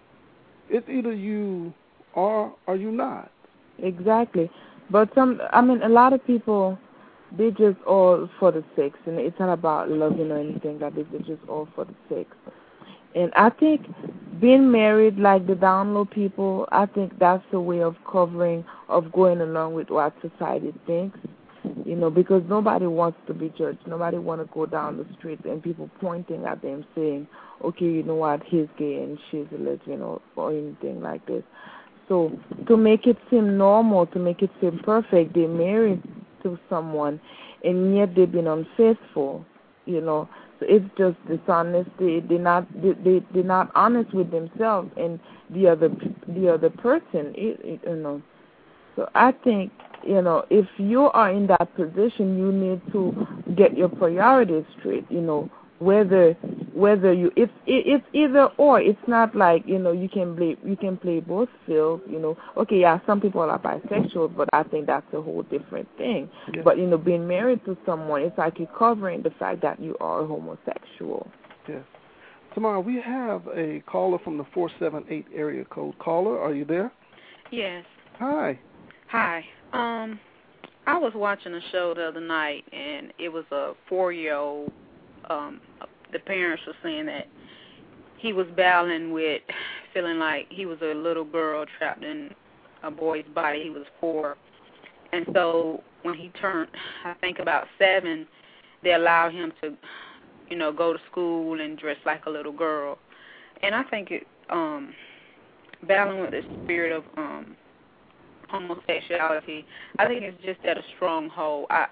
It's 0.68 0.88
either 0.88 1.12
you 1.12 1.72
are 2.14 2.52
or 2.66 2.76
you 2.76 2.90
not. 2.90 3.30
Exactly. 3.78 4.50
But 4.90 5.10
some 5.14 5.40
I 5.52 5.60
mean 5.62 5.82
a 5.82 5.88
lot 5.88 6.12
of 6.12 6.24
people 6.26 6.78
they 7.36 7.50
just 7.50 7.80
all 7.86 8.28
for 8.38 8.52
the 8.52 8.64
sex 8.76 8.96
and 9.06 9.18
it's 9.18 9.38
not 9.40 9.52
about 9.52 9.90
loving 9.90 10.30
or 10.30 10.38
anything 10.38 10.78
like 10.78 10.94
this, 10.94 11.06
they're 11.10 11.20
just 11.20 11.48
all 11.48 11.68
for 11.74 11.84
the 11.84 11.94
sex. 12.08 12.30
And 13.14 13.32
I 13.34 13.50
think 13.50 13.86
being 14.40 14.70
married 14.70 15.18
like 15.18 15.46
the 15.46 15.54
down 15.54 15.94
low 15.94 16.04
people, 16.04 16.68
I 16.72 16.86
think 16.86 17.18
that's 17.18 17.44
a 17.52 17.60
way 17.60 17.82
of 17.82 17.96
covering 18.10 18.64
of 18.88 19.12
going 19.12 19.40
along 19.40 19.74
with 19.74 19.90
what 19.90 20.14
society 20.20 20.74
thinks 20.86 21.18
you 21.84 21.96
know, 21.96 22.10
because 22.10 22.42
nobody 22.48 22.86
wants 22.86 23.18
to 23.26 23.34
be 23.34 23.52
judged. 23.56 23.86
Nobody 23.86 24.18
want 24.18 24.40
to 24.40 24.52
go 24.52 24.66
down 24.66 24.96
the 24.96 25.06
street 25.18 25.40
and 25.44 25.62
people 25.62 25.90
pointing 26.00 26.44
at 26.44 26.62
them 26.62 26.84
saying, 26.94 27.26
okay, 27.64 27.84
you 27.84 28.02
know 28.02 28.16
what, 28.16 28.42
he's 28.44 28.66
gay 28.78 29.02
and 29.02 29.18
she's 29.30 29.46
a 29.54 29.60
lesbian 29.60 30.02
or, 30.02 30.20
or 30.36 30.52
anything 30.52 31.00
like 31.00 31.24
this. 31.26 31.42
So 32.08 32.38
to 32.68 32.76
make 32.76 33.06
it 33.06 33.16
seem 33.30 33.56
normal, 33.56 34.06
to 34.08 34.18
make 34.18 34.42
it 34.42 34.50
seem 34.60 34.80
perfect, 34.80 35.34
they 35.34 35.46
married 35.46 36.02
to 36.42 36.58
someone 36.68 37.20
and 37.62 37.96
yet 37.96 38.14
they've 38.14 38.30
been 38.30 38.46
unfaithful, 38.46 39.44
you 39.86 40.00
know. 40.00 40.28
It's 40.68 40.84
just 40.96 41.16
dishonesty. 41.28 42.20
They're 42.20 42.38
not 42.38 42.66
they 42.82 43.22
they're 43.32 43.42
not 43.42 43.70
honest 43.74 44.12
with 44.14 44.30
themselves 44.30 44.90
and 44.96 45.20
the 45.50 45.68
other 45.68 45.90
the 46.28 46.52
other 46.52 46.70
person. 46.70 47.34
It, 47.36 47.60
it, 47.62 47.80
you 47.86 47.96
know. 47.96 48.22
So 48.96 49.08
I 49.14 49.32
think 49.32 49.72
you 50.06 50.20
know, 50.20 50.44
if 50.50 50.66
you 50.76 51.10
are 51.10 51.30
in 51.30 51.46
that 51.46 51.74
position, 51.74 52.36
you 52.36 52.52
need 52.52 52.80
to 52.92 53.26
get 53.56 53.76
your 53.76 53.88
priorities 53.88 54.64
straight. 54.78 55.10
You 55.10 55.22
know, 55.22 55.50
whether 55.78 56.36
whether 56.74 57.12
you 57.12 57.30
it's 57.36 57.52
it's 57.66 58.04
either 58.12 58.48
or. 58.58 58.80
It's 58.80 58.98
not 59.06 59.34
like 59.34 59.62
you 59.66 59.78
know 59.78 59.92
you 59.92 60.08
can 60.08 60.36
play 60.36 60.56
you 60.64 60.76
can 60.76 60.96
play 60.96 61.20
both 61.20 61.48
fields. 61.66 62.02
You 62.08 62.18
know, 62.18 62.36
okay, 62.56 62.80
yeah, 62.80 62.98
some 63.06 63.20
people 63.20 63.40
are 63.40 63.58
bisexual, 63.58 64.36
but 64.36 64.48
I 64.52 64.64
think 64.64 64.86
that's 64.86 65.06
a 65.12 65.22
whole 65.22 65.42
different 65.44 65.88
thing. 65.96 66.28
Yeah. 66.52 66.62
But 66.62 66.78
you 66.78 66.86
know, 66.86 66.98
being 66.98 67.26
married 67.26 67.64
to 67.66 67.76
someone, 67.86 68.22
it's 68.22 68.36
like 68.36 68.58
you're 68.58 68.68
covering 68.78 69.22
the 69.22 69.30
fact 69.30 69.62
that 69.62 69.80
you 69.80 69.96
are 70.00 70.26
homosexual. 70.26 71.28
Yes. 71.68 71.84
Tamara, 72.54 72.80
we 72.80 73.00
have 73.00 73.42
a 73.54 73.82
caller 73.86 74.18
from 74.22 74.38
the 74.38 74.44
478 74.54 75.26
area 75.34 75.64
code. 75.64 75.98
Caller, 75.98 76.38
are 76.40 76.54
you 76.54 76.64
there? 76.64 76.92
Yes. 77.50 77.84
Hi. 78.20 78.58
Hi. 79.08 79.44
Um, 79.72 80.20
I 80.86 80.96
was 80.98 81.12
watching 81.16 81.52
a 81.54 81.60
show 81.72 81.94
the 81.94 82.04
other 82.04 82.20
night, 82.20 82.64
and 82.72 83.12
it 83.18 83.28
was 83.28 83.44
a 83.50 83.72
four-year-old. 83.88 84.70
Um, 85.28 85.60
the 86.14 86.20
parents 86.20 86.62
were 86.66 86.72
saying 86.82 87.04
that 87.06 87.26
he 88.16 88.32
was 88.32 88.46
battling 88.56 89.12
with 89.12 89.42
feeling 89.92 90.18
like 90.18 90.46
he 90.48 90.64
was 90.64 90.78
a 90.80 90.94
little 90.94 91.24
girl 91.24 91.66
trapped 91.76 92.02
in 92.02 92.30
a 92.82 92.90
boy's 92.90 93.26
body. 93.34 93.64
He 93.64 93.70
was 93.70 93.84
four, 94.00 94.36
and 95.12 95.26
so 95.34 95.82
when 96.02 96.14
he 96.14 96.30
turned, 96.40 96.70
I 97.04 97.14
think 97.20 97.38
about 97.38 97.66
seven, 97.78 98.26
they 98.82 98.94
allowed 98.94 99.32
him 99.32 99.52
to, 99.62 99.74
you 100.48 100.56
know, 100.56 100.72
go 100.72 100.92
to 100.92 100.98
school 101.10 101.60
and 101.60 101.78
dress 101.78 101.96
like 102.06 102.26
a 102.26 102.30
little 102.30 102.52
girl. 102.52 102.98
And 103.62 103.74
I 103.74 103.82
think 103.84 104.10
it, 104.10 104.26
um, 104.50 104.94
battling 105.86 106.20
with 106.20 106.30
the 106.30 106.42
spirit 106.64 106.92
of 106.92 107.04
um 107.16 107.56
homosexuality, 108.48 109.66
I 109.98 110.06
think 110.06 110.22
it's 110.22 110.42
just 110.44 110.64
at 110.64 110.78
a 110.78 110.82
stronghold. 110.96 111.66
I 111.70 111.86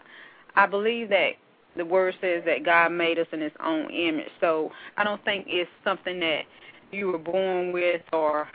I 0.54 0.66
believe 0.66 1.08
that 1.10 1.32
the 1.76 1.84
word 1.84 2.14
says 2.20 2.42
that 2.46 2.64
God 2.64 2.92
made 2.92 3.18
us 3.18 3.26
in 3.32 3.40
His 3.40 3.52
own 3.64 3.90
image, 3.90 4.28
so 4.40 4.70
I 4.96 5.04
don't 5.04 5.22
think 5.24 5.46
it's 5.48 5.70
something 5.84 6.20
that 6.20 6.42
you 6.90 7.08
were 7.08 7.18
born 7.18 7.72
with, 7.72 8.02
or 8.12 8.48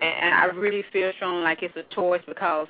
and 0.00 0.34
I 0.34 0.46
really 0.46 0.84
feel 0.92 1.12
strong 1.16 1.42
like 1.42 1.62
it's 1.62 1.76
a 1.76 1.94
choice 1.94 2.22
because 2.26 2.68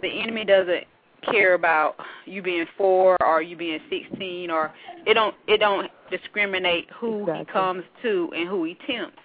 the 0.00 0.08
enemy 0.08 0.44
doesn't 0.44 0.84
care 1.30 1.54
about 1.54 1.94
you 2.26 2.42
being 2.42 2.66
four 2.76 3.16
or 3.24 3.40
you 3.40 3.56
being 3.56 3.78
sixteen 3.88 4.50
or 4.50 4.72
it 5.06 5.14
don't 5.14 5.36
it 5.46 5.58
don't 5.58 5.88
discriminate 6.10 6.88
who 6.98 7.20
exactly. 7.20 7.44
he 7.46 7.52
comes 7.52 7.84
to 8.02 8.32
and 8.34 8.48
who 8.48 8.64
he 8.64 8.76
tempts 8.86 9.22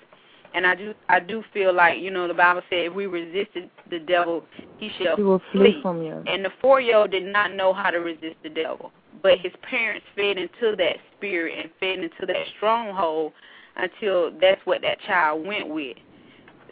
and 0.53 0.65
I 0.65 0.75
do 0.75 0.93
I 1.09 1.19
do 1.19 1.43
feel 1.53 1.73
like 1.73 1.99
you 1.99 2.11
know 2.11 2.27
the 2.27 2.33
Bible 2.33 2.61
said 2.69 2.79
if 2.85 2.93
we 2.93 3.05
resisted 3.05 3.69
the 3.89 3.99
devil, 3.99 4.43
he 4.77 4.89
shall 5.01 5.15
he 5.15 5.23
will 5.23 5.41
flee. 5.51 5.73
flee 5.73 5.81
from 5.81 6.01
you. 6.01 6.23
And 6.25 6.43
the 6.43 6.51
four 6.61 6.81
year 6.81 6.97
old 6.97 7.11
did 7.11 7.25
not 7.25 7.53
know 7.53 7.73
how 7.73 7.91
to 7.91 7.99
resist 7.99 8.35
the 8.43 8.49
devil, 8.49 8.91
but 9.21 9.39
his 9.39 9.51
parents 9.61 10.05
fed 10.15 10.37
into 10.37 10.75
that 10.77 10.97
spirit 11.15 11.57
and 11.59 11.69
fed 11.79 11.99
into 11.99 12.25
that 12.25 12.45
stronghold 12.57 13.33
until 13.75 14.31
that's 14.39 14.61
what 14.65 14.81
that 14.81 14.99
child 15.01 15.45
went 15.45 15.67
with. 15.69 15.97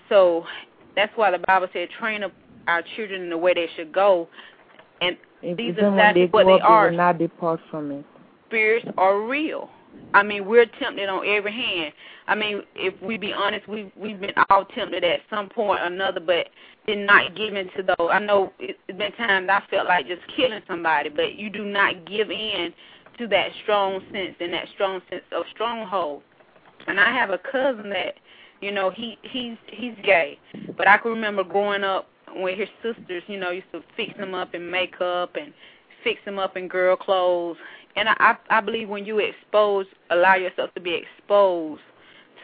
So 0.10 0.46
that's 0.96 1.12
why 1.16 1.32
the 1.32 1.40
Bible 1.40 1.68
said 1.74 1.90
train 2.00 2.24
up 2.24 2.32
our 2.68 2.84
children 2.96 3.24
in 3.24 3.30
the 3.30 3.38
way 3.38 3.54
they 3.54 3.68
should 3.76 3.92
go, 3.92 4.28
and 5.02 5.18
if, 5.42 5.58
these 5.58 5.78
are 5.78 5.90
exactly 5.90 6.28
what 6.32 6.46
they 6.46 6.60
are. 6.60 6.86
They 6.86 6.92
will 6.92 6.98
not 6.98 7.18
depart 7.20 7.60
from 7.70 7.92
it. 7.92 8.06
spirits 8.48 8.88
are 8.98 9.22
real. 9.22 9.70
I 10.14 10.24
mean, 10.24 10.46
we're 10.46 10.66
tempted 10.66 11.10
on 11.10 11.28
every 11.28 11.52
hand. 11.52 11.94
I 12.28 12.36
mean, 12.36 12.64
if 12.76 12.94
we 13.02 13.18
be 13.18 13.34
honest, 13.34 13.68
we 13.68 13.92
we've 13.98 14.20
been 14.20 14.34
all 14.50 14.66
tempted 14.66 15.04
at 15.04 15.20
some 15.30 15.50
point 15.50 15.82
or 15.82 15.86
another, 15.86 16.20
but 16.22 16.48
did 16.88 17.00
not 17.00 17.36
give 17.36 17.54
in 17.56 17.70
to 17.76 17.84
those. 17.84 18.10
I 18.12 18.20
know 18.20 18.54
it's 18.60 18.80
been 18.88 19.12
times 19.14 19.50
I 19.52 19.62
felt 19.70 19.88
like 19.88 20.08
just 20.08 20.22
killing 20.36 20.62
somebody, 20.68 21.10
but 21.10 21.36
you 21.36 21.50
do 21.50 21.66
not 21.66 22.06
give 22.06 22.32
in 22.32 22.74
to 23.18 23.28
that 23.28 23.50
strong 23.64 24.02
sense 24.12 24.36
and 24.40 24.54
that 24.54 24.68
strong 24.74 25.02
sense 25.10 25.24
of 25.32 25.44
stronghold. 25.54 26.24
And 26.88 27.00
I 27.00 27.12
have 27.14 27.32
a 27.32 27.40
cousin 27.40 27.90
that, 27.90 28.16
you 28.62 28.72
know, 28.72 28.92
he 28.92 29.18
he's 29.24 29.58
he's 29.68 29.96
gay, 30.04 30.40
but 30.78 30.88
I 30.88 30.98
can 30.98 31.12
remember 31.12 31.44
growing 31.44 31.84
up 31.84 32.08
when 32.36 32.58
his 32.58 32.70
sisters, 32.84 33.24
you 33.28 33.40
know, 33.40 33.52
used 33.52 33.72
to 33.74 33.82
fix 33.96 34.14
him 34.18 34.34
up 34.34 34.54
in 34.54 34.70
makeup 34.70 35.36
and 35.36 35.54
fix 36.04 36.22
him 36.24 36.40
up 36.40 36.56
in 36.56 36.68
girl 36.68 36.96
clothes. 36.96 37.58
And 37.96 38.10
I 38.10 38.38
I 38.50 38.62
believe 38.62 38.90
when 38.90 39.06
you 39.06 39.20
expose, 39.20 39.86
allow 40.12 40.36
yourself 40.36 40.74
to 40.76 40.82
be 40.82 40.96
exposed 40.96 41.82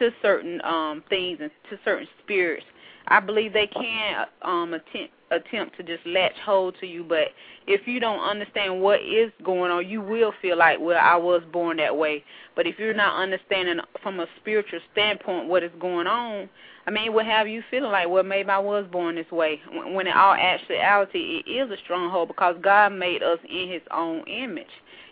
to 0.00 0.10
certain 0.22 0.60
um 0.64 1.04
things 1.10 1.38
and 1.40 1.50
to 1.70 1.78
certain 1.84 2.08
spirits, 2.24 2.66
I 3.08 3.20
believe 3.20 3.52
they 3.52 3.68
can 3.68 4.26
um 4.42 4.74
attempt 4.74 5.14
attempt 5.32 5.76
to 5.78 5.82
just 5.84 6.06
latch 6.06 6.36
hold 6.44 6.76
to 6.80 6.86
you, 6.86 7.04
but 7.04 7.28
if 7.66 7.86
you 7.86 8.00
don't 8.00 8.20
understand 8.20 8.80
what 8.82 9.00
is 9.02 9.32
going 9.44 9.70
on, 9.72 9.88
you 9.88 10.00
will 10.00 10.32
feel 10.42 10.58
like, 10.58 10.78
well, 10.80 10.98
I 11.00 11.16
was 11.16 11.42
born 11.52 11.78
that 11.78 11.96
way. 11.96 12.24
But 12.56 12.66
if 12.66 12.78
you're 12.78 12.94
not 12.94 13.20
understanding 13.20 13.80
from 14.02 14.20
a 14.20 14.26
spiritual 14.40 14.80
standpoint 14.92 15.48
what 15.48 15.62
is 15.64 15.72
going 15.80 16.06
on, 16.06 16.48
I 16.86 16.90
mean, 16.90 17.06
it 17.06 17.12
will 17.12 17.24
have 17.24 17.48
you 17.48 17.62
feeling 17.70 17.92
like, 17.92 18.08
well, 18.08 18.24
maybe 18.24 18.50
I 18.50 18.58
was 18.58 18.86
born 18.90 19.16
this 19.16 19.30
way. 19.30 19.60
When 19.72 20.06
in 20.06 20.14
all 20.14 20.34
actuality, 20.34 21.42
it 21.46 21.50
is 21.50 21.70
a 21.70 21.76
stronghold 21.84 22.28
because 22.28 22.56
God 22.62 22.92
made 22.92 23.22
us 23.22 23.38
in 23.48 23.68
His 23.70 23.82
own 23.92 24.26
image. 24.28 24.66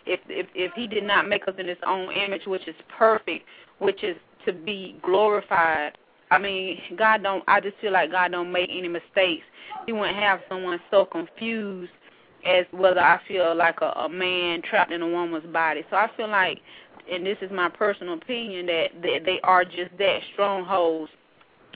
If 0.05 0.19
if 0.27 0.47
if 0.55 0.71
He 0.73 0.87
did 0.87 1.03
not 1.03 1.27
make 1.27 1.47
us 1.47 1.55
in 1.57 1.67
His 1.67 1.77
own 1.85 2.11
image, 2.13 2.45
which 2.45 2.67
is 2.67 2.75
perfect, 2.97 3.45
which 3.79 4.03
is 4.03 4.15
to 4.45 4.53
be 4.53 4.97
glorified, 5.03 5.97
I 6.31 6.37
mean, 6.37 6.79
God 6.97 7.23
don't. 7.23 7.43
I 7.47 7.59
just 7.59 7.77
feel 7.81 7.91
like 7.91 8.11
God 8.11 8.31
don't 8.31 8.51
make 8.51 8.69
any 8.71 8.87
mistakes. 8.87 9.43
He 9.85 9.91
wouldn't 9.91 10.17
have 10.17 10.41
someone 10.49 10.79
so 10.89 11.05
confused 11.05 11.91
as 12.45 12.65
whether 12.71 12.99
I 12.99 13.19
feel 13.27 13.55
like 13.55 13.81
a, 13.81 13.91
a 13.91 14.09
man 14.09 14.61
trapped 14.61 14.91
in 14.91 15.01
a 15.01 15.07
woman's 15.07 15.45
body. 15.51 15.83
So 15.89 15.95
I 15.95 16.09
feel 16.17 16.29
like, 16.29 16.59
and 17.11 17.25
this 17.25 17.37
is 17.41 17.51
my 17.51 17.69
personal 17.69 18.15
opinion, 18.15 18.65
that, 18.67 18.87
that 19.01 19.21
they 19.25 19.39
are 19.43 19.63
just 19.63 19.91
that 19.99 20.19
strongholds, 20.33 21.11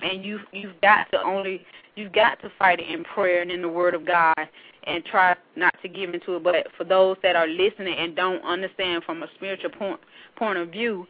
and 0.01 0.23
you 0.23 0.39
you've 0.51 0.79
got 0.81 1.09
to 1.11 1.21
only 1.21 1.65
you've 1.95 2.13
got 2.13 2.41
to 2.41 2.51
fight 2.57 2.79
it 2.79 2.89
in 2.89 3.03
prayer 3.03 3.41
and 3.41 3.51
in 3.51 3.61
the 3.61 3.69
Word 3.69 3.93
of 3.93 4.05
God, 4.05 4.35
and 4.85 5.03
try 5.05 5.35
not 5.55 5.73
to 5.81 5.87
give 5.87 6.13
into 6.13 6.35
it. 6.35 6.43
But 6.43 6.67
for 6.77 6.83
those 6.83 7.17
that 7.23 7.35
are 7.35 7.47
listening 7.47 7.95
and 7.97 8.15
don't 8.15 8.43
understand 8.43 9.03
from 9.03 9.23
a 9.23 9.27
spiritual 9.35 9.71
point 9.71 9.99
point 10.35 10.57
of 10.57 10.69
view, 10.69 11.07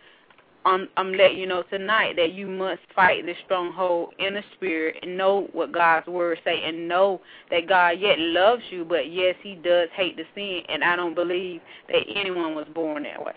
I'm 0.66 0.90
I'm 0.98 1.14
letting 1.14 1.38
you 1.38 1.46
know 1.46 1.64
tonight 1.64 2.16
that 2.18 2.34
you 2.34 2.48
must 2.48 2.82
fight 2.96 3.26
this 3.26 3.38
stronghold 3.46 4.14
in 4.20 4.34
the 4.34 4.44
spirit 4.56 4.98
and 5.02 5.18
know 5.18 5.48
what 5.54 5.72
God's 5.72 6.08
word 6.08 6.40
say 6.44 6.64
and 6.64 6.88
know 6.88 7.22
that 7.52 7.68
God 7.68 8.00
yet 8.00 8.18
loves 8.20 8.64
you, 8.72 8.84
but 8.84 9.12
yes, 9.12 9.36
He 9.42 9.56
does 9.56 9.90
hate 9.96 10.18
the 10.18 10.24
sin, 10.34 10.64
and 10.70 10.84
I 10.84 10.96
don't 10.96 11.16
believe 11.16 11.62
that 11.90 12.04
anyone 12.16 12.56
was 12.56 12.68
born 12.74 13.04
that 13.04 13.24
way. 13.24 13.36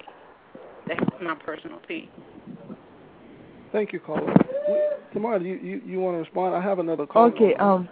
That's 0.87 1.05
my 1.23 1.35
personal 1.35 1.79
opinion. 1.79 2.09
Thank 3.73 3.93
you, 3.93 4.01
caller. 4.01 4.35
Tamara, 5.13 5.41
you, 5.41 5.55
you 5.57 5.83
you 5.87 6.01
want 6.01 6.15
to 6.15 6.19
respond? 6.19 6.55
I 6.55 6.61
have 6.61 6.79
another 6.79 7.07
call. 7.07 7.27
Okay. 7.27 7.55
Um. 7.55 7.89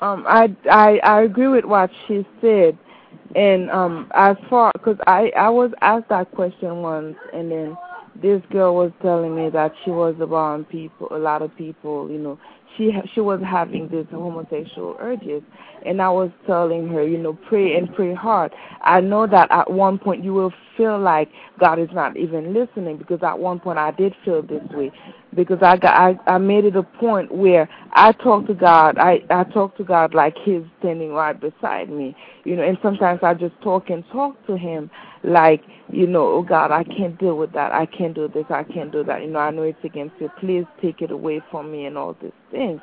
Um. 0.00 0.24
I 0.28 0.54
I 0.70 0.98
I 0.98 1.22
agree 1.22 1.48
with 1.48 1.64
what 1.64 1.90
she 2.06 2.26
said, 2.40 2.78
and 3.34 3.70
um 3.70 4.10
as 4.14 4.36
far 4.48 4.70
because 4.74 4.96
I 5.06 5.32
I 5.36 5.48
was 5.48 5.72
asked 5.80 6.08
that 6.10 6.30
question 6.32 6.82
once, 6.82 7.16
and 7.32 7.50
then 7.50 7.76
this 8.20 8.42
girl 8.50 8.74
was 8.74 8.92
telling 9.02 9.34
me 9.34 9.50
that 9.50 9.72
she 9.84 9.90
was 9.90 10.14
around 10.20 10.68
people, 10.68 11.08
a 11.10 11.18
lot 11.18 11.42
of 11.42 11.56
people, 11.56 12.10
you 12.10 12.18
know, 12.18 12.38
she 12.76 12.92
she 13.14 13.20
was 13.20 13.40
having 13.42 13.88
these 13.88 14.06
homosexual 14.10 14.96
urges, 14.98 15.42
and 15.84 16.00
I 16.00 16.08
was 16.10 16.30
telling 16.46 16.88
her, 16.88 17.06
you 17.06 17.18
know, 17.18 17.32
pray 17.48 17.76
and 17.76 17.92
pray 17.94 18.14
hard. 18.14 18.52
I 18.82 19.00
know 19.00 19.26
that 19.26 19.50
at 19.50 19.70
one 19.70 19.98
point 19.98 20.24
you 20.24 20.32
will 20.34 20.52
feel 20.76 20.98
like 20.98 21.30
God 21.58 21.78
is 21.78 21.88
not 21.92 22.16
even 22.16 22.54
listening 22.54 22.96
because 22.96 23.22
at 23.22 23.38
one 23.38 23.60
point 23.60 23.78
I 23.78 23.90
did 23.90 24.14
feel 24.24 24.42
this 24.42 24.62
way 24.70 24.92
because 25.34 25.58
I 25.62 25.76
got 25.76 25.94
I 25.94 26.18
I 26.26 26.38
made 26.38 26.64
it 26.64 26.76
a 26.76 26.82
point 26.82 27.34
where 27.34 27.68
I 27.92 28.12
talk 28.12 28.46
to 28.46 28.54
God. 28.54 28.98
I 28.98 29.20
I 29.30 29.44
talk 29.44 29.76
to 29.76 29.84
God 29.84 30.14
like 30.14 30.36
He's 30.44 30.62
standing 30.78 31.12
right 31.12 31.38
beside 31.38 31.90
me, 31.90 32.16
you 32.44 32.56
know, 32.56 32.62
and 32.62 32.78
sometimes 32.82 33.20
I 33.22 33.34
just 33.34 33.60
talk 33.62 33.90
and 33.90 34.04
talk 34.12 34.34
to 34.46 34.56
Him 34.56 34.90
like 35.24 35.62
you 35.92 36.06
know, 36.06 36.26
oh 36.26 36.42
God, 36.42 36.70
I 36.70 36.84
can't 36.84 37.18
deal 37.18 37.36
with 37.36 37.52
that. 37.52 37.72
I 37.72 37.86
can't 37.86 38.14
do 38.14 38.28
this. 38.28 38.44
I 38.48 38.62
can't 38.62 38.92
do 38.92 39.02
that. 39.04 39.22
You 39.22 39.28
know, 39.28 39.40
I 39.40 39.50
know 39.50 39.62
it's 39.62 39.84
against 39.84 40.14
you. 40.20 40.30
Please 40.38 40.64
take 40.80 41.02
it 41.02 41.10
away 41.10 41.42
from 41.50 41.72
me 41.72 41.86
and 41.86 41.98
all 41.98 42.16
these 42.22 42.30
things. 42.50 42.80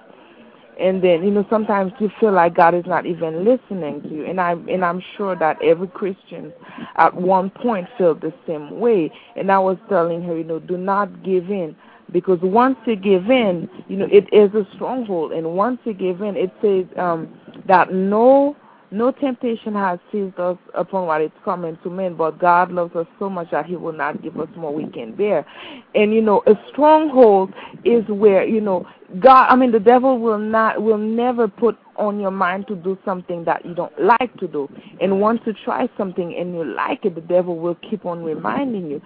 And 0.79 1.03
then, 1.03 1.23
you 1.23 1.31
know, 1.31 1.45
sometimes 1.49 1.91
you 1.99 2.11
feel 2.19 2.31
like 2.31 2.55
God 2.55 2.75
is 2.75 2.85
not 2.85 3.05
even 3.05 3.43
listening 3.43 4.01
to 4.03 4.09
you. 4.09 4.25
And 4.25 4.39
I 4.39 4.51
and 4.51 4.85
I'm 4.85 5.01
sure 5.17 5.35
that 5.35 5.61
every 5.61 5.87
Christian 5.87 6.53
at 6.97 7.15
one 7.15 7.49
point 7.49 7.87
felt 7.97 8.21
the 8.21 8.33
same 8.45 8.79
way. 8.79 9.11
And 9.35 9.51
I 9.51 9.57
was 9.59 9.77
telling 9.89 10.21
her, 10.23 10.37
you 10.37 10.43
know, 10.43 10.59
do 10.59 10.77
not 10.77 11.23
give 11.23 11.49
in. 11.49 11.75
Because 12.11 12.39
once 12.41 12.77
you 12.85 12.95
give 12.95 13.29
in, 13.29 13.67
you 13.87 13.97
know, 13.97 14.07
it 14.11 14.31
is 14.31 14.53
a 14.53 14.67
stronghold. 14.75 15.33
And 15.33 15.55
once 15.55 15.79
you 15.83 15.93
give 15.93 16.21
in, 16.21 16.37
it 16.37 16.51
says 16.61 16.85
um, 16.97 17.27
that 17.67 17.91
no 17.91 18.55
no 18.91 19.11
temptation 19.11 19.73
has 19.73 19.99
seized 20.11 20.39
us 20.39 20.57
upon 20.73 21.07
what 21.07 21.21
is 21.21 21.31
common 21.43 21.77
to 21.83 21.89
men, 21.89 22.15
but 22.15 22.39
God 22.39 22.71
loves 22.71 22.95
us 22.95 23.07
so 23.19 23.29
much 23.29 23.51
that 23.51 23.65
He 23.65 23.75
will 23.75 23.93
not 23.93 24.21
give 24.21 24.39
us 24.39 24.47
more 24.55 24.73
we 24.73 24.87
can 24.89 25.15
bear. 25.15 25.45
And 25.93 26.13
you 26.13 26.21
know, 26.21 26.41
a 26.47 26.53
stronghold 26.71 27.53
is 27.83 28.03
where 28.07 28.45
you 28.45 28.61
know 28.61 28.85
God. 29.19 29.47
I 29.49 29.55
mean, 29.55 29.71
the 29.71 29.79
devil 29.79 30.19
will 30.19 30.37
not, 30.37 30.81
will 30.81 30.97
never 30.97 31.47
put 31.47 31.77
on 31.95 32.19
your 32.19 32.31
mind 32.31 32.67
to 32.67 32.75
do 32.75 32.97
something 33.03 33.43
that 33.45 33.65
you 33.65 33.73
don't 33.73 33.97
like 33.99 34.35
to 34.37 34.47
do. 34.47 34.69
And 35.01 35.19
once 35.19 35.41
you 35.45 35.53
try 35.65 35.89
something 35.97 36.35
and 36.37 36.53
you 36.53 36.63
like 36.63 37.05
it, 37.05 37.15
the 37.15 37.21
devil 37.21 37.57
will 37.57 37.75
keep 37.89 38.05
on 38.05 38.23
reminding 38.23 38.87
you. 38.89 39.01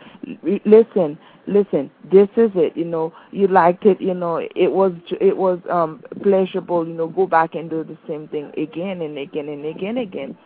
Listen, 0.66 1.18
listen, 1.48 1.92
this 2.12 2.30
is 2.38 2.52
it. 2.56 2.76
You 2.76 2.86
know, 2.86 3.14
you 3.32 3.48
liked 3.48 3.86
it. 3.86 4.02
You 4.02 4.14
know, 4.14 4.38
it 4.38 4.72
was 4.72 4.94
it 5.20 5.36
was 5.36 5.60
um 5.70 6.04
pleasurable. 6.22 6.88
You 6.88 6.94
know, 6.94 7.08
go 7.08 7.28
back 7.28 7.56
and 7.56 7.70
do 7.70 7.84
the 7.84 7.98
same 8.08 8.28
thing 8.28 8.52
again 8.58 9.02
and 9.02 9.18
again 9.18 9.50
and 9.50 9.66
again 9.66 9.98
again. 9.98 10.38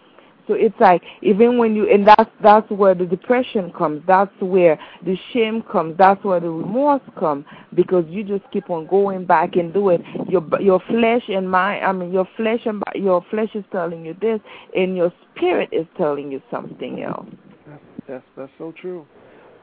So 0.48 0.54
it's 0.54 0.76
like 0.80 1.02
even 1.22 1.58
when 1.58 1.76
you 1.76 1.90
and 1.90 2.08
that's 2.08 2.30
that's 2.42 2.70
where 2.70 2.94
the 2.94 3.06
depression 3.06 3.72
comes. 3.72 4.04
That's 4.06 4.32
where 4.40 4.80
the 5.04 5.18
shame 5.34 5.64
comes. 5.64 5.98
That's 5.98 6.24
where 6.24 6.40
the 6.40 6.50
remorse 6.50 7.02
comes 7.18 7.46
because 7.74 8.06
you 8.10 8.24
just 8.24 8.44
keep 8.52 8.70
on 8.70 8.86
going 8.88 9.26
back 9.26 9.56
and 9.56 9.74
do 9.74 9.90
it. 9.90 10.02
Your 10.28 10.44
your 10.62 10.80
flesh 10.88 11.24
and 11.30 11.50
mind. 11.50 11.84
I 11.84 11.92
mean, 11.92 12.14
your 12.14 12.28
flesh 12.38 12.62
and 12.66 12.84
your 12.94 13.26
flesh 13.32 13.50
is 13.56 13.64
telling 13.72 14.06
you 14.06 14.16
this, 14.22 14.40
and 14.76 14.96
your 14.96 15.12
spirit 15.34 15.70
is 15.72 15.88
telling 15.98 16.32
you 16.32 16.42
something 16.52 17.02
else. 17.02 17.28
That's 17.68 17.82
yes 18.08 18.22
that's 18.38 18.52
so 18.60 18.72
true. 18.80 19.08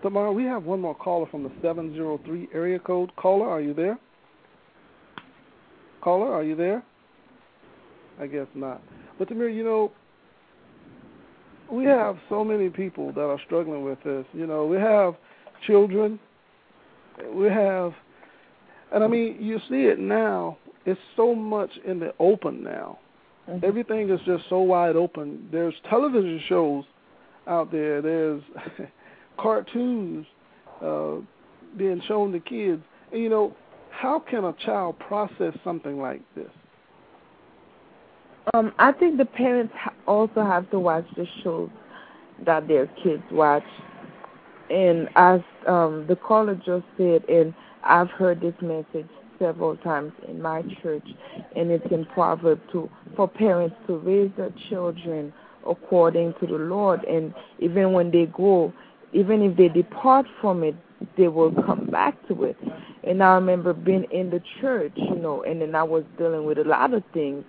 Tamara 0.02 0.32
we 0.32 0.44
have 0.44 0.64
one 0.64 0.80
more 0.80 0.94
caller 0.94 1.26
from 1.30 1.44
the 1.44 1.52
seven 1.62 1.94
zero 1.94 2.20
three 2.24 2.48
area 2.52 2.78
code. 2.78 3.14
Caller, 3.16 3.48
are 3.48 3.60
you 3.60 3.72
there? 3.72 3.98
Caller, 6.02 6.32
are 6.32 6.42
you 6.42 6.56
there? 6.56 6.82
I 8.20 8.26
guess 8.26 8.46
not. 8.54 8.82
But 9.18 9.28
Tamir, 9.28 9.54
you 9.54 9.64
know, 9.64 9.92
we 11.70 11.84
have 11.84 12.16
so 12.28 12.44
many 12.44 12.68
people 12.68 13.12
that 13.12 13.22
are 13.22 13.38
struggling 13.46 13.84
with 13.84 14.02
this. 14.04 14.26
You 14.32 14.46
know, 14.46 14.66
we 14.66 14.76
have 14.76 15.14
children, 15.66 16.18
we 17.32 17.46
have, 17.46 17.92
and 18.92 19.02
I 19.04 19.06
mean, 19.06 19.36
you 19.40 19.58
see 19.68 19.84
it 19.84 19.98
now. 19.98 20.58
It's 20.84 21.00
so 21.16 21.34
much 21.34 21.70
in 21.86 22.00
the 22.00 22.12
open 22.18 22.62
now. 22.64 22.98
Mm-hmm. 23.48 23.64
Everything 23.64 24.10
is 24.10 24.20
just 24.26 24.44
so 24.48 24.60
wide 24.60 24.96
open. 24.96 25.48
There's 25.52 25.74
television 25.88 26.42
shows 26.48 26.84
out 27.46 27.70
there. 27.70 28.02
There's 28.02 28.42
cartoons 29.38 30.26
uh, 30.82 31.16
being 31.76 32.02
shown 32.06 32.32
to 32.32 32.40
kids. 32.40 32.82
And 33.12 33.22
you 33.22 33.28
know, 33.28 33.54
how 33.90 34.18
can 34.18 34.44
a 34.44 34.54
child 34.64 34.98
process 34.98 35.56
something 35.64 36.00
like 36.00 36.22
this? 36.34 36.50
Um, 38.54 38.72
I 38.78 38.92
think 38.92 39.18
the 39.18 39.24
parents 39.24 39.72
also 40.06 40.42
have 40.42 40.68
to 40.70 40.78
watch 40.78 41.06
the 41.16 41.26
shows 41.44 41.70
that 42.44 42.66
their 42.66 42.86
kids 43.02 43.22
watch. 43.30 43.62
And 44.70 45.08
as 45.16 45.40
um, 45.68 46.06
the 46.08 46.16
caller 46.16 46.54
just 46.56 46.84
said, 46.96 47.24
and 47.28 47.54
I've 47.84 48.10
heard 48.10 48.40
this 48.40 48.54
message 48.60 49.08
several 49.38 49.76
times 49.76 50.12
in 50.28 50.40
my 50.40 50.62
church, 50.82 51.06
and 51.54 51.70
it's 51.70 51.86
in 51.90 52.04
Proverbs 52.06 52.62
too, 52.72 52.90
for 53.16 53.28
parents 53.28 53.76
to 53.86 53.98
raise 53.98 54.30
their 54.36 54.52
children 54.70 55.32
according 55.68 56.34
to 56.40 56.46
the 56.46 56.58
Lord. 56.58 57.04
And 57.04 57.34
even 57.58 57.92
when 57.92 58.10
they 58.10 58.26
go, 58.26 58.72
even 59.12 59.42
if 59.42 59.56
they 59.56 59.68
depart 59.68 60.26
from 60.40 60.62
it, 60.62 60.74
they 61.16 61.28
will 61.28 61.52
come 61.64 61.88
back 61.90 62.16
to 62.28 62.44
it. 62.44 62.56
And 63.04 63.22
I 63.22 63.34
remember 63.34 63.72
being 63.72 64.04
in 64.12 64.30
the 64.30 64.40
church, 64.60 64.92
you 64.96 65.16
know, 65.16 65.42
and 65.42 65.60
then 65.60 65.74
I 65.74 65.82
was 65.82 66.04
dealing 66.18 66.44
with 66.44 66.58
a 66.58 66.64
lot 66.64 66.94
of 66.94 67.02
things 67.12 67.44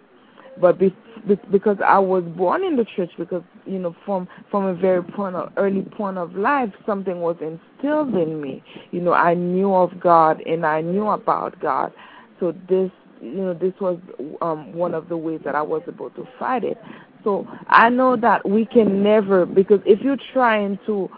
but 0.59 0.77
be, 0.79 0.95
be, 1.27 1.35
because 1.51 1.77
I 1.85 1.99
was 1.99 2.23
born 2.23 2.63
in 2.63 2.75
the 2.75 2.85
church, 2.95 3.11
because 3.17 3.43
you 3.65 3.79
know 3.79 3.95
from 4.05 4.27
from 4.51 4.65
a 4.65 4.73
very 4.75 5.01
point 5.03 5.35
of, 5.35 5.51
early 5.57 5.81
point 5.81 6.17
of 6.17 6.35
life, 6.35 6.69
something 6.85 7.21
was 7.21 7.37
instilled 7.41 8.13
in 8.15 8.39
me. 8.41 8.63
You 8.91 9.01
know, 9.01 9.13
I 9.13 9.33
knew 9.33 9.73
of 9.73 9.99
God 9.99 10.41
and 10.45 10.65
I 10.65 10.81
knew 10.81 11.07
about 11.07 11.59
God. 11.59 11.91
So 12.39 12.53
this 12.69 12.91
you 13.21 13.33
know 13.33 13.53
this 13.53 13.73
was 13.79 13.99
um 14.41 14.73
one 14.73 14.93
of 14.93 15.09
the 15.09 15.17
ways 15.17 15.41
that 15.45 15.55
I 15.55 15.61
was 15.61 15.81
able 15.87 16.11
to 16.11 16.27
fight 16.37 16.63
it. 16.63 16.77
So 17.23 17.47
I 17.67 17.89
know 17.89 18.15
that 18.17 18.47
we 18.47 18.65
can 18.65 19.01
never 19.01 19.45
because 19.45 19.79
if 19.85 20.01
you're 20.01 20.17
trying 20.33 20.77
to 20.85 21.09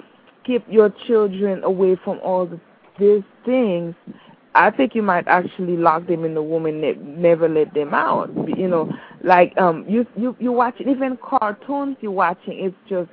keep 0.46 0.64
your 0.70 0.94
children 1.08 1.64
away 1.64 1.98
from 2.04 2.20
all 2.20 2.46
the, 2.46 2.60
these 3.00 3.24
things, 3.46 3.96
I 4.56 4.72
think 4.72 4.96
you 4.96 5.02
might 5.02 5.28
actually 5.28 5.76
lock 5.76 6.08
them 6.08 6.24
in 6.24 6.34
the 6.34 6.42
room 6.42 6.66
and 6.66 6.80
ne- 6.80 6.96
never 6.96 7.50
let 7.50 7.74
them 7.74 7.94
out. 7.94 8.30
You 8.58 8.70
know, 8.70 8.90
like 9.24 9.56
um, 9.58 9.86
you 9.88 10.06
you 10.16 10.36
you 10.40 10.52
watch 10.52 10.76
even 10.80 11.18
cartoons 11.18 11.98
you're 12.00 12.12
watching. 12.12 12.60
It's 12.64 12.76
just 12.88 13.10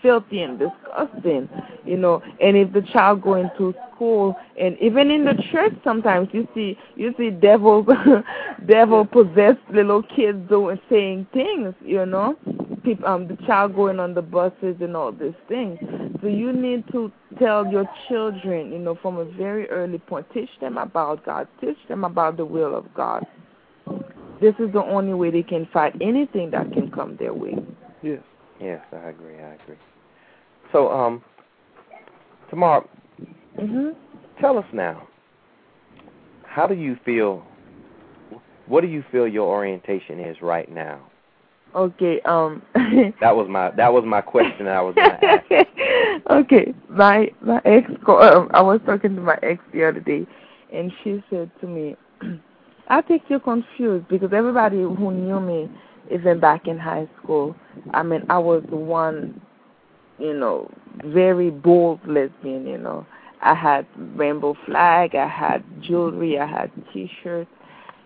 filthy 0.00 0.42
and 0.42 0.58
disgusting, 0.58 1.48
you 1.84 1.96
know. 1.96 2.22
And 2.40 2.56
if 2.56 2.72
the 2.72 2.82
child 2.92 3.22
going 3.22 3.50
to 3.58 3.74
school 3.94 4.36
and 4.60 4.78
even 4.78 5.10
in 5.10 5.24
the 5.24 5.34
church, 5.50 5.72
sometimes 5.82 6.28
you 6.32 6.46
see 6.54 6.78
you 6.94 7.12
see 7.18 7.30
devil 7.30 7.84
devil 8.68 9.04
possessed 9.04 9.58
little 9.72 10.02
kids 10.02 10.38
doing 10.48 10.78
saying 10.88 11.26
things, 11.32 11.74
you 11.84 12.06
know. 12.06 12.36
People, 12.84 13.06
um, 13.06 13.28
the 13.28 13.36
child 13.46 13.74
going 13.74 13.98
on 13.98 14.14
the 14.14 14.22
buses 14.22 14.76
and 14.80 14.96
all 14.96 15.10
these 15.10 15.32
things. 15.48 15.78
So 16.20 16.28
you 16.28 16.52
need 16.52 16.84
to 16.92 17.10
tell 17.38 17.66
your 17.66 17.88
children, 18.08 18.72
you 18.72 18.78
know, 18.78 18.98
from 19.00 19.18
a 19.18 19.24
very 19.24 19.68
early 19.70 19.98
point, 19.98 20.26
teach 20.34 20.50
them 20.60 20.76
about 20.76 21.24
God, 21.24 21.48
teach 21.60 21.78
them 21.88 22.04
about 22.04 22.36
the 22.36 22.44
will 22.44 22.74
of 22.76 22.92
God. 22.94 23.26
This 24.40 24.54
is 24.58 24.72
the 24.72 24.82
only 24.82 25.14
way 25.14 25.30
they 25.30 25.42
can 25.42 25.66
fight 25.72 25.94
anything 26.00 26.50
that 26.50 26.72
can 26.72 26.90
come 26.90 27.16
their 27.16 27.32
way. 27.32 27.54
Yes. 28.02 28.20
Yes, 28.60 28.80
I 28.92 29.08
agree. 29.08 29.36
I 29.36 29.54
agree. 29.54 29.76
So, 30.72 30.90
um, 30.90 31.22
Tamar, 32.50 32.84
hmm 33.58 33.90
tell 34.40 34.58
us 34.58 34.66
now. 34.72 35.06
How 36.44 36.66
do 36.66 36.74
you 36.74 36.96
feel? 37.04 37.44
What 38.66 38.80
do 38.80 38.86
you 38.86 39.04
feel 39.10 39.28
your 39.28 39.48
orientation 39.48 40.20
is 40.20 40.36
right 40.40 40.70
now? 40.70 41.00
Okay. 41.74 42.20
Um. 42.22 42.62
That 43.20 43.34
was 43.34 43.48
my 43.48 43.70
that 43.72 43.92
was 43.92 44.04
my 44.06 44.20
question 44.20 44.68
I 44.68 44.80
was 44.80 44.94
okay, 46.30 46.74
my 46.88 47.28
my 47.40 47.60
ex. 47.64 47.90
Um, 48.06 48.48
I 48.52 48.62
was 48.62 48.80
talking 48.86 49.16
to 49.16 49.20
my 49.20 49.38
ex 49.42 49.62
the 49.72 49.84
other 49.84 50.00
day, 50.00 50.26
and 50.72 50.92
she 51.02 51.22
said 51.30 51.50
to 51.60 51.66
me, 51.66 51.96
"I 52.88 53.02
think 53.02 53.22
you're 53.28 53.40
confused 53.40 54.08
because 54.08 54.32
everybody 54.32 54.82
who 54.82 55.10
knew 55.10 55.40
me, 55.40 55.70
even 56.12 56.38
back 56.40 56.66
in 56.66 56.78
high 56.78 57.08
school, 57.20 57.56
I 57.92 58.02
mean, 58.02 58.24
I 58.28 58.38
was 58.38 58.62
the 58.70 58.76
one, 58.76 59.40
you 60.18 60.34
know, 60.34 60.70
very 61.04 61.50
bold 61.50 62.00
lesbian. 62.06 62.66
You 62.66 62.78
know, 62.78 63.06
I 63.42 63.54
had 63.54 63.86
rainbow 64.16 64.56
flag, 64.66 65.14
I 65.14 65.28
had 65.28 65.64
jewelry, 65.82 66.38
I 66.38 66.46
had 66.46 66.70
T-shirts. 66.92 67.50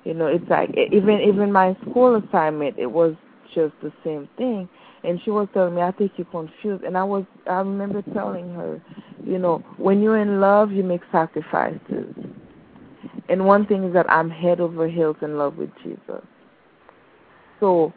You 0.04 0.14
know, 0.14 0.26
it's 0.26 0.48
like 0.48 0.70
even 0.92 1.20
even 1.20 1.52
my 1.52 1.76
school 1.82 2.16
assignment, 2.16 2.78
it 2.78 2.90
was 2.90 3.14
just 3.54 3.74
the 3.82 3.92
same 4.04 4.28
thing." 4.36 4.68
and 5.04 5.20
she 5.24 5.30
was 5.30 5.48
telling 5.54 5.74
me, 5.74 5.82
I 5.82 5.92
think 5.92 6.12
you're 6.16 6.26
confused. 6.26 6.84
And 6.84 6.96
I 6.96 7.04
was, 7.04 7.24
I 7.48 7.58
remember 7.58 8.02
telling 8.14 8.52
her, 8.54 8.82
you 9.24 9.38
know, 9.38 9.58
when 9.76 10.02
you're 10.02 10.18
in 10.18 10.40
love, 10.40 10.72
you 10.72 10.82
make 10.82 11.02
sacrifices. 11.12 12.14
And 13.28 13.46
one 13.46 13.66
thing 13.66 13.84
is 13.84 13.92
that 13.94 14.10
I'm 14.10 14.30
head 14.30 14.60
over 14.60 14.88
heels 14.88 15.16
in 15.22 15.36
love 15.38 15.56
with 15.56 15.70
Jesus. 15.82 16.24
So 17.60 17.92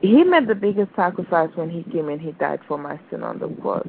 he 0.00 0.24
made 0.24 0.48
the 0.48 0.54
biggest 0.54 0.94
sacrifice 0.96 1.50
when 1.54 1.70
he 1.70 1.84
came 1.90 2.08
and 2.08 2.20
he 2.20 2.32
died 2.32 2.60
for 2.66 2.78
my 2.78 2.98
sin 3.10 3.22
on 3.22 3.38
the 3.38 3.48
cross. 3.60 3.86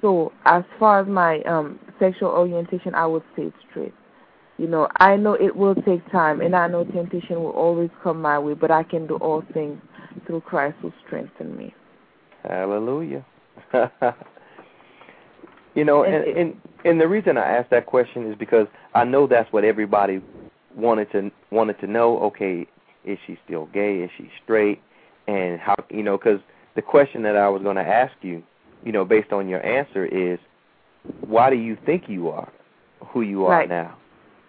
So 0.00 0.32
as 0.46 0.64
far 0.78 1.00
as 1.00 1.08
my 1.08 1.42
um 1.42 1.78
sexual 1.98 2.30
orientation, 2.30 2.94
I 2.94 3.06
would 3.06 3.22
say 3.36 3.44
it 3.44 3.54
straight. 3.70 3.94
You 4.60 4.68
know, 4.68 4.88
I 4.96 5.16
know 5.16 5.32
it 5.32 5.56
will 5.56 5.74
take 5.74 6.06
time, 6.12 6.42
and 6.42 6.54
I 6.54 6.68
know 6.68 6.84
temptation 6.84 7.36
will 7.42 7.52
always 7.52 7.88
come 8.02 8.20
my 8.20 8.38
way, 8.38 8.52
but 8.52 8.70
I 8.70 8.82
can 8.82 9.06
do 9.06 9.16
all 9.16 9.42
things 9.54 9.80
through 10.26 10.42
Christ 10.42 10.76
who 10.82 10.92
strengthened 11.06 11.56
me. 11.56 11.74
Hallelujah. 12.46 13.24
you 15.74 15.82
know, 15.86 16.04
and, 16.04 16.14
And 16.14 16.36
and 16.36 16.60
and 16.84 17.00
the 17.00 17.08
reason 17.08 17.38
I 17.38 17.56
asked 17.56 17.70
that 17.70 17.86
question 17.86 18.30
is 18.30 18.36
because 18.36 18.66
I 18.94 19.04
know 19.04 19.26
that's 19.26 19.50
what 19.50 19.64
everybody 19.64 20.20
wanted 20.76 21.10
to 21.12 21.30
wanted 21.50 21.80
to 21.80 21.86
know. 21.86 22.18
Okay, 22.24 22.66
is 23.06 23.16
she 23.26 23.38
still 23.46 23.64
gay? 23.72 24.00
Is 24.00 24.10
she 24.18 24.30
straight? 24.44 24.82
And 25.26 25.58
how 25.58 25.74
you 25.88 26.02
know? 26.02 26.18
Because 26.18 26.40
the 26.76 26.82
question 26.82 27.22
that 27.22 27.34
I 27.34 27.48
was 27.48 27.62
going 27.62 27.76
to 27.76 27.88
ask 27.88 28.12
you, 28.20 28.42
you 28.84 28.92
know, 28.92 29.06
based 29.06 29.32
on 29.32 29.48
your 29.48 29.64
answer 29.64 30.04
is, 30.04 30.38
why 31.22 31.48
do 31.48 31.56
you 31.56 31.78
think 31.86 32.10
you 32.10 32.28
are 32.28 32.52
who 33.08 33.22
you 33.22 33.46
are 33.46 33.52
Right. 33.52 33.68
now? 33.70 33.96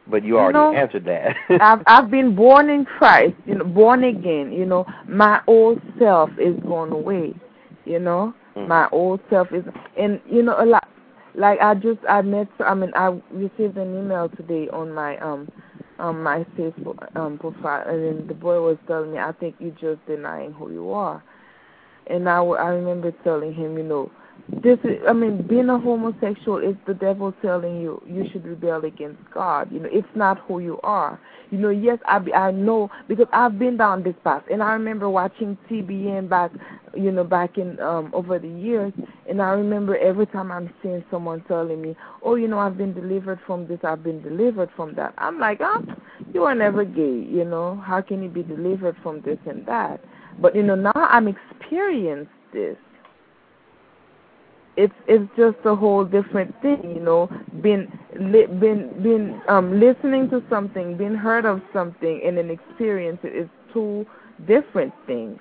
But 0.07 0.23
you 0.23 0.35
You 0.35 0.39
already 0.39 0.57
know, 0.59 0.73
answered 0.73 1.05
that. 1.05 1.35
I've 1.61 1.81
I've 1.87 2.09
been 2.11 2.35
born 2.35 2.69
in 2.69 2.85
Christ, 2.85 3.35
you 3.45 3.55
know, 3.55 3.63
born 3.65 4.03
again. 4.03 4.51
You 4.51 4.65
know, 4.65 4.85
my 5.07 5.41
old 5.47 5.79
self 5.99 6.29
is 6.39 6.55
gone 6.63 6.91
away. 6.91 7.33
You 7.85 7.99
know, 7.99 8.33
Mm. 8.55 8.67
my 8.67 8.89
old 8.91 9.21
self 9.29 9.47
is, 9.53 9.63
and 9.97 10.19
you 10.25 10.41
know, 10.43 10.55
a 10.59 10.65
lot. 10.65 10.87
Like 11.35 11.59
I 11.61 11.73
just 11.75 11.99
I 12.09 12.21
met. 12.21 12.47
I 12.59 12.73
mean, 12.73 12.91
I 12.95 13.17
received 13.31 13.77
an 13.77 13.97
email 13.97 14.27
today 14.29 14.67
on 14.73 14.91
my 14.93 15.17
um 15.19 15.47
um 15.99 16.21
my 16.21 16.43
Facebook 16.57 16.97
um 17.15 17.37
profile, 17.37 17.83
and 17.87 18.03
then 18.03 18.27
the 18.27 18.33
boy 18.33 18.59
was 18.61 18.77
telling 18.87 19.13
me, 19.13 19.19
I 19.19 19.31
think 19.31 19.55
you're 19.59 19.71
just 19.79 20.05
denying 20.05 20.51
who 20.51 20.71
you 20.71 20.91
are. 20.91 21.23
And 22.07 22.27
I, 22.27 22.37
w- 22.37 22.55
I 22.57 22.67
remember 22.69 23.11
telling 23.23 23.53
him, 23.53 23.77
you 23.77 23.83
know, 23.83 24.11
this 24.63 24.79
is, 24.83 24.99
I 25.07 25.13
mean, 25.13 25.45
being 25.47 25.69
a 25.69 25.79
homosexual 25.79 26.57
is 26.57 26.75
the 26.85 26.93
devil 26.93 27.33
telling 27.41 27.81
you 27.81 28.01
you 28.05 28.25
should 28.31 28.45
rebel 28.45 28.85
against 28.85 29.19
God. 29.33 29.71
You 29.71 29.79
know, 29.79 29.89
it's 29.91 30.07
not 30.15 30.39
who 30.47 30.59
you 30.59 30.79
are. 30.83 31.19
You 31.51 31.57
know, 31.57 31.69
yes, 31.69 31.99
I 32.05 32.19
I 32.35 32.51
know 32.51 32.89
because 33.07 33.27
I've 33.33 33.57
been 33.59 33.77
down 33.77 34.03
this 34.03 34.15
path, 34.23 34.43
and 34.51 34.61
I 34.63 34.73
remember 34.73 35.09
watching 35.09 35.57
TBN 35.69 36.29
back, 36.29 36.51
you 36.95 37.11
know, 37.11 37.23
back 37.23 37.57
in 37.57 37.79
um 37.79 38.09
over 38.13 38.39
the 38.39 38.47
years, 38.47 38.93
and 39.29 39.41
I 39.41 39.49
remember 39.49 39.97
every 39.97 40.27
time 40.27 40.51
I'm 40.51 40.73
seeing 40.81 41.03
someone 41.11 41.41
telling 41.47 41.81
me, 41.81 41.95
oh, 42.23 42.35
you 42.35 42.47
know, 42.47 42.59
I've 42.59 42.77
been 42.77 42.93
delivered 42.93 43.39
from 43.45 43.67
this, 43.67 43.79
I've 43.83 44.03
been 44.03 44.21
delivered 44.21 44.69
from 44.75 44.95
that. 44.95 45.13
I'm 45.17 45.39
like, 45.39 45.59
ah, 45.61 45.81
you 46.33 46.43
are 46.43 46.55
never 46.55 46.85
gay. 46.85 47.25
You 47.29 47.45
know, 47.45 47.81
how 47.85 48.01
can 48.01 48.23
you 48.23 48.29
be 48.29 48.43
delivered 48.43 48.95
from 49.03 49.21
this 49.21 49.39
and 49.45 49.65
that? 49.65 50.01
But 50.39 50.55
you 50.55 50.63
know, 50.63 50.75
now 50.75 50.93
I'm 50.95 51.27
experienced 51.27 52.31
this 52.53 52.77
it's 54.77 54.93
it's 55.07 55.29
just 55.37 55.57
a 55.65 55.75
whole 55.75 56.05
different 56.05 56.53
thing, 56.61 56.79
you 56.95 57.01
know. 57.01 57.29
Been 57.61 57.91
li- 58.19 58.47
been 58.47 58.89
been 59.01 59.41
um 59.47 59.79
listening 59.79 60.29
to 60.29 60.43
something, 60.49 60.97
been 60.97 61.15
heard 61.15 61.45
of 61.45 61.61
something, 61.73 62.21
and 62.25 62.37
then 62.37 62.49
experience 62.49 63.19
it 63.23 63.35
is 63.35 63.49
two 63.73 64.05
different 64.47 64.93
things. 65.05 65.39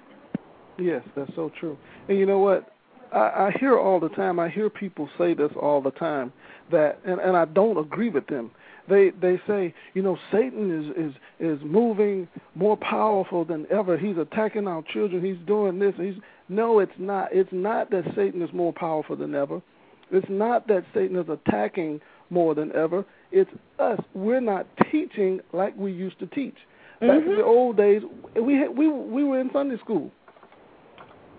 Yes, 0.79 1.03
that's 1.15 1.35
so 1.35 1.51
true. 1.61 1.77
And 2.09 2.19
you 2.19 2.27
know 2.27 2.39
what? 2.39 2.75
I, 3.13 3.19
I 3.19 3.57
hear 3.59 3.79
all 3.79 4.01
the 4.01 4.09
time. 4.11 4.39
I 4.39 4.49
hear 4.49 4.71
people 4.71 5.09
say 5.19 5.35
this 5.35 5.51
all 5.61 5.81
the 5.81 5.91
time. 5.93 6.33
That 6.71 7.01
and 7.05 7.21
and 7.21 7.37
I 7.37 7.45
don't 7.45 7.79
agree 7.79 8.11
with 8.11 8.27
them. 8.27 8.51
They 8.89 9.11
they 9.11 9.41
say 9.47 9.75
you 9.95 10.03
know 10.03 10.19
Satan 10.33 10.71
is 10.71 11.11
is 11.11 11.59
is 11.59 11.65
moving 11.65 12.29
more 12.55 12.77
powerful 12.77 13.45
than 13.45 13.67
ever. 13.71 13.97
He's 13.97 14.17
attacking 14.17 14.67
our 14.67 14.83
children. 14.93 15.25
He's 15.25 15.47
doing 15.47 15.79
this. 15.79 15.95
He's 15.97 16.15
no, 16.51 16.81
it's 16.81 16.93
not. 16.99 17.29
It's 17.31 17.53
not 17.53 17.91
that 17.91 18.03
Satan 18.17 18.43
is 18.43 18.51
more 18.53 18.73
powerful 18.73 19.15
than 19.15 19.37
ever. 19.37 19.63
It's 20.11 20.27
not 20.29 20.67
that 20.67 20.85
Satan 20.93 21.17
is 21.17 21.27
attacking 21.29 22.01
more 22.29 22.57
than 22.57 22.73
ever. 22.75 23.05
It's 23.31 23.51
us. 23.79 24.01
We're 24.15 24.41
not 24.41 24.67
teaching 24.91 25.41
like 25.53 25.77
we 25.77 25.93
used 25.93 26.19
to 26.19 26.27
teach. 26.27 26.57
Back 26.99 27.23
in 27.23 27.29
the 27.29 27.37
mm-hmm. 27.37 27.49
old 27.49 27.77
days, 27.77 28.03
we 28.35 28.55
had, 28.55 28.77
we 28.77 28.89
we 28.89 29.23
were 29.23 29.41
in 29.41 29.51
Sunday 29.53 29.79
school. 29.79 30.11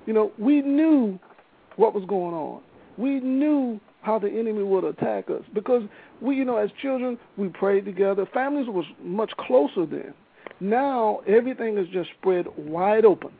You 0.05 0.14
know, 0.14 0.32
we 0.39 0.62
knew 0.62 1.20
what 1.76 1.93
was 1.93 2.05
going 2.07 2.34
on. 2.34 2.62
We 2.97 3.20
knew 3.20 3.82
how 4.01 4.18
the 4.18 4.30
enemy 4.30 4.64
would 4.64 4.86
attack 4.86 5.30
us 5.30 5.43
because 5.53 5.84
we, 6.22 6.38
you 6.38 6.45
know, 6.45 6.55
as 6.55 6.70
children, 6.82 7.20
we 7.36 7.49
prayed 7.49 7.84
together. 7.84 8.26
Families 8.34 8.68
was 8.70 8.86
much 9.03 9.32
closer 9.38 9.86
then. 9.86 10.14
Now 10.62 11.20
everything 11.28 11.78
is 11.78 11.88
just 11.89 12.09
spread 12.18 12.45
wide 12.55 13.03
open. 13.03 13.32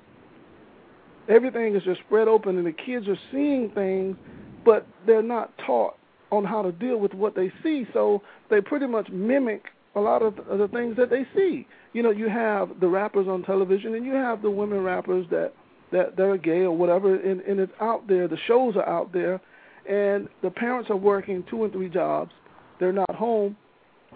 Everything 1.32 1.76
is 1.76 1.84
just 1.84 2.02
spread 2.02 2.28
open, 2.28 2.58
and 2.58 2.68
the 2.68 2.74
kids 2.74 3.08
are 3.08 3.18
seeing 3.32 3.72
things, 3.72 4.18
but 4.66 4.86
they're 5.08 5.22
not 5.22 5.52
taught 5.66 5.98
on 6.30 6.44
how 6.44 6.62
to 6.62 6.72
deal 6.74 6.98
with 6.98 7.14
what 7.14 7.36
they 7.36 7.52
see. 7.64 7.86
So 7.94 8.22
they 8.50 8.60
pretty 8.60 8.88
much 8.88 9.10
mimic 9.10 9.66
a 9.96 10.00
lot 10.00 10.22
of 10.22 10.36
the 10.36 10.68
things 10.68 10.98
that 10.98 11.10
they 11.10 11.26
see. 11.36 11.68
You 11.94 12.04
know, 12.04 12.12
you 12.12 12.30
have 12.30 12.80
the 12.80 12.88
rappers 12.88 13.28
on 13.28 13.44
television, 13.44 13.96
and 13.96 14.06
you 14.06 14.14
have 14.14 14.42
the 14.42 14.52
women 14.52 14.84
rappers 14.84 15.26
that 15.32 15.54
that 15.92 16.16
they're 16.16 16.38
gay 16.38 16.62
or 16.62 16.72
whatever, 16.72 17.16
and, 17.16 17.42
and 17.42 17.60
it's 17.60 17.74
out 17.82 18.08
there. 18.08 18.28
The 18.28 18.38
shows 18.48 18.76
are 18.78 18.88
out 18.88 19.12
there, 19.12 19.42
and 19.90 20.30
the 20.42 20.50
parents 20.50 20.90
are 20.90 20.96
working 20.96 21.44
two 21.50 21.64
and 21.66 21.74
three 21.74 21.90
jobs. 21.90 22.32
They're 22.80 22.94
not 22.94 23.14
home, 23.14 23.58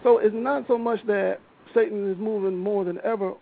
so 0.03 0.19
it's 0.19 0.35
not 0.35 0.65
so 0.67 0.77
much 0.77 1.05
that 1.07 1.39
Satan 1.73 2.09
is 2.09 2.17
moving 2.17 2.57
more 2.57 2.85
than 2.85 2.99
ever. 3.03 3.33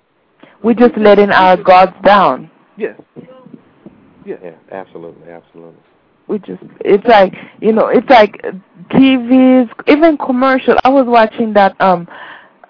we're 0.63 0.73
just 0.73 0.97
letting 0.97 1.29
our 1.29 1.57
guards 1.57 1.93
down. 2.03 2.49
Yes. 2.75 2.99
Yes. 4.25 4.39
Yeah, 4.43 4.55
absolutely, 4.71 5.29
absolutely. 5.29 5.79
We 6.27 6.39
just 6.39 6.63
it's 6.81 7.05
like 7.05 7.33
you 7.61 7.73
know 7.73 7.87
it's 7.87 8.09
like 8.09 8.41
TVs 8.91 9.69
even 9.87 10.17
commercial. 10.17 10.75
I 10.83 10.89
was 10.89 11.05
watching 11.05 11.53
that 11.53 11.79
um 11.81 12.07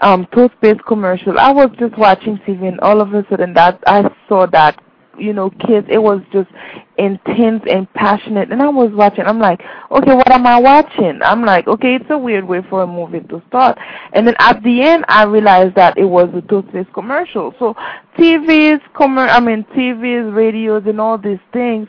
um 0.01 0.27
toothpaste 0.33 0.83
commercial. 0.85 1.37
I 1.39 1.51
was 1.51 1.69
just 1.79 1.97
watching 1.97 2.37
TV 2.39 2.67
and 2.67 2.79
all 2.79 2.99
of 2.99 3.13
a 3.13 3.25
sudden 3.29 3.53
that 3.53 3.79
I 3.85 4.09
saw 4.27 4.47
that 4.47 4.81
you 5.18 5.34
know 5.34 5.49
kids 5.49 5.88
it 5.89 6.01
was 6.01 6.22
just 6.32 6.49
intense 6.97 7.64
and 7.70 7.91
passionate. 7.93 8.51
And 8.51 8.61
i 8.61 8.70
was 8.70 8.91
watching 8.93 9.26
i'm 9.26 9.39
like 9.39 9.61
okay 9.91 10.14
what 10.14 10.32
am 10.32 10.45
i 10.45 10.59
watching? 10.59 11.20
I'm 11.24 11.43
like 11.45 11.68
okay 11.68 11.95
it's 11.95 12.09
a 12.09 12.18
weird 12.18 12.47
way 12.47 12.61
for 12.70 12.84
a 12.84 12.88
movie 12.88 13.22
to 13.22 13.41
start. 13.47 13.78
And 14.14 14.28
then 14.28 14.36
at 14.39 14.61
the 14.64 14.82
end 14.82 15.05
i 15.07 15.24
realized 15.24 15.76
that 15.76 15.97
it 15.97 16.05
was 16.05 16.30
a 16.36 16.41
toothpaste 16.41 16.93
commercial. 16.93 17.53
So 17.59 17.76
tvs 18.18 18.82
commer 18.93 19.30
i 19.30 19.39
mean 19.39 19.66
tvs 19.76 20.36
radios 20.36 20.84
and 20.86 20.99
all 20.99 21.18
these 21.18 21.39
things 21.51 21.88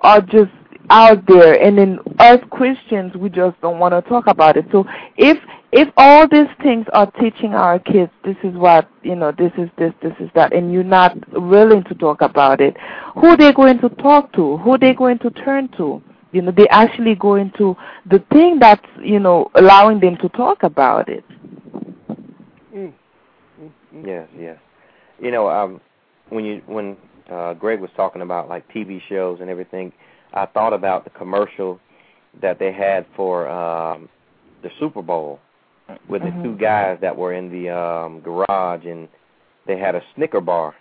are 0.00 0.20
just 0.20 0.50
out 0.90 1.26
there. 1.26 1.60
And 1.60 1.78
then 1.78 1.98
us 2.18 2.40
christians 2.50 3.14
we 3.16 3.28
just 3.28 3.60
don't 3.60 3.78
want 3.78 3.92
to 3.92 4.08
talk 4.08 4.26
about 4.26 4.56
it. 4.56 4.66
So 4.72 4.84
if 5.16 5.38
if 5.76 5.88
all 5.96 6.26
these 6.26 6.48
things 6.62 6.86
are 6.92 7.10
teaching 7.12 7.54
our 7.54 7.78
kids 7.78 8.10
this 8.24 8.36
is 8.42 8.54
what 8.54 8.88
you 9.02 9.14
know 9.14 9.32
this 9.38 9.52
is 9.58 9.68
this 9.78 9.92
this 10.02 10.14
is 10.20 10.30
that 10.34 10.52
and 10.52 10.72
you're 10.72 10.82
not 10.82 11.16
willing 11.40 11.84
to 11.84 11.94
talk 11.94 12.20
about 12.22 12.60
it 12.60 12.76
who 13.14 13.26
are 13.28 13.36
they 13.36 13.52
going 13.52 13.78
to 13.78 13.88
talk 13.90 14.32
to 14.32 14.56
who 14.58 14.72
are 14.72 14.78
they 14.78 14.94
going 14.94 15.18
to 15.18 15.30
turn 15.30 15.68
to 15.76 16.02
you 16.32 16.42
know 16.42 16.50
they 16.50 16.68
actually 16.68 17.14
go 17.14 17.34
into 17.34 17.76
the 18.10 18.18
thing 18.32 18.58
that's 18.58 18.86
you 19.02 19.20
know 19.20 19.50
allowing 19.54 20.00
them 20.00 20.16
to 20.16 20.28
talk 20.30 20.62
about 20.62 21.08
it 21.08 21.24
Mm. 22.76 22.92
Mm. 23.60 23.70
Mm. 23.94 24.06
Yes, 24.06 24.28
yes. 24.38 24.58
You 25.18 25.30
know, 25.30 25.48
um, 25.48 25.80
when 26.28 26.44
you 26.44 26.62
when 26.66 26.96
uh, 27.30 27.54
Greg 27.54 27.80
was 27.80 27.90
talking 27.96 28.22
about 28.22 28.48
like 28.48 28.68
TV 28.68 29.00
shows 29.08 29.38
and 29.40 29.48
everything, 29.48 29.92
I 30.34 30.46
thought 30.46 30.72
about 30.72 31.04
the 31.04 31.10
commercial 31.10 31.80
that 32.42 32.58
they 32.58 32.72
had 32.72 33.06
for 33.16 33.48
um, 33.48 34.08
the 34.62 34.70
Super 34.78 35.00
Bowl 35.00 35.40
with 36.08 36.22
the 36.22 36.28
Mhm. 36.28 36.42
two 36.42 36.56
guys 36.56 36.98
that 37.00 37.16
were 37.16 37.32
in 37.32 37.50
the 37.50 37.70
um, 37.70 38.20
garage 38.20 38.84
and 38.84 39.08
they 39.66 39.76
had 39.76 39.94
a 39.94 40.02
Snicker 40.14 40.40
bar 40.40 40.74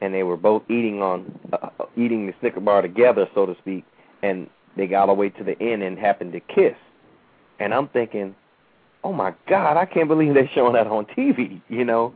and 0.00 0.14
they 0.14 0.22
were 0.22 0.36
both 0.36 0.62
eating 0.68 1.02
on 1.02 1.38
uh, 1.52 1.68
uh, 1.78 1.86
eating 1.96 2.26
the 2.26 2.34
Snicker 2.40 2.60
bar 2.60 2.82
together, 2.82 3.28
so 3.34 3.46
to 3.46 3.54
speak, 3.56 3.84
and 4.22 4.48
they 4.76 4.86
got 4.86 5.08
all 5.08 5.14
the 5.14 5.20
way 5.20 5.28
to 5.30 5.44
the 5.44 5.60
end 5.60 5.82
and 5.82 5.98
happened 5.98 6.32
to 6.32 6.40
kiss. 6.40 6.76
And 7.58 7.74
I'm 7.74 7.88
thinking, 7.88 8.34
oh 9.04 9.12
my 9.12 9.34
God, 9.48 9.76
I 9.76 9.84
can't 9.84 10.08
believe 10.08 10.34
they're 10.34 10.50
showing 10.54 10.72
that 10.74 10.86
on 10.86 11.06
TV, 11.06 11.60
you 11.68 11.84
know. 11.84 12.14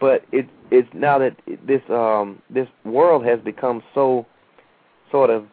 But 0.00 0.24
it 0.32 0.48
it's 0.70 0.88
now 0.94 1.18
that 1.18 1.36
this 1.66 1.82
um 1.90 2.42
this 2.50 2.68
world 2.84 3.24
has 3.24 3.40
become 3.40 3.82
so 3.94 4.26
sort 5.10 5.30
of 5.30 5.46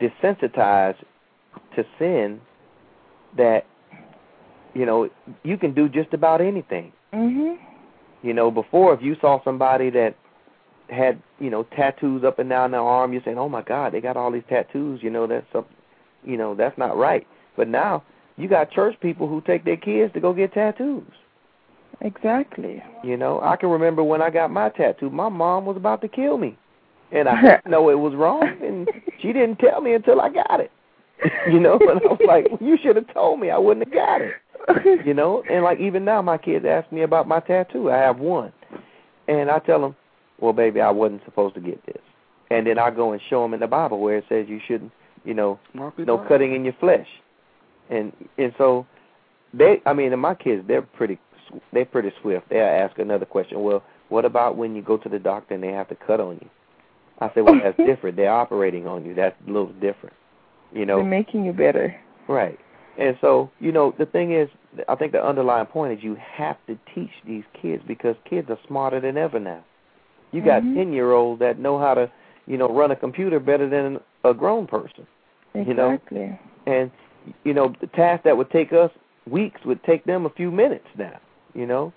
desensitized 0.00 1.02
to 1.76 1.84
sin 1.98 2.40
that 3.36 3.66
you 4.74 4.86
know 4.86 5.08
you 5.42 5.56
can 5.56 5.72
do 5.74 5.88
just 5.88 6.12
about 6.12 6.40
anything. 6.40 6.92
mhm 7.12 7.56
You 8.22 8.34
know, 8.34 8.50
before 8.50 8.94
if 8.94 9.02
you 9.02 9.16
saw 9.20 9.42
somebody 9.44 9.90
that 9.90 10.14
had 10.90 11.20
you 11.38 11.50
know 11.50 11.62
tattoos 11.76 12.24
up 12.24 12.38
and 12.38 12.48
down 12.50 12.70
their 12.72 12.80
arm, 12.80 13.12
you're 13.12 13.22
saying, 13.24 13.38
"Oh 13.38 13.48
my 13.48 13.62
God, 13.62 13.92
they 13.92 14.00
got 14.00 14.16
all 14.16 14.30
these 14.30 14.48
tattoos." 14.48 15.02
You 15.02 15.10
know, 15.10 15.26
that's 15.26 15.46
some, 15.52 15.66
you 16.24 16.36
know, 16.36 16.54
that's 16.54 16.76
not 16.78 16.96
right. 16.96 17.26
But 17.56 17.68
now 17.68 18.02
you 18.36 18.48
got 18.48 18.70
church 18.70 18.96
people 19.00 19.28
who 19.28 19.40
take 19.40 19.64
their 19.64 19.76
kids 19.76 20.12
to 20.14 20.20
go 20.20 20.32
get 20.32 20.52
tattoos. 20.52 21.04
exactly 22.00 22.82
You 23.02 23.16
know, 23.16 23.40
I 23.40 23.56
can 23.56 23.70
remember 23.70 24.02
when 24.02 24.20
I 24.22 24.30
got 24.30 24.50
my 24.50 24.68
tattoo, 24.70 25.10
my 25.10 25.28
mom 25.28 25.64
was 25.66 25.76
about 25.76 26.00
to 26.02 26.08
kill 26.08 26.36
me, 26.38 26.56
and 27.12 27.28
I 27.28 27.40
didn't 27.40 27.66
know 27.74 27.88
it 27.90 27.98
was 27.98 28.14
wrong, 28.14 28.48
and 28.62 28.88
she 29.20 29.32
didn't 29.32 29.58
tell 29.58 29.80
me 29.80 29.94
until 29.94 30.20
I 30.20 30.28
got 30.30 30.60
it. 30.60 30.70
You 31.46 31.60
know, 31.60 31.78
and 31.80 32.00
I 32.02 32.08
was 32.08 32.20
like, 32.26 32.48
well, 32.50 32.58
"You 32.60 32.76
should 32.82 32.96
have 32.96 33.12
told 33.14 33.38
me. 33.40 33.50
I 33.50 33.58
wouldn't 33.58 33.86
have 33.86 33.94
got 33.94 34.20
it." 34.20 34.34
You 35.04 35.14
know, 35.14 35.42
and 35.50 35.62
like 35.62 35.78
even 35.80 36.04
now, 36.04 36.22
my 36.22 36.38
kids 36.38 36.64
ask 36.64 36.90
me 36.90 37.02
about 37.02 37.28
my 37.28 37.40
tattoo. 37.40 37.90
I 37.90 37.96
have 37.98 38.18
one, 38.18 38.52
and 39.28 39.50
I 39.50 39.58
tell 39.58 39.80
them, 39.80 39.94
"Well, 40.40 40.52
baby, 40.52 40.80
I 40.80 40.90
wasn't 40.90 41.22
supposed 41.24 41.54
to 41.56 41.60
get 41.60 41.84
this," 41.86 42.02
and 42.50 42.66
then 42.66 42.78
I 42.78 42.90
go 42.90 43.12
and 43.12 43.20
show 43.28 43.42
them 43.42 43.54
in 43.54 43.60
the 43.60 43.66
Bible 43.66 44.00
where 44.00 44.18
it 44.18 44.24
says 44.28 44.46
you 44.48 44.60
shouldn't, 44.66 44.92
you 45.24 45.34
know, 45.34 45.58
no 45.74 46.18
cutting 46.28 46.54
in 46.54 46.64
your 46.64 46.74
flesh, 46.80 47.08
and 47.90 48.12
and 48.38 48.54
so 48.56 48.86
they, 49.52 49.80
I 49.86 49.92
mean, 49.92 50.12
and 50.12 50.20
my 50.20 50.34
kids, 50.34 50.64
they're 50.66 50.82
pretty, 50.82 51.18
they're 51.72 51.84
pretty 51.84 52.12
swift. 52.20 52.48
They'll 52.48 52.64
ask 52.64 52.98
another 52.98 53.26
question. 53.26 53.62
Well, 53.62 53.82
what 54.08 54.24
about 54.24 54.56
when 54.56 54.74
you 54.74 54.82
go 54.82 54.96
to 54.96 55.08
the 55.08 55.18
doctor 55.18 55.54
and 55.54 55.62
they 55.62 55.72
have 55.72 55.88
to 55.88 55.94
cut 55.94 56.20
on 56.20 56.38
you? 56.40 56.48
I 57.20 57.30
say, 57.34 57.40
well, 57.40 57.60
that's 57.62 57.76
different. 57.86 58.16
They're 58.16 58.32
operating 58.32 58.86
on 58.86 59.04
you. 59.04 59.14
That's 59.14 59.36
a 59.46 59.50
little 59.50 59.72
different. 59.74 60.14
You 60.72 60.86
know, 60.86 60.96
they're 60.96 61.04
making 61.04 61.44
you 61.44 61.52
better 61.52 61.94
Right. 62.26 62.58
And 62.98 63.16
so, 63.20 63.50
you 63.60 63.72
know, 63.72 63.94
the 63.98 64.06
thing 64.06 64.32
is, 64.32 64.48
I 64.88 64.94
think 64.94 65.12
the 65.12 65.24
underlying 65.24 65.66
point 65.66 65.92
is 65.92 66.04
you 66.04 66.16
have 66.16 66.56
to 66.66 66.78
teach 66.94 67.10
these 67.26 67.44
kids 67.60 67.82
because 67.86 68.16
kids 68.28 68.48
are 68.50 68.58
smarter 68.66 69.00
than 69.00 69.16
ever 69.16 69.40
now. 69.40 69.64
You 70.32 70.42
got 70.42 70.62
Mhm. 70.62 70.74
10 70.74 70.92
year 70.92 71.12
olds 71.12 71.40
that 71.40 71.58
know 71.58 71.78
how 71.78 71.94
to, 71.94 72.10
you 72.46 72.56
know, 72.56 72.68
run 72.68 72.90
a 72.90 72.96
computer 72.96 73.40
better 73.40 73.68
than 73.68 74.00
a 74.24 74.34
grown 74.34 74.66
person. 74.66 75.06
You 75.54 75.74
know? 75.74 75.90
exactly 75.90 76.38
And, 76.66 76.90
you 77.44 77.54
know, 77.54 77.72
the 77.80 77.86
task 77.88 78.24
that 78.24 78.36
would 78.36 78.50
take 78.50 78.72
us 78.72 78.90
weeks 79.28 79.64
would 79.64 79.82
take 79.84 80.04
them 80.04 80.26
a 80.26 80.30
few 80.30 80.50
minutes 80.50 80.86
now, 80.96 81.18
you 81.54 81.66
know? 81.66 81.92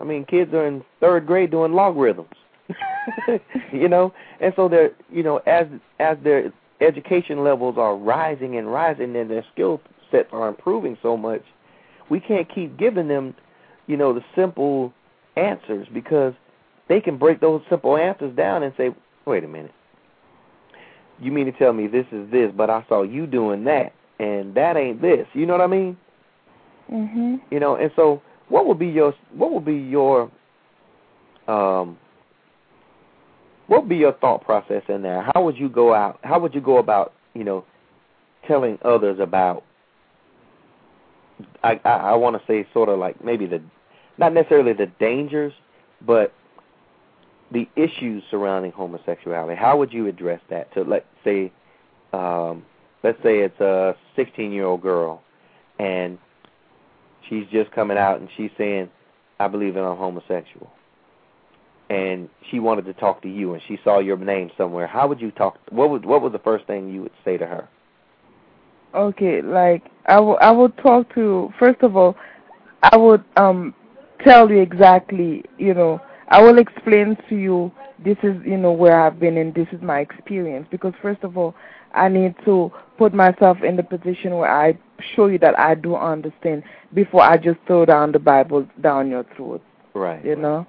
I 0.00 0.04
mean, 0.04 0.24
kids 0.24 0.52
are 0.54 0.66
in 0.66 0.84
third 1.00 1.26
grade 1.26 1.50
doing 1.50 1.72
logarithms. 1.72 2.34
you 3.72 3.88
know? 3.88 4.12
And 4.40 4.52
so 4.56 4.68
they're, 4.68 4.92
you 5.10 5.22
know, 5.22 5.38
as 5.46 5.66
as 5.98 6.18
their 6.22 6.52
education 6.80 7.42
levels 7.44 7.78
are 7.78 7.96
rising 7.96 8.56
and 8.56 8.70
rising 8.70 9.16
and 9.16 9.30
their 9.30 9.44
skill 9.52 9.80
sets 10.10 10.28
are 10.32 10.48
improving 10.48 10.96
so 11.02 11.16
much, 11.16 11.42
we 12.10 12.20
can't 12.20 12.52
keep 12.52 12.76
giving 12.78 13.08
them, 13.08 13.34
you 13.86 13.96
know, 13.96 14.12
the 14.12 14.24
simple 14.34 14.92
answers 15.36 15.86
because 15.92 16.34
they 16.88 17.00
can 17.00 17.18
break 17.18 17.40
those 17.40 17.62
simple 17.68 17.96
answers 17.96 18.34
down 18.36 18.62
and 18.62 18.72
say, 18.76 18.94
"Wait 19.24 19.44
a 19.44 19.48
minute. 19.48 19.72
You 21.20 21.32
mean 21.32 21.46
to 21.46 21.52
tell 21.52 21.72
me 21.72 21.86
this 21.86 22.06
is 22.12 22.30
this, 22.30 22.52
but 22.54 22.70
I 22.70 22.84
saw 22.88 23.02
you 23.02 23.26
doing 23.26 23.64
that 23.64 23.92
and 24.18 24.54
that 24.54 24.76
ain't 24.76 25.00
this." 25.00 25.26
You 25.34 25.46
know 25.46 25.54
what 25.54 25.62
I 25.62 25.66
mean? 25.66 25.96
mhm 26.90 27.40
You 27.50 27.60
know, 27.60 27.74
and 27.76 27.90
so 27.96 28.22
what 28.48 28.66
would 28.66 28.78
be 28.78 28.86
your 28.86 29.14
what 29.32 29.52
would 29.52 29.64
be 29.64 29.74
your 29.76 30.30
um 31.48 31.98
what 33.66 33.82
would 33.82 33.88
be 33.88 33.96
your 33.96 34.12
thought 34.12 34.44
process 34.44 34.82
in 34.88 35.02
there? 35.02 35.28
How 35.34 35.42
would 35.42 35.56
you 35.56 35.68
go 35.68 35.92
out 35.92 36.18
how 36.22 36.38
would 36.38 36.54
you 36.54 36.60
go 36.60 36.78
about, 36.78 37.12
you 37.34 37.44
know, 37.44 37.64
telling 38.46 38.78
others 38.84 39.18
about 39.20 39.64
I 41.62 41.80
I, 41.84 41.90
I 41.90 42.14
want 42.14 42.36
to 42.36 42.42
say 42.46 42.66
sort 42.72 42.88
of 42.88 42.98
like 42.98 43.22
maybe 43.24 43.46
the 43.46 43.62
not 44.18 44.32
necessarily 44.32 44.72
the 44.72 44.86
dangers, 44.86 45.52
but 46.04 46.32
the 47.52 47.68
issues 47.76 48.22
surrounding 48.30 48.72
homosexuality. 48.72 49.56
How 49.56 49.76
would 49.78 49.92
you 49.92 50.06
address 50.08 50.40
that 50.50 50.72
to 50.74 50.82
let's 50.82 51.06
say 51.24 51.52
um 52.12 52.64
let's 53.02 53.22
say 53.22 53.38
it's 53.40 53.60
a 53.60 53.94
16-year-old 54.16 54.82
girl 54.82 55.22
and 55.78 56.18
she's 57.28 57.46
just 57.52 57.70
coming 57.72 57.96
out 57.96 58.20
and 58.20 58.28
she's 58.36 58.50
saying, 58.58 58.90
I 59.38 59.48
believe 59.48 59.76
in 59.76 59.84
I'm 59.84 59.96
homosexual. 59.96 60.70
And 61.88 62.28
she 62.50 62.58
wanted 62.58 62.86
to 62.86 62.94
talk 62.94 63.22
to 63.22 63.28
you 63.28 63.54
and 63.54 63.62
she 63.68 63.78
saw 63.84 64.00
your 64.00 64.16
name 64.16 64.50
somewhere. 64.56 64.88
How 64.88 65.06
would 65.06 65.20
you 65.20 65.30
talk 65.30 65.58
what 65.70 65.90
would 65.90 66.04
what 66.04 66.20
was 66.20 66.32
the 66.32 66.40
first 66.40 66.66
thing 66.66 66.92
you 66.92 67.02
would 67.02 67.12
say 67.24 67.36
to 67.36 67.46
her? 67.46 67.68
Okay, 68.96 69.42
like 69.42 69.82
I 70.06 70.18
will 70.20 70.38
I 70.40 70.50
will 70.50 70.70
talk 70.70 71.12
to 71.14 71.52
first 71.58 71.82
of 71.82 71.96
all, 71.96 72.16
I 72.82 72.96
would 72.96 73.22
um 73.36 73.74
tell 74.24 74.50
you 74.50 74.60
exactly, 74.60 75.44
you 75.58 75.74
know, 75.74 76.00
I 76.28 76.42
will 76.42 76.58
explain 76.58 77.16
to 77.28 77.36
you 77.36 77.70
this 78.04 78.16
is, 78.22 78.36
you 78.44 78.56
know, 78.56 78.72
where 78.72 78.98
I've 78.98 79.20
been 79.20 79.36
and 79.36 79.54
this 79.54 79.68
is 79.72 79.82
my 79.82 80.00
experience 80.00 80.66
because 80.70 80.94
first 81.02 81.22
of 81.24 81.36
all, 81.36 81.54
I 81.92 82.08
need 82.08 82.34
to 82.46 82.72
put 82.96 83.12
myself 83.12 83.58
in 83.62 83.76
the 83.76 83.82
position 83.82 84.36
where 84.36 84.50
I 84.50 84.78
show 85.14 85.26
you 85.26 85.38
that 85.40 85.58
I 85.58 85.74
do 85.74 85.94
understand 85.96 86.62
before 86.94 87.22
I 87.22 87.36
just 87.36 87.58
throw 87.66 87.84
down 87.84 88.12
the 88.12 88.18
Bible 88.18 88.66
down 88.80 89.10
your 89.10 89.24
throat 89.36 89.62
Right. 89.94 90.24
you 90.24 90.36
know. 90.36 90.66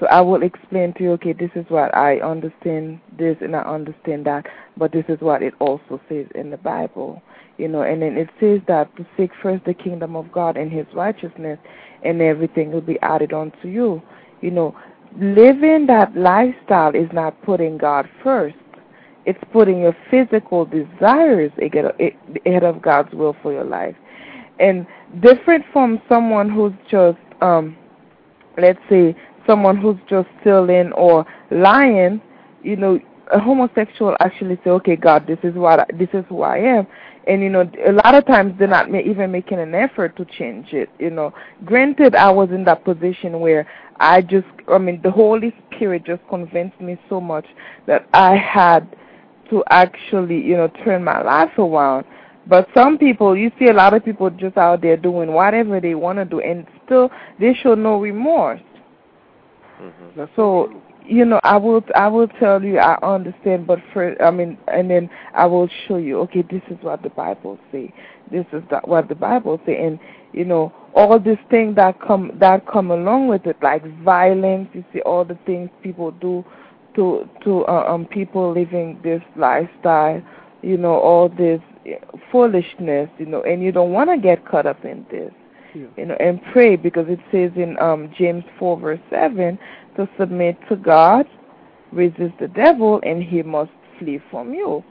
So 0.00 0.06
I 0.06 0.22
will 0.22 0.42
explain 0.42 0.94
to 0.94 1.02
you, 1.02 1.12
okay, 1.12 1.34
this 1.34 1.50
is 1.54 1.66
what 1.68 1.94
I 1.94 2.20
understand 2.20 3.00
this 3.18 3.36
and 3.42 3.54
I 3.54 3.60
understand 3.60 4.24
that, 4.24 4.46
but 4.78 4.92
this 4.92 5.04
is 5.10 5.20
what 5.20 5.42
it 5.42 5.52
also 5.60 6.00
says 6.08 6.26
in 6.34 6.50
the 6.50 6.56
Bible, 6.56 7.22
you 7.58 7.68
know. 7.68 7.82
And 7.82 8.00
then 8.00 8.16
it 8.16 8.30
says 8.40 8.60
that 8.66 8.96
to 8.96 9.06
seek 9.14 9.30
first 9.42 9.66
the 9.66 9.74
kingdom 9.74 10.16
of 10.16 10.32
God 10.32 10.56
and 10.56 10.72
His 10.72 10.86
righteousness, 10.94 11.58
and 12.02 12.22
everything 12.22 12.72
will 12.72 12.80
be 12.80 12.98
added 13.02 13.34
onto 13.34 13.68
you. 13.68 14.00
You 14.40 14.52
know, 14.52 14.74
living 15.18 15.86
that 15.88 16.16
lifestyle 16.16 16.94
is 16.94 17.10
not 17.12 17.40
putting 17.42 17.76
God 17.76 18.08
first. 18.24 18.56
It's 19.26 19.38
putting 19.52 19.80
your 19.80 19.94
physical 20.10 20.64
desires 20.64 21.52
ahead 21.60 22.64
of 22.64 22.80
God's 22.80 23.12
will 23.12 23.36
for 23.42 23.52
your 23.52 23.64
life, 23.64 23.96
and 24.58 24.86
different 25.20 25.66
from 25.74 26.00
someone 26.08 26.48
who's 26.48 26.72
just 26.90 27.18
um 27.42 27.76
let's 28.58 28.80
say 28.88 29.14
someone 29.46 29.76
who's 29.76 29.96
just 30.08 30.28
stealing 30.40 30.92
or 30.92 31.26
lying, 31.50 32.20
you 32.62 32.76
know, 32.76 32.98
a 33.32 33.38
homosexual 33.38 34.16
actually 34.20 34.58
say, 34.64 34.70
okay, 34.70 34.96
God, 34.96 35.26
this 35.26 35.38
is 35.42 35.54
what 35.54 35.80
I, 35.80 35.86
this 35.96 36.08
is 36.12 36.24
who 36.28 36.42
I 36.42 36.58
am, 36.58 36.86
and 37.26 37.42
you 37.42 37.50
know, 37.50 37.70
a 37.86 37.92
lot 37.92 38.14
of 38.14 38.26
times 38.26 38.54
they're 38.58 38.66
not 38.66 38.88
even 38.92 39.30
making 39.30 39.58
an 39.58 39.74
effort 39.74 40.16
to 40.16 40.24
change 40.24 40.72
it. 40.72 40.88
You 40.98 41.10
know, 41.10 41.32
granted, 41.64 42.14
I 42.14 42.30
was 42.30 42.50
in 42.50 42.64
that 42.64 42.84
position 42.84 43.40
where 43.40 43.68
I 43.96 44.22
just, 44.22 44.46
I 44.68 44.78
mean, 44.78 45.00
the 45.02 45.10
Holy 45.10 45.54
Spirit 45.66 46.04
just 46.04 46.22
convinced 46.28 46.80
me 46.80 46.98
so 47.08 47.20
much 47.20 47.46
that 47.86 48.08
I 48.14 48.36
had 48.36 48.96
to 49.50 49.62
actually, 49.70 50.40
you 50.40 50.56
know, 50.56 50.68
turn 50.84 51.04
my 51.04 51.22
life 51.22 51.56
around. 51.58 52.06
But 52.46 52.68
some 52.74 52.98
people, 52.98 53.36
you 53.36 53.52
see 53.58 53.66
a 53.66 53.72
lot 53.72 53.94
of 53.94 54.04
people 54.04 54.30
just 54.30 54.56
out 54.56 54.80
there 54.80 54.96
doing 54.96 55.32
whatever 55.32 55.80
they 55.80 55.94
want 55.94 56.18
to 56.18 56.24
do, 56.24 56.40
and 56.40 56.66
still 56.84 57.10
they 57.38 57.54
show 57.54 57.74
no 57.74 58.00
remorse. 58.00 58.60
Mm-hmm. 59.80 60.24
So, 60.36 60.70
you 61.06 61.24
know, 61.24 61.40
I 61.42 61.56
will, 61.56 61.82
I 61.94 62.08
will 62.08 62.28
tell 62.28 62.62
you, 62.62 62.78
I 62.78 62.98
understand, 63.02 63.66
but 63.66 63.78
for, 63.92 64.20
I 64.22 64.30
mean, 64.30 64.58
and 64.68 64.90
then 64.90 65.08
I 65.34 65.46
will 65.46 65.68
show 65.88 65.96
you, 65.96 66.18
okay, 66.20 66.42
this 66.42 66.62
is 66.70 66.76
what 66.82 67.02
the 67.02 67.10
Bible 67.10 67.58
say. 67.72 67.92
This 68.30 68.46
is 68.52 68.62
the, 68.70 68.80
what 68.84 69.08
the 69.08 69.14
Bible 69.14 69.60
say, 69.66 69.76
and 69.84 69.98
you 70.32 70.44
know, 70.44 70.72
all 70.94 71.18
these 71.18 71.38
things 71.50 71.76
that 71.76 72.00
come 72.00 72.30
that 72.38 72.66
come 72.66 72.90
along 72.90 73.28
with 73.28 73.46
it, 73.46 73.56
like 73.62 73.82
violence. 74.02 74.68
You 74.72 74.84
see 74.92 75.00
all 75.00 75.24
the 75.24 75.38
things 75.46 75.70
people 75.82 76.12
do 76.12 76.44
to 76.94 77.28
to 77.44 77.64
uh, 77.66 77.92
um 77.92 78.06
people 78.06 78.52
living 78.52 79.00
this 79.02 79.22
lifestyle. 79.36 80.22
You 80.62 80.76
know, 80.76 80.94
all 80.94 81.28
this 81.28 81.60
foolishness. 82.30 83.10
You 83.18 83.26
know, 83.26 83.42
and 83.42 83.62
you 83.62 83.72
don't 83.72 83.92
want 83.92 84.10
to 84.10 84.18
get 84.18 84.46
caught 84.46 84.66
up 84.66 84.84
in 84.84 85.04
this. 85.10 85.32
Yeah. 85.74 85.86
You 85.96 86.06
know, 86.06 86.16
and 86.18 86.40
pray 86.52 86.76
because 86.76 87.06
it 87.08 87.20
says 87.30 87.52
in 87.56 87.78
um 87.80 88.12
James 88.18 88.44
four 88.58 88.78
verse 88.78 89.00
seven 89.10 89.58
to 89.96 90.08
submit 90.18 90.56
to 90.68 90.76
God, 90.76 91.26
resist 91.92 92.34
the 92.40 92.48
devil, 92.48 93.00
and 93.04 93.22
he 93.22 93.42
must 93.42 93.70
flee 93.98 94.20
from 94.30 94.52
you. 94.54 94.82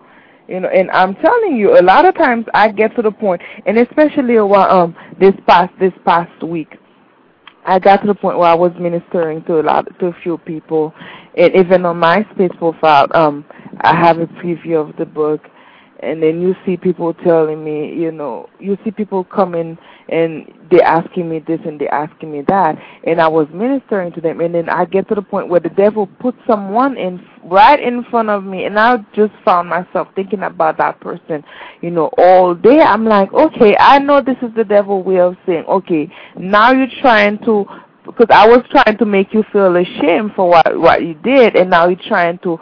You 0.48 0.62
know, 0.62 0.70
and 0.70 0.90
I'm 0.92 1.16
telling 1.16 1.58
you, 1.58 1.78
a 1.80 1.84
lot 1.84 2.06
of 2.06 2.16
times 2.16 2.46
I 2.54 2.70
get 2.72 2.96
to 2.96 3.02
the 3.02 3.12
point, 3.12 3.42
and 3.66 3.78
especially 3.78 4.38
um 4.38 4.96
this 5.20 5.34
past 5.48 5.74
this 5.80 5.94
past 6.06 6.44
week, 6.44 6.76
I 7.66 7.78
got 7.78 7.98
to 8.02 8.08
the 8.08 8.16
point 8.16 8.38
where 8.38 8.50
I 8.50 8.56
was 8.56 8.72
ministering 8.80 9.44
to 9.44 9.60
a 9.60 9.64
lot 9.64 9.88
to 10.00 10.08
a 10.08 10.16
few 10.24 10.38
people, 10.40 10.94
and 11.38 11.54
even 11.56 11.86
on 11.86 11.98
MySpace 11.98 12.58
profile, 12.58 13.08
um, 13.14 13.46
I 13.82 13.96
have 13.96 14.20
a 14.20 14.26
preview 14.26 14.90
of 14.90 14.96
the 14.98 15.06
book, 15.06 15.42
and 16.02 16.22
then 16.24 16.42
you 16.42 16.56
see 16.66 16.78
people 16.78 17.14
telling 17.14 17.64
me, 17.64 17.94
you 17.94 18.12
know, 18.12 18.50
you 18.60 18.78
see 18.84 18.92
people 18.92 19.24
coming 19.24 19.78
and 20.08 20.52
they're 20.72 20.84
asking 20.84 21.30
me 21.30 21.40
this 21.40 21.60
and 21.66 21.80
they're 21.80 21.94
asking 21.94 22.32
me 22.32 22.42
that, 22.48 22.78
and 23.04 23.22
I 23.22 23.28
was 23.28 23.48
ministering 23.54 24.12
to 24.14 24.22
them, 24.22 24.42
and 24.42 24.56
then 24.56 24.70
I 24.70 24.86
get 24.86 25.08
to 25.10 25.16
the 25.16 25.22
point 25.22 25.50
where 25.50 25.60
the 25.60 25.70
devil 25.70 26.08
put 26.20 26.36
someone 26.48 26.98
in 26.98 27.24
right 27.44 27.80
in 27.80 28.04
front 28.06 28.30
of 28.30 28.44
me, 28.44 28.66
and 28.66 28.80
I 28.80 28.98
just 29.16 29.34
found 29.46 29.70
myself 29.70 30.08
thinking 30.16 30.44
about 30.44 30.78
that 30.78 31.00
person, 31.00 31.44
you 31.82 31.92
know, 31.92 32.10
all 32.18 32.56
day. 32.56 32.82
I'm 32.82 33.06
like, 33.06 33.32
okay, 33.34 33.76
I 33.80 34.00
know 34.00 34.22
this 34.22 34.38
is 34.42 34.54
the 34.56 34.64
devil 34.64 35.04
way 35.04 35.20
of 35.20 35.36
saying, 35.46 35.66
okay, 35.66 36.12
now 36.38 36.72
you're 36.72 36.88
trying 37.02 37.40
to 37.46 37.66
because 38.10 38.28
I 38.30 38.48
was 38.48 38.64
trying 38.72 38.98
to 38.98 39.06
make 39.06 39.34
you 39.34 39.44
feel 39.52 39.76
ashamed 39.76 40.32
for 40.36 40.50
what 40.50 40.80
what 40.80 41.04
you 41.04 41.14
did, 41.14 41.56
and 41.56 41.70
now 41.70 41.88
you're 41.88 42.00
trying 42.08 42.40
to 42.40 42.58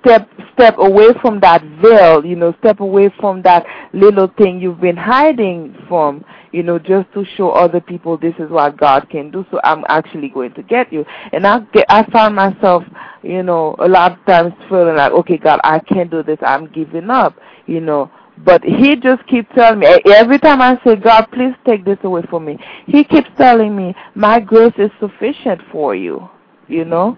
step 0.00 0.28
step 0.52 0.76
away 0.78 1.08
from 1.20 1.40
that 1.40 1.62
veil, 1.82 2.24
you 2.24 2.36
know, 2.36 2.54
step 2.60 2.80
away 2.80 3.12
from 3.18 3.42
that 3.42 3.66
little 3.92 4.28
thing 4.38 4.60
you've 4.60 4.80
been 4.80 4.96
hiding 4.96 5.76
from, 5.88 6.24
you 6.52 6.62
know, 6.62 6.78
just 6.78 7.12
to 7.14 7.24
show 7.36 7.50
other 7.50 7.80
people 7.80 8.16
this 8.16 8.34
is 8.38 8.48
what 8.50 8.76
God 8.76 9.08
can 9.10 9.30
do. 9.30 9.44
So 9.50 9.60
I'm 9.64 9.84
actually 9.88 10.28
going 10.28 10.54
to 10.54 10.62
get 10.62 10.92
you, 10.92 11.04
and 11.32 11.46
I 11.46 11.60
get 11.72 11.86
I 11.88 12.08
found 12.10 12.36
myself, 12.36 12.84
you 13.22 13.42
know, 13.42 13.74
a 13.78 13.88
lot 13.88 14.12
of 14.12 14.24
times 14.26 14.52
feeling 14.68 14.96
like, 14.96 15.12
okay, 15.12 15.36
God, 15.36 15.60
I 15.64 15.80
can't 15.80 16.10
do 16.10 16.22
this. 16.22 16.38
I'm 16.42 16.68
giving 16.68 17.10
up, 17.10 17.36
you 17.66 17.80
know. 17.80 18.10
But 18.44 18.64
he 18.64 18.96
just 18.96 19.26
keeps 19.26 19.48
telling 19.54 19.80
me 19.80 19.86
every 20.06 20.38
time 20.38 20.60
I 20.60 20.80
say, 20.84 20.96
God, 20.96 21.26
please 21.32 21.54
take 21.66 21.84
this 21.84 21.98
away 22.02 22.22
from 22.28 22.44
me. 22.44 22.58
He 22.86 23.04
keeps 23.04 23.28
telling 23.38 23.76
me, 23.76 23.94
my 24.14 24.40
grace 24.40 24.72
is 24.78 24.90
sufficient 25.00 25.60
for 25.70 25.94
you. 25.94 26.28
You 26.68 26.84
know, 26.84 27.16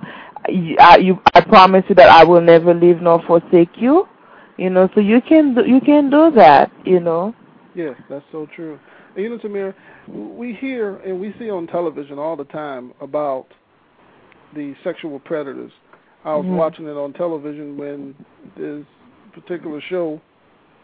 I, 0.79 0.99
you, 0.99 1.18
I 1.35 1.41
promise 1.41 1.85
you 1.89 1.95
that 1.95 2.09
I 2.09 2.25
will 2.25 2.41
never 2.41 2.75
leave 2.75 3.01
nor 3.01 3.22
forsake 3.27 3.70
you. 3.77 4.07
You 4.57 4.70
know, 4.70 4.89
so 4.95 5.01
you 5.01 5.20
can 5.20 5.55
do, 5.55 5.62
you 5.66 5.81
can 5.81 6.11
do 6.11 6.31
that. 6.37 6.70
You 6.85 7.01
know. 7.01 7.35
Yes, 7.75 7.97
that's 8.09 8.25
so 8.31 8.47
true. 8.55 8.79
And 9.14 9.25
you 9.25 9.31
know, 9.31 9.39
Tamir, 9.39 9.75
we 10.09 10.55
hear 10.55 10.97
and 10.99 11.20
we 11.20 11.35
see 11.39 11.51
on 11.51 11.66
television 11.66 12.18
all 12.18 12.37
the 12.37 12.45
time 12.45 12.93
about 13.01 13.47
the 14.55 14.75
sexual 14.85 15.18
predators. 15.20 15.72
I 16.25 16.35
was 16.37 16.47
Mhm. 16.47 16.57
watching 16.57 16.87
it 16.87 16.97
on 16.97 17.12
television 17.12 17.77
when 17.77 18.14
this 18.57 18.85
particular 19.33 19.81
show 19.81 20.20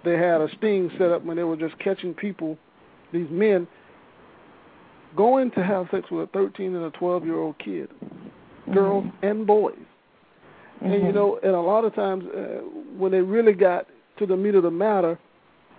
they 0.04 0.16
had 0.16 0.40
a 0.40 0.48
sting 0.56 0.90
set 0.98 1.10
up 1.10 1.24
when 1.24 1.36
they 1.36 1.42
were 1.42 1.56
just 1.56 1.78
catching 1.78 2.14
people, 2.14 2.56
these 3.12 3.28
men, 3.30 3.66
going 5.16 5.50
to 5.52 5.62
have 5.62 5.88
sex 5.90 6.10
with 6.10 6.28
a 6.28 6.32
13 6.32 6.74
and 6.74 6.84
a 6.84 6.90
12 6.90 7.24
year 7.24 7.38
old 7.38 7.58
kid, 7.58 7.90
girls 8.72 9.04
and 9.22 9.46
boys. 9.46 9.76
And 10.82 10.94
you 10.94 11.08
Mhm. 11.10 11.14
know, 11.14 11.36
and 11.42 11.54
a 11.54 11.60
lot 11.60 11.84
of 11.84 11.94
times 11.94 12.24
uh, 12.26 12.60
when 12.96 13.12
they 13.12 13.20
really 13.20 13.52
got 13.52 13.86
to 14.16 14.26
the 14.26 14.36
meat 14.36 14.54
of 14.54 14.62
the 14.62 14.70
matter, 14.70 15.18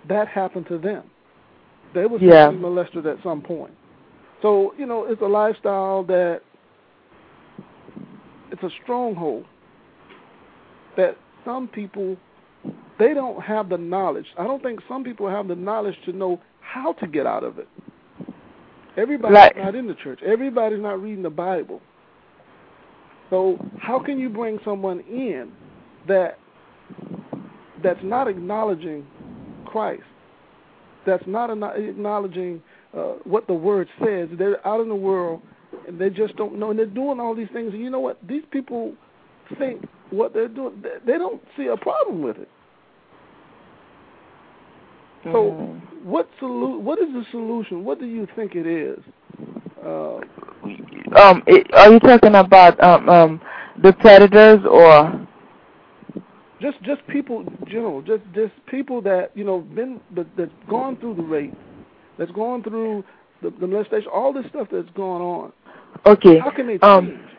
that 0.07 0.27
happened 0.27 0.67
to 0.67 0.77
them. 0.77 1.03
They 1.93 2.05
were 2.05 2.19
Yeah. 2.19 2.51
molested 2.51 3.05
at 3.05 3.21
some 3.23 3.41
point. 3.41 3.73
So 4.41 4.73
you 4.77 4.85
know, 4.85 5.05
it's 5.05 5.21
a 5.21 5.27
lifestyle 5.27 6.03
that 6.03 6.41
it's 8.51 8.63
a 8.63 8.69
stronghold 8.83 9.45
that 10.97 11.17
some 11.45 11.67
people 11.67 12.17
they 13.01 13.15
don't 13.15 13.41
have 13.41 13.67
the 13.67 13.79
knowledge. 13.79 14.27
I 14.37 14.43
don't 14.43 14.61
think 14.61 14.79
some 14.87 15.03
people 15.03 15.27
have 15.27 15.47
the 15.47 15.55
knowledge 15.55 15.95
to 16.05 16.13
know 16.13 16.39
how 16.59 16.93
to 16.93 17.07
get 17.07 17.25
out 17.25 17.43
of 17.43 17.57
it. 17.57 17.67
Everybody's 18.95 19.33
Like- 19.33 19.57
not 19.57 19.73
in 19.73 19.87
the 19.87 19.95
church. 19.95 20.21
Everybody's 20.21 20.81
not 20.81 21.01
reading 21.01 21.23
the 21.23 21.31
Bible. 21.31 21.81
So 23.31 23.57
how 23.79 23.97
can 23.97 24.19
you 24.19 24.29
bring 24.29 24.59
someone 24.63 24.99
in 24.99 25.51
that 26.05 26.37
that's 27.81 28.03
not 28.03 28.27
acknowledging 28.27 29.07
Christ? 29.65 30.03
That's 31.05 31.25
not 31.25 31.49
acknowledging 31.49 32.61
uh, 32.93 33.13
what 33.23 33.47
the 33.47 33.53
Word 33.53 33.89
says. 34.03 34.29
They're 34.33 34.65
out 34.67 34.79
in 34.81 34.89
the 34.89 34.95
world 34.95 35.41
and 35.87 35.97
they 35.97 36.11
just 36.11 36.35
don't 36.35 36.59
know, 36.59 36.69
and 36.69 36.77
they're 36.77 36.85
doing 36.85 37.19
all 37.19 37.33
these 37.33 37.49
things. 37.51 37.73
And 37.73 37.81
you 37.81 37.89
know 37.89 38.01
what? 38.01 38.19
These 38.27 38.43
people 38.51 38.93
think 39.57 39.87
what 40.11 40.33
they're 40.33 40.49
doing. 40.49 40.83
They 41.05 41.17
don't 41.17 41.41
see 41.57 41.67
a 41.67 41.77
problem 41.77 42.21
with 42.21 42.37
it. 42.37 42.49
So, 45.23 45.51
Mhm. 45.51 45.81
what 46.03 46.27
solu- 46.39 46.79
What 46.79 46.99
is 46.99 47.13
the 47.13 47.23
solution? 47.31 47.83
What 47.85 47.99
do 47.99 48.05
you 48.05 48.25
think 48.35 48.55
it 48.55 48.65
is? 48.65 48.99
Uh, 49.83 50.17
um, 51.15 51.43
it, 51.47 51.73
are 51.73 51.91
you 51.91 51.99
talking 51.99 52.35
about 52.35 52.81
um 52.83 53.09
um 53.09 53.41
the 53.77 53.93
predators 53.93 54.65
or? 54.65 55.27
just 56.61 56.81
just 56.83 57.05
people 57.07 57.41
in 57.41 57.57
general, 57.67 58.01
just 58.01 58.23
just 58.33 58.53
people 58.67 59.01
that 59.01 59.31
you 59.33 59.43
know 59.43 59.59
been 59.59 59.99
that 60.15 60.27
that's 60.37 60.51
gone 60.69 60.95
through 60.97 61.15
the 61.15 61.23
rape, 61.23 61.53
that's 62.17 62.31
gone 62.31 62.61
through 62.63 63.03
the, 63.41 63.49
the 63.59 63.67
molestation, 63.67 64.09
all 64.13 64.31
this 64.31 64.45
stuff 64.49 64.67
that's 64.71 64.89
going 64.91 65.21
on. 65.21 65.51
Okay. 66.05 66.37
How 66.39 66.51
can 66.51 66.67
they 66.67 66.73
change? 66.73 66.83
Um, 66.83 67.30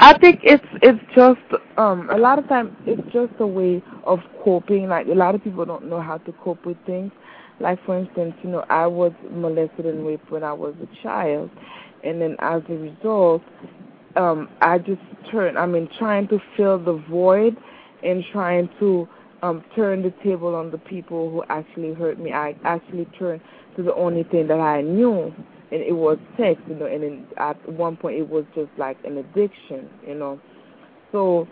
I 0.00 0.18
think 0.20 0.40
it's 0.42 0.64
it's 0.82 1.00
just 1.14 1.40
um 1.76 2.08
a 2.10 2.16
lot 2.18 2.38
of 2.38 2.48
times 2.48 2.72
it's 2.86 3.02
just 3.12 3.32
a 3.40 3.46
way 3.46 3.82
of 4.04 4.20
coping. 4.44 4.88
Like 4.88 5.06
a 5.06 5.14
lot 5.14 5.34
of 5.34 5.44
people 5.44 5.64
don't 5.64 5.88
know 5.88 6.00
how 6.00 6.18
to 6.18 6.32
cope 6.42 6.64
with 6.66 6.78
things. 6.86 7.12
Like 7.60 7.78
for 7.84 7.98
instance, 7.98 8.34
you 8.42 8.50
know, 8.50 8.64
I 8.70 8.86
was 8.86 9.12
molested 9.30 9.84
and 9.86 10.06
raped 10.06 10.30
when 10.30 10.42
I 10.42 10.52
was 10.52 10.74
a 10.82 11.02
child, 11.02 11.50
and 12.02 12.20
then 12.20 12.36
as 12.38 12.62
a 12.70 12.72
result, 12.72 13.42
um, 14.16 14.48
I 14.62 14.78
just 14.78 15.02
turned. 15.30 15.58
I 15.58 15.66
mean, 15.66 15.88
trying 15.98 16.26
to 16.28 16.38
fill 16.56 16.78
the 16.82 16.94
void 17.10 17.56
and 18.02 18.24
trying 18.32 18.70
to 18.80 19.06
um 19.42 19.62
turn 19.76 20.02
the 20.02 20.12
table 20.24 20.54
on 20.54 20.70
the 20.70 20.78
people 20.78 21.30
who 21.30 21.44
actually 21.50 21.92
hurt 21.92 22.18
me. 22.18 22.32
I 22.32 22.56
actually 22.64 23.04
turned 23.18 23.42
to 23.76 23.82
the 23.82 23.94
only 23.94 24.22
thing 24.24 24.48
that 24.48 24.60
I 24.60 24.80
knew, 24.80 25.34
and 25.72 25.80
it 25.82 25.92
was 25.92 26.18
sex. 26.36 26.60
You 26.68 26.74
know, 26.76 26.86
and 26.86 27.26
at 27.36 27.56
one 27.68 27.96
point 27.96 28.18
it 28.18 28.28
was 28.28 28.44
just 28.54 28.70
like 28.78 28.98
an 29.04 29.18
addiction. 29.18 29.88
You 30.06 30.14
know, 30.14 30.40
so 31.12 31.46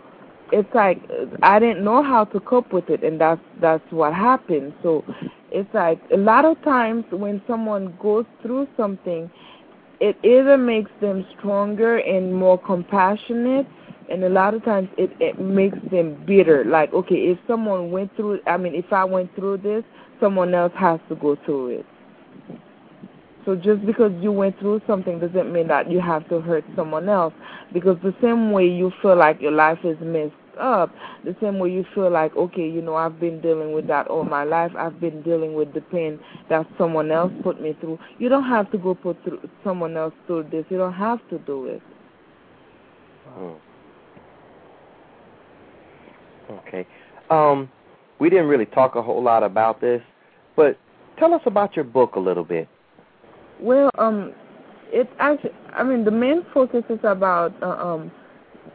it's 0.51 0.73
like 0.73 0.99
I 1.43 1.59
didn't 1.59 1.83
know 1.83 2.03
how 2.03 2.25
to 2.25 2.39
cope 2.39 2.73
with 2.73 2.89
it, 2.89 3.03
and 3.03 3.19
that's 3.19 3.41
that's 3.61 3.83
what 3.91 4.13
happened. 4.13 4.73
So 4.83 5.03
it's 5.51 5.71
like 5.73 5.99
a 6.13 6.17
lot 6.17 6.45
of 6.45 6.61
times 6.63 7.05
when 7.11 7.41
someone 7.47 7.97
goes 8.01 8.25
through 8.41 8.67
something, 8.77 9.29
it 9.99 10.17
either 10.23 10.57
makes 10.57 10.91
them 11.01 11.25
stronger 11.37 11.97
and 11.97 12.33
more 12.33 12.57
compassionate, 12.57 13.67
and 14.09 14.23
a 14.23 14.29
lot 14.29 14.53
of 14.53 14.63
times 14.63 14.89
it 14.97 15.11
it 15.19 15.39
makes 15.39 15.77
them 15.91 16.23
bitter. 16.25 16.63
Like 16.65 16.93
okay, 16.93 17.15
if 17.31 17.37
someone 17.47 17.91
went 17.91 18.15
through, 18.15 18.39
I 18.47 18.57
mean, 18.57 18.75
if 18.75 18.91
I 18.91 19.03
went 19.05 19.33
through 19.35 19.57
this, 19.57 19.83
someone 20.19 20.53
else 20.53 20.73
has 20.75 20.99
to 21.09 21.15
go 21.15 21.37
through 21.45 21.79
it. 21.79 21.85
So 23.49 23.55
just 23.55 23.83
because 23.83 24.11
you 24.21 24.31
went 24.31 24.59
through 24.59 24.79
something 24.85 25.19
doesn't 25.19 25.51
mean 25.51 25.69
that 25.69 25.89
you 25.89 25.99
have 25.99 26.29
to 26.29 26.39
hurt 26.39 26.63
someone 26.75 27.09
else. 27.09 27.33
Because 27.73 27.97
the 28.03 28.13
same 28.21 28.51
way 28.51 28.67
you 28.67 28.91
feel 29.01 29.17
like 29.17 29.41
your 29.41 29.51
life 29.51 29.79
is 29.83 29.97
messed 30.01 30.35
up, 30.61 30.93
the 31.25 31.35
same 31.41 31.57
way 31.57 31.71
you 31.71 31.83
feel 31.95 32.11
like, 32.11 32.35
okay, 32.35 32.69
you 32.69 32.79
know, 32.79 32.93
I've 32.93 33.19
been 33.19 33.41
dealing 33.41 33.73
with 33.73 33.87
that 33.87 34.05
all 34.05 34.23
my 34.23 34.43
life. 34.43 34.71
I've 34.77 34.99
been 35.01 35.23
dealing 35.23 35.55
with 35.55 35.73
the 35.73 35.81
pain 35.81 36.19
that 36.51 36.67
someone 36.77 37.09
else 37.11 37.31
put 37.41 37.59
me 37.59 37.75
through. 37.81 37.97
You 38.19 38.29
don't 38.29 38.43
have 38.43 38.69
to 38.69 38.77
go 38.77 38.93
put 38.93 39.17
through 39.23 39.39
someone 39.63 39.97
else 39.97 40.13
through 40.27 40.49
this. 40.51 40.65
You 40.69 40.77
don't 40.77 40.93
have 40.93 41.17
to 41.31 41.39
do 41.39 41.65
it. 41.65 41.81
Hmm. 43.29 43.53
Okay. 46.67 46.85
Um, 47.31 47.67
we 48.19 48.29
didn't 48.29 48.45
really 48.45 48.67
talk 48.67 48.93
a 48.93 49.01
whole 49.01 49.23
lot 49.23 49.41
about 49.41 49.81
this, 49.81 50.03
but 50.55 50.77
tell 51.17 51.33
us 51.33 51.41
about 51.47 51.75
your 51.75 51.85
book 51.85 52.13
a 52.13 52.19
little 52.19 52.45
bit. 52.45 52.69
Well, 53.59 53.89
um, 53.97 54.33
it's 54.91 55.09
actually, 55.19 55.51
I 55.73 55.83
mean, 55.83 56.05
the 56.05 56.11
main 56.11 56.45
focus 56.53 56.83
is 56.89 56.99
about 57.03 57.53
uh, 57.61 57.67
um, 57.67 58.11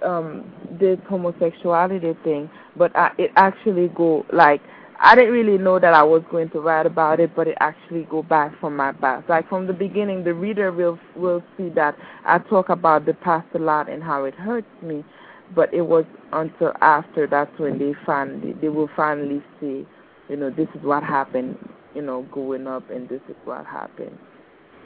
um, 0.05 0.53
this 0.79 0.99
homosexuality 1.09 2.15
thing, 2.23 2.51
but 2.77 2.95
I, 2.97 3.11
it 3.19 3.31
actually 3.37 3.89
go 3.89 4.27
like 4.33 4.61
I 5.01 5.15
didn't 5.15 5.33
really 5.33 5.59
know 5.59 5.79
that 5.79 5.93
I 5.93 6.03
was 6.03 6.23
going 6.31 6.51
to 6.51 6.61
write 6.61 6.87
about 6.87 7.19
it, 7.21 7.35
but 7.35 7.49
it 7.49 7.57
actually 7.61 8.05
go 8.11 8.23
back 8.23 8.59
from 8.61 8.77
my 8.77 8.93
past. 8.93 9.29
Like 9.29 9.49
from 9.49 9.67
the 9.67 9.73
beginning, 9.73 10.25
the 10.25 10.35
reader 10.35 10.71
will 10.71 10.99
will 11.17 11.43
see 11.57 11.69
that 11.71 11.97
I 12.25 12.39
talk 12.39 12.69
about 12.69 13.07
the 13.07 13.15
past 13.15 13.47
a 13.55 13.59
lot 13.59 13.89
and 13.89 14.03
how 14.03 14.25
it 14.25 14.35
hurts 14.35 14.69
me, 14.83 15.05
but 15.55 15.73
it 15.75 15.83
was 15.83 16.05
until 16.33 16.73
after 16.81 17.27
that's 17.27 17.59
when 17.59 17.79
they 17.79 17.95
finally 18.07 18.53
they 18.61 18.69
will 18.69 18.91
finally 18.95 19.43
see, 19.61 19.87
you 20.29 20.37
know, 20.37 20.51
this 20.51 20.69
is 20.75 20.83
what 20.83 21.03
happened, 21.03 21.57
you 21.95 22.03
know, 22.03 22.23
growing 22.31 22.67
up, 22.67 22.89
and 22.91 23.09
this 23.09 23.21
is 23.29 23.37
what 23.45 23.67
happened. 23.67 24.17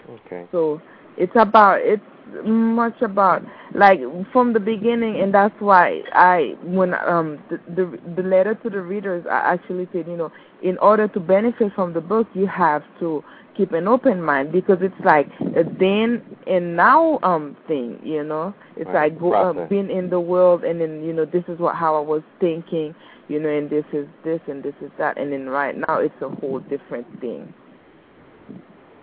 Okay. 0.08 0.46
So 0.52 0.80
it's 1.16 1.32
about 1.36 1.80
it's 1.82 2.02
much 2.44 3.00
about 3.02 3.42
like 3.74 4.00
from 4.32 4.52
the 4.52 4.60
beginning 4.60 5.20
and 5.20 5.32
that's 5.32 5.54
why 5.60 6.00
i 6.12 6.54
when 6.62 6.92
um 6.94 7.42
the, 7.48 7.58
the 7.74 7.98
the 8.16 8.22
letter 8.22 8.54
to 8.54 8.68
the 8.68 8.80
readers 8.80 9.24
i 9.30 9.54
actually 9.54 9.88
said 9.92 10.06
you 10.06 10.16
know 10.16 10.30
in 10.62 10.76
order 10.78 11.08
to 11.08 11.18
benefit 11.20 11.72
from 11.74 11.94
the 11.94 12.00
book 12.00 12.26
you 12.34 12.46
have 12.46 12.82
to 13.00 13.24
keep 13.56 13.72
an 13.72 13.88
open 13.88 14.22
mind 14.22 14.52
because 14.52 14.76
it's 14.82 14.94
like 15.04 15.26
a 15.56 15.64
then 15.80 16.22
and 16.46 16.76
now 16.76 17.18
um 17.22 17.56
thing 17.66 17.98
you 18.02 18.22
know 18.22 18.54
it's 18.76 18.86
right. 18.90 19.12
like 19.18 19.34
uh, 19.34 19.66
being 19.68 19.90
in 19.90 20.10
the 20.10 20.20
world 20.20 20.64
and 20.64 20.80
then 20.80 21.02
you 21.02 21.12
know 21.12 21.24
this 21.24 21.44
is 21.48 21.58
what 21.58 21.74
how 21.74 21.96
i 21.96 22.00
was 22.00 22.22
thinking 22.40 22.94
you 23.28 23.40
know 23.40 23.48
and 23.48 23.70
this 23.70 23.84
is 23.92 24.06
this 24.22 24.40
and 24.48 24.62
this 24.62 24.74
is 24.82 24.90
that 24.98 25.16
and 25.18 25.32
then 25.32 25.46
right 25.46 25.76
now 25.76 25.98
it's 25.98 26.14
a 26.20 26.28
whole 26.28 26.60
different 26.60 27.06
thing 27.20 27.52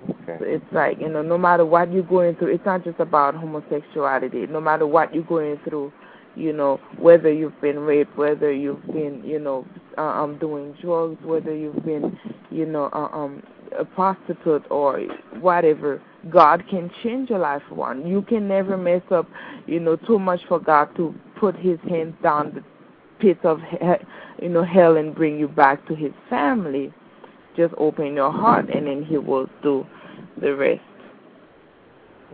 Okay. 0.09 0.37
it's 0.41 0.65
like, 0.71 0.99
you 0.99 1.09
know, 1.09 1.21
no 1.21 1.37
matter 1.37 1.65
what 1.65 1.91
you're 1.91 2.03
going 2.03 2.35
through, 2.35 2.53
it's 2.53 2.65
not 2.65 2.83
just 2.83 2.99
about 2.99 3.35
homosexuality. 3.35 4.45
No 4.47 4.61
matter 4.61 4.85
what 4.85 5.13
you're 5.13 5.23
going 5.23 5.59
through, 5.67 5.91
you 6.35 6.53
know, 6.53 6.79
whether 6.97 7.31
you've 7.31 7.59
been 7.61 7.79
raped, 7.79 8.15
whether 8.17 8.51
you've 8.51 8.85
been, 8.87 9.23
you 9.23 9.39
know, 9.39 9.65
uh, 9.97 10.01
um, 10.01 10.37
doing 10.37 10.75
drugs, 10.81 11.23
whether 11.23 11.55
you've 11.55 11.83
been, 11.85 12.17
you 12.51 12.65
know, 12.65 12.89
uh, 12.93 13.09
um, 13.15 13.41
a 13.77 13.85
prostitute 13.85 14.65
or 14.69 14.99
whatever, 15.39 16.01
God 16.29 16.63
can 16.69 16.91
change 17.03 17.29
your 17.29 17.39
life 17.39 17.63
one. 17.69 18.05
You 18.05 18.21
can 18.21 18.47
never 18.47 18.77
mess 18.77 19.01
up, 19.11 19.27
you 19.65 19.79
know, 19.79 19.95
too 19.95 20.19
much 20.19 20.41
for 20.47 20.59
God 20.59 20.95
to 20.97 21.15
put 21.39 21.55
His 21.55 21.79
hands 21.87 22.15
down 22.21 22.53
the 22.55 22.63
pit 23.19 23.37
of, 23.43 23.59
you 24.41 24.49
know, 24.49 24.63
hell 24.63 24.97
and 24.97 25.15
bring 25.15 25.39
you 25.39 25.47
back 25.47 25.87
to 25.87 25.95
His 25.95 26.11
family. 26.29 26.93
Just 27.55 27.73
open 27.77 28.15
your 28.15 28.31
heart, 28.31 28.69
and 28.69 28.87
then 28.87 29.05
He 29.05 29.17
will 29.17 29.47
do 29.63 29.85
the 30.41 30.55
rest. 30.55 30.81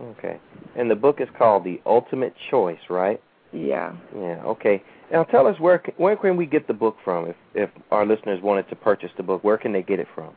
Okay. 0.00 0.40
And 0.76 0.90
the 0.90 0.96
book 0.96 1.20
is 1.20 1.28
called 1.36 1.64
The 1.64 1.80
Ultimate 1.86 2.34
Choice, 2.50 2.80
right? 2.88 3.20
Yeah. 3.52 3.94
Yeah. 4.16 4.42
Okay. 4.44 4.82
Now 5.12 5.24
tell 5.24 5.46
us 5.46 5.60
where 5.60 5.82
where 5.98 6.16
can 6.16 6.36
we 6.36 6.46
get 6.46 6.66
the 6.66 6.72
book 6.74 6.96
from 7.04 7.26
if 7.26 7.36
if 7.54 7.70
our 7.90 8.06
listeners 8.06 8.40
wanted 8.42 8.68
to 8.70 8.76
purchase 8.76 9.10
the 9.16 9.22
book? 9.22 9.44
Where 9.44 9.58
can 9.58 9.72
they 9.72 9.82
get 9.82 10.00
it 10.00 10.08
from? 10.14 10.34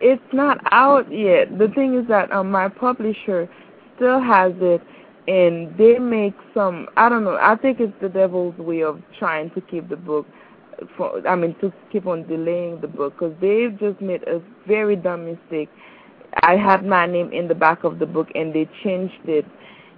It's 0.00 0.32
not 0.32 0.58
out 0.72 1.12
yet. 1.12 1.56
The 1.58 1.68
thing 1.68 1.96
is 1.96 2.08
that 2.08 2.32
um, 2.32 2.50
my 2.50 2.68
publisher 2.68 3.48
still 3.94 4.20
has 4.20 4.52
it, 4.56 4.82
and 5.28 5.76
they 5.78 5.98
make 6.00 6.34
some. 6.54 6.88
I 6.96 7.08
don't 7.08 7.22
know. 7.22 7.38
I 7.40 7.54
think 7.54 7.78
it's 7.78 7.94
the 8.02 8.08
devil's 8.08 8.58
way 8.58 8.82
of 8.82 9.00
trying 9.18 9.50
to 9.50 9.60
keep 9.60 9.88
the 9.88 9.96
book. 9.96 10.26
For, 10.96 11.26
I 11.26 11.36
mean, 11.36 11.54
to 11.60 11.72
keep 11.90 12.06
on 12.06 12.26
delaying 12.26 12.80
the 12.80 12.88
book 12.88 13.14
because 13.14 13.34
they've 13.40 13.78
just 13.78 14.00
made 14.00 14.24
a 14.24 14.42
very 14.66 14.96
dumb 14.96 15.24
mistake. 15.24 15.70
I 16.42 16.56
had 16.56 16.84
my 16.84 17.06
name 17.06 17.32
in 17.32 17.48
the 17.48 17.54
back 17.54 17.84
of 17.84 17.98
the 17.98 18.06
book, 18.06 18.28
and 18.34 18.54
they 18.54 18.68
changed 18.82 19.28
it 19.28 19.46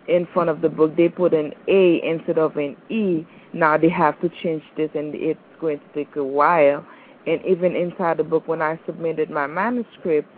in 0.08 0.26
front 0.32 0.50
of 0.50 0.60
the 0.60 0.68
book. 0.68 0.96
They 0.96 1.08
put 1.08 1.34
an 1.34 1.52
A 1.68 2.00
instead 2.02 2.38
of 2.38 2.56
an 2.56 2.76
E. 2.88 3.26
Now 3.52 3.76
they 3.76 3.88
have 3.88 4.20
to 4.20 4.30
change 4.42 4.62
this, 4.76 4.90
and 4.94 5.14
it's 5.14 5.40
going 5.60 5.78
to 5.78 5.84
take 5.94 6.16
a 6.16 6.24
while. 6.24 6.84
And 7.26 7.44
even 7.44 7.76
inside 7.76 8.16
the 8.16 8.24
book, 8.24 8.48
when 8.48 8.62
I 8.62 8.78
submitted 8.86 9.30
my 9.30 9.46
manuscript, 9.46 10.28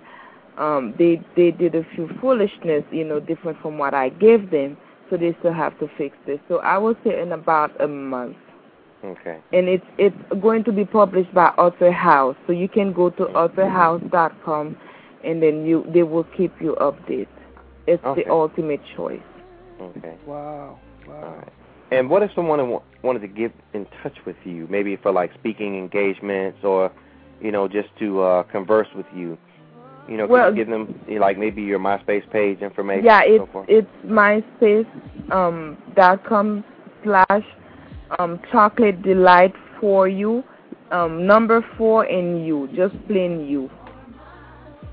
um, 0.59 0.95
they 0.99 1.21
they 1.37 1.51
did 1.51 1.75
a 1.75 1.85
few 1.95 2.09
foolishness, 2.21 2.85
you 2.91 3.05
know, 3.05 3.21
different 3.21 3.61
from 3.61 3.79
what 3.79 3.95
I 3.95 4.09
gave 4.11 4.51
them. 4.51 4.77
So 5.09 5.17
they 5.17 5.35
still 5.41 5.53
have 5.53 5.79
to 5.81 5.89
fix 5.99 6.17
this. 6.27 6.39
So 6.49 6.59
I 6.59 6.79
will 6.79 6.95
say 7.05 7.21
in 7.21 7.33
about 7.33 7.79
a 7.81 7.89
month. 7.89 8.37
Okay. 9.05 9.39
And 9.53 9.69
it's 9.69 9.85
it's 9.99 10.17
going 10.41 10.65
to 10.65 10.73
be 10.73 10.85
published 10.85 11.33
by 11.35 11.49
Author 11.51 11.91
House. 11.91 12.37
So 12.47 12.53
you 12.53 12.69
can 12.69 12.93
go 12.93 13.11
to 13.11 13.25
authorhouse.com, 13.25 14.77
and 15.25 15.43
then 15.43 15.67
you 15.67 15.85
they 15.93 16.03
will 16.03 16.25
keep 16.37 16.53
you 16.61 16.77
updated. 16.81 17.29
It's 17.87 18.05
Okay. 18.05 18.25
the 18.25 18.31
ultimate 18.31 18.81
choice. 18.97 19.21
Okay. 19.81 20.15
Wow. 20.27 20.79
Wow. 21.09 21.15
All 21.15 21.37
right. 21.37 21.53
And 21.91 22.09
what 22.09 22.23
if 22.23 22.31
someone 22.35 22.69
wa- 22.69 22.83
wanted 23.03 23.21
to 23.21 23.29
get 23.29 23.53
in 23.75 23.87
touch 24.03 24.17
with 24.25 24.37
you, 24.45 24.67
maybe 24.71 24.97
for 24.97 25.11
like 25.11 25.33
speaking 25.35 25.77
engagements 25.77 26.59
or, 26.63 26.93
you 27.41 27.51
know, 27.51 27.67
just 27.67 27.89
to 27.99 28.23
uh 28.23 28.43
converse 28.45 28.89
with 28.95 29.07
you? 29.15 29.37
You 30.09 30.17
know, 30.17 30.27
Well- 30.27 30.49
can 30.51 30.57
you 30.57 30.65
give 30.65 30.71
them 30.71 30.95
like 31.21 31.39
maybe 31.39 31.63
your 31.63 31.79
MySpace 31.79 32.29
page 32.31 32.61
information? 32.63 33.05
Yeah, 33.05 33.23
and 33.23 33.49
so 33.53 33.65
it's 33.69 33.87
it's 33.89 34.07
myspace 34.07 34.87
um 35.33 35.77
dot 35.97 36.25
com 36.25 36.65
slash 37.03 37.45
um 38.19 38.39
chocolate 38.53 39.03
delight 39.03 39.55
for 39.81 40.07
you 40.09 40.45
um 40.93 41.27
number 41.27 41.65
four 41.77 42.05
and 42.05 42.45
you 42.47 42.69
just 42.75 42.95
plain 43.07 43.47
you. 43.47 43.71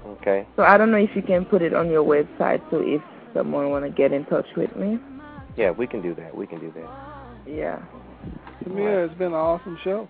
Okay. 0.08 0.48
So 0.56 0.64
I 0.64 0.78
don't 0.78 0.92
know 0.92 0.98
if 0.98 1.10
you 1.16 1.22
can 1.22 1.46
put 1.46 1.62
it 1.62 1.74
on 1.74 1.90
your 1.90 2.04
website. 2.04 2.62
So 2.72 2.82
if 2.82 3.02
someone 3.34 3.70
want 3.70 3.86
to 3.86 3.92
get 3.92 4.12
in 4.14 4.26
touch 4.26 4.48
with 4.56 4.76
me, 4.76 5.00
Yeah, 5.58 5.72
we 5.72 5.88
can 5.88 6.02
do 6.02 6.14
that. 6.16 6.36
We 6.36 6.48
can 6.48 6.60
do 6.60 6.72
that. 6.76 6.90
yeah. 7.48 7.80
Samir, 8.64 9.06
it's 9.08 9.18
been 9.18 9.28
an 9.28 9.34
awesome 9.34 9.78
show. 9.84 10.08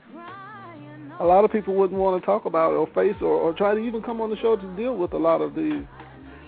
A 1.19 1.25
lot 1.25 1.43
of 1.45 1.51
people 1.51 1.73
wouldn't 1.73 1.99
want 1.99 2.21
to 2.21 2.25
talk 2.25 2.45
about 2.45 2.71
it 2.73 2.75
or 2.75 2.87
face 2.93 3.15
or, 3.21 3.27
or 3.27 3.53
try 3.53 3.73
to 3.73 3.79
even 3.79 4.01
come 4.01 4.21
on 4.21 4.29
the 4.29 4.37
show 4.37 4.55
to 4.55 4.75
deal 4.75 4.95
with 4.95 5.13
a 5.13 5.17
lot 5.17 5.41
of 5.41 5.55
the 5.55 5.85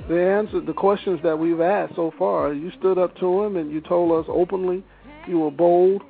the 0.08 0.20
answer 0.20 0.60
the 0.62 0.74
questions 0.74 1.20
that 1.24 1.38
we've 1.38 1.60
asked 1.62 1.95
so 1.95 2.12
far. 2.18 2.54
You 2.54 2.72
stood 2.80 2.97
up 2.97 3.16
to 3.20 3.43
him 3.43 3.58
and 3.58 3.72
you 3.72 3.82
told 3.82 4.24
us 4.24 4.30
openly. 4.32 4.84
You 5.28 5.39
were 5.39 5.52
bold. 5.52 6.02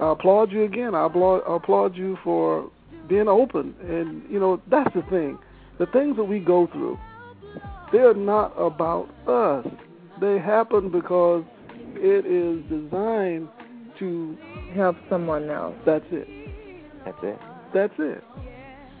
I 0.00 0.12
applaud 0.12 0.50
you 0.52 0.64
again. 0.64 0.94
I 0.94 1.06
applaud, 1.06 1.42
I 1.48 1.56
applaud 1.56 1.96
you 1.96 2.16
for 2.24 2.70
being 3.08 3.28
open. 3.28 3.74
And 3.82 4.22
you 4.30 4.38
know 4.40 4.60
that's 4.70 4.92
the 4.94 5.02
thing. 5.10 5.38
The 5.80 5.86
things 5.86 6.16
that 6.16 6.24
we 6.24 6.38
go 6.38 6.68
through, 6.68 6.96
they're 7.90 8.14
not 8.14 8.52
about 8.56 9.08
us. 9.26 9.66
They 10.20 10.38
happen 10.38 10.90
because 10.90 11.42
it 11.96 12.24
is 12.26 12.62
designed 12.70 13.48
to. 13.98 14.36
Help 14.74 14.96
someone 15.08 15.50
else. 15.50 15.74
That's 15.84 16.04
it. 16.12 16.28
That's 17.04 17.18
it. 17.22 17.38
That's 17.74 17.94
it. 17.98 18.22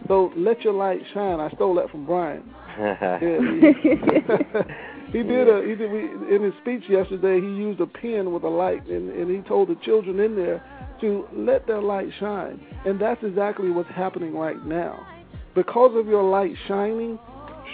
So 0.08 0.32
let 0.36 0.62
your 0.62 0.72
light 0.72 1.00
shine. 1.14 1.38
I 1.38 1.48
stole 1.50 1.76
that 1.76 1.90
from 1.90 2.06
Brian. 2.06 2.42
Yeah, 2.80 3.18
he, 3.18 3.26
he 5.18 5.22
did 5.24 5.48
a 5.48 5.60
he 5.66 5.74
did 5.74 5.90
we, 5.90 6.34
in 6.34 6.42
his 6.42 6.54
speech 6.62 6.84
yesterday. 6.88 7.40
He 7.40 7.46
used 7.46 7.80
a 7.80 7.86
pen 7.86 8.32
with 8.32 8.44
a 8.44 8.48
light, 8.48 8.86
and 8.86 9.10
and 9.10 9.28
he 9.28 9.42
told 9.46 9.68
the 9.68 9.74
children 9.84 10.18
in 10.20 10.34
there 10.36 10.64
to 11.00 11.26
let 11.34 11.66
their 11.66 11.82
light 11.82 12.08
shine. 12.18 12.64
And 12.86 12.98
that's 12.98 13.22
exactly 13.22 13.70
what's 13.70 13.90
happening 13.90 14.34
right 14.34 14.64
now. 14.64 15.04
Because 15.54 15.96
of 15.96 16.06
your 16.06 16.22
light 16.22 16.54
shining, 16.68 17.18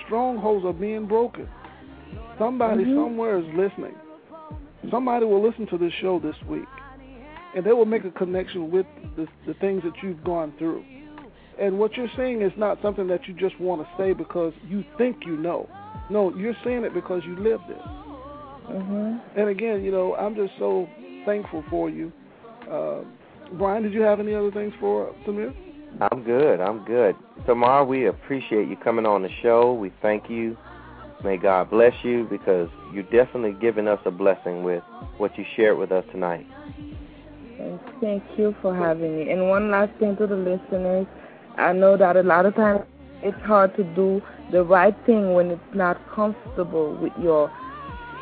strongholds 0.06 0.64
are 0.64 0.72
being 0.72 1.06
broken. 1.06 1.48
Somebody 2.38 2.84
Mhm. 2.84 2.94
somewhere 2.94 3.38
is 3.38 3.46
listening. 3.54 3.94
Somebody 4.90 5.26
will 5.26 5.40
listen 5.42 5.66
to 5.68 5.78
this 5.78 5.92
show 5.94 6.18
this 6.18 6.36
week, 6.48 6.68
and 7.54 7.64
they 7.64 7.72
will 7.72 7.86
make 7.86 8.04
a 8.04 8.10
connection 8.10 8.70
with 8.70 8.86
the, 9.16 9.26
the 9.46 9.54
things 9.54 9.82
that 9.82 9.94
you've 10.02 10.22
gone 10.22 10.52
through. 10.58 10.82
And 11.58 11.78
what 11.78 11.96
you're 11.96 12.10
saying 12.16 12.42
is 12.42 12.52
not 12.56 12.80
something 12.82 13.06
that 13.08 13.26
you 13.26 13.34
just 13.34 13.58
want 13.58 13.82
to 13.82 13.88
say 13.96 14.12
because 14.12 14.52
you 14.68 14.84
think 14.98 15.24
you 15.24 15.36
know. 15.36 15.66
No, 16.10 16.34
you're 16.36 16.56
saying 16.62 16.84
it 16.84 16.92
because 16.94 17.24
you 17.24 17.34
lived 17.36 17.68
it. 17.70 17.82
mhm. 18.68 19.20
And 19.36 19.48
again, 19.48 19.84
you 19.84 19.90
know, 19.90 20.14
I'm 20.16 20.34
just 20.34 20.52
so 20.58 20.88
thankful 21.24 21.62
for 21.70 21.88
you. 21.88 22.12
Uh, 22.70 22.98
Brian, 23.52 23.82
did 23.82 23.92
you 23.92 24.02
have 24.02 24.20
any 24.20 24.34
other 24.34 24.50
things 24.50 24.74
for 24.80 25.12
Samir? 25.24 25.54
I'm 26.00 26.22
good. 26.24 26.60
I'm 26.60 26.84
good. 26.84 27.16
Tamar, 27.46 27.84
we 27.84 28.06
appreciate 28.06 28.68
you 28.68 28.76
coming 28.76 29.06
on 29.06 29.22
the 29.22 29.30
show. 29.42 29.72
We 29.72 29.92
thank 30.02 30.28
you 30.28 30.56
May 31.24 31.38
God 31.38 31.70
bless 31.70 31.94
you 32.04 32.26
because 32.30 32.68
you're 32.92 33.02
definitely 33.04 33.56
giving 33.60 33.88
us 33.88 33.98
a 34.04 34.10
blessing 34.10 34.62
with 34.62 34.82
what 35.16 35.36
you 35.38 35.44
shared 35.56 35.78
with 35.78 35.90
us 35.90 36.04
tonight. 36.12 36.46
Thank 38.00 38.22
you 38.36 38.54
for 38.60 38.74
having 38.74 39.16
me. 39.16 39.30
And 39.30 39.48
one 39.48 39.70
last 39.70 39.92
thing 39.98 40.16
to 40.18 40.26
the 40.26 40.36
listeners. 40.36 41.06
I 41.56 41.72
know 41.72 41.96
that 41.96 42.16
a 42.16 42.22
lot 42.22 42.44
of 42.44 42.54
times 42.54 42.82
it's 43.22 43.40
hard 43.42 43.74
to 43.76 43.84
do 43.94 44.20
the 44.52 44.62
right 44.62 44.94
thing 45.06 45.32
when 45.32 45.50
it's 45.50 45.74
not 45.74 45.98
comfortable 46.14 46.96
with 46.98 47.12
your 47.20 47.50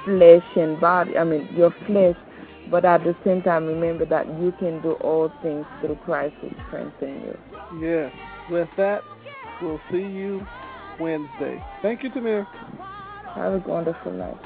flesh 0.04 0.44
and 0.56 0.80
body, 0.80 1.18
I 1.18 1.24
mean, 1.24 1.48
your 1.56 1.74
flesh. 1.86 2.16
But 2.70 2.84
at 2.84 3.04
the 3.04 3.14
same 3.24 3.42
time, 3.42 3.66
remember 3.66 4.06
that 4.06 4.26
you 4.40 4.52
can 4.58 4.80
do 4.80 4.92
all 4.94 5.30
things 5.42 5.66
through 5.80 5.96
Christ 5.96 6.34
who 6.40 6.50
strengthens 6.68 7.24
you. 7.24 7.38
Yes. 7.80 8.12
With 8.50 8.68
that, 8.76 9.02
we'll 9.62 9.80
see 9.90 9.98
you 9.98 10.40
Wednesday. 10.98 11.62
Thank 11.82 12.02
you, 12.02 12.10
Tamir. 12.10 12.46
Have 13.34 13.54
a 13.54 13.58
wonderful 13.68 14.12
night. 14.12 14.36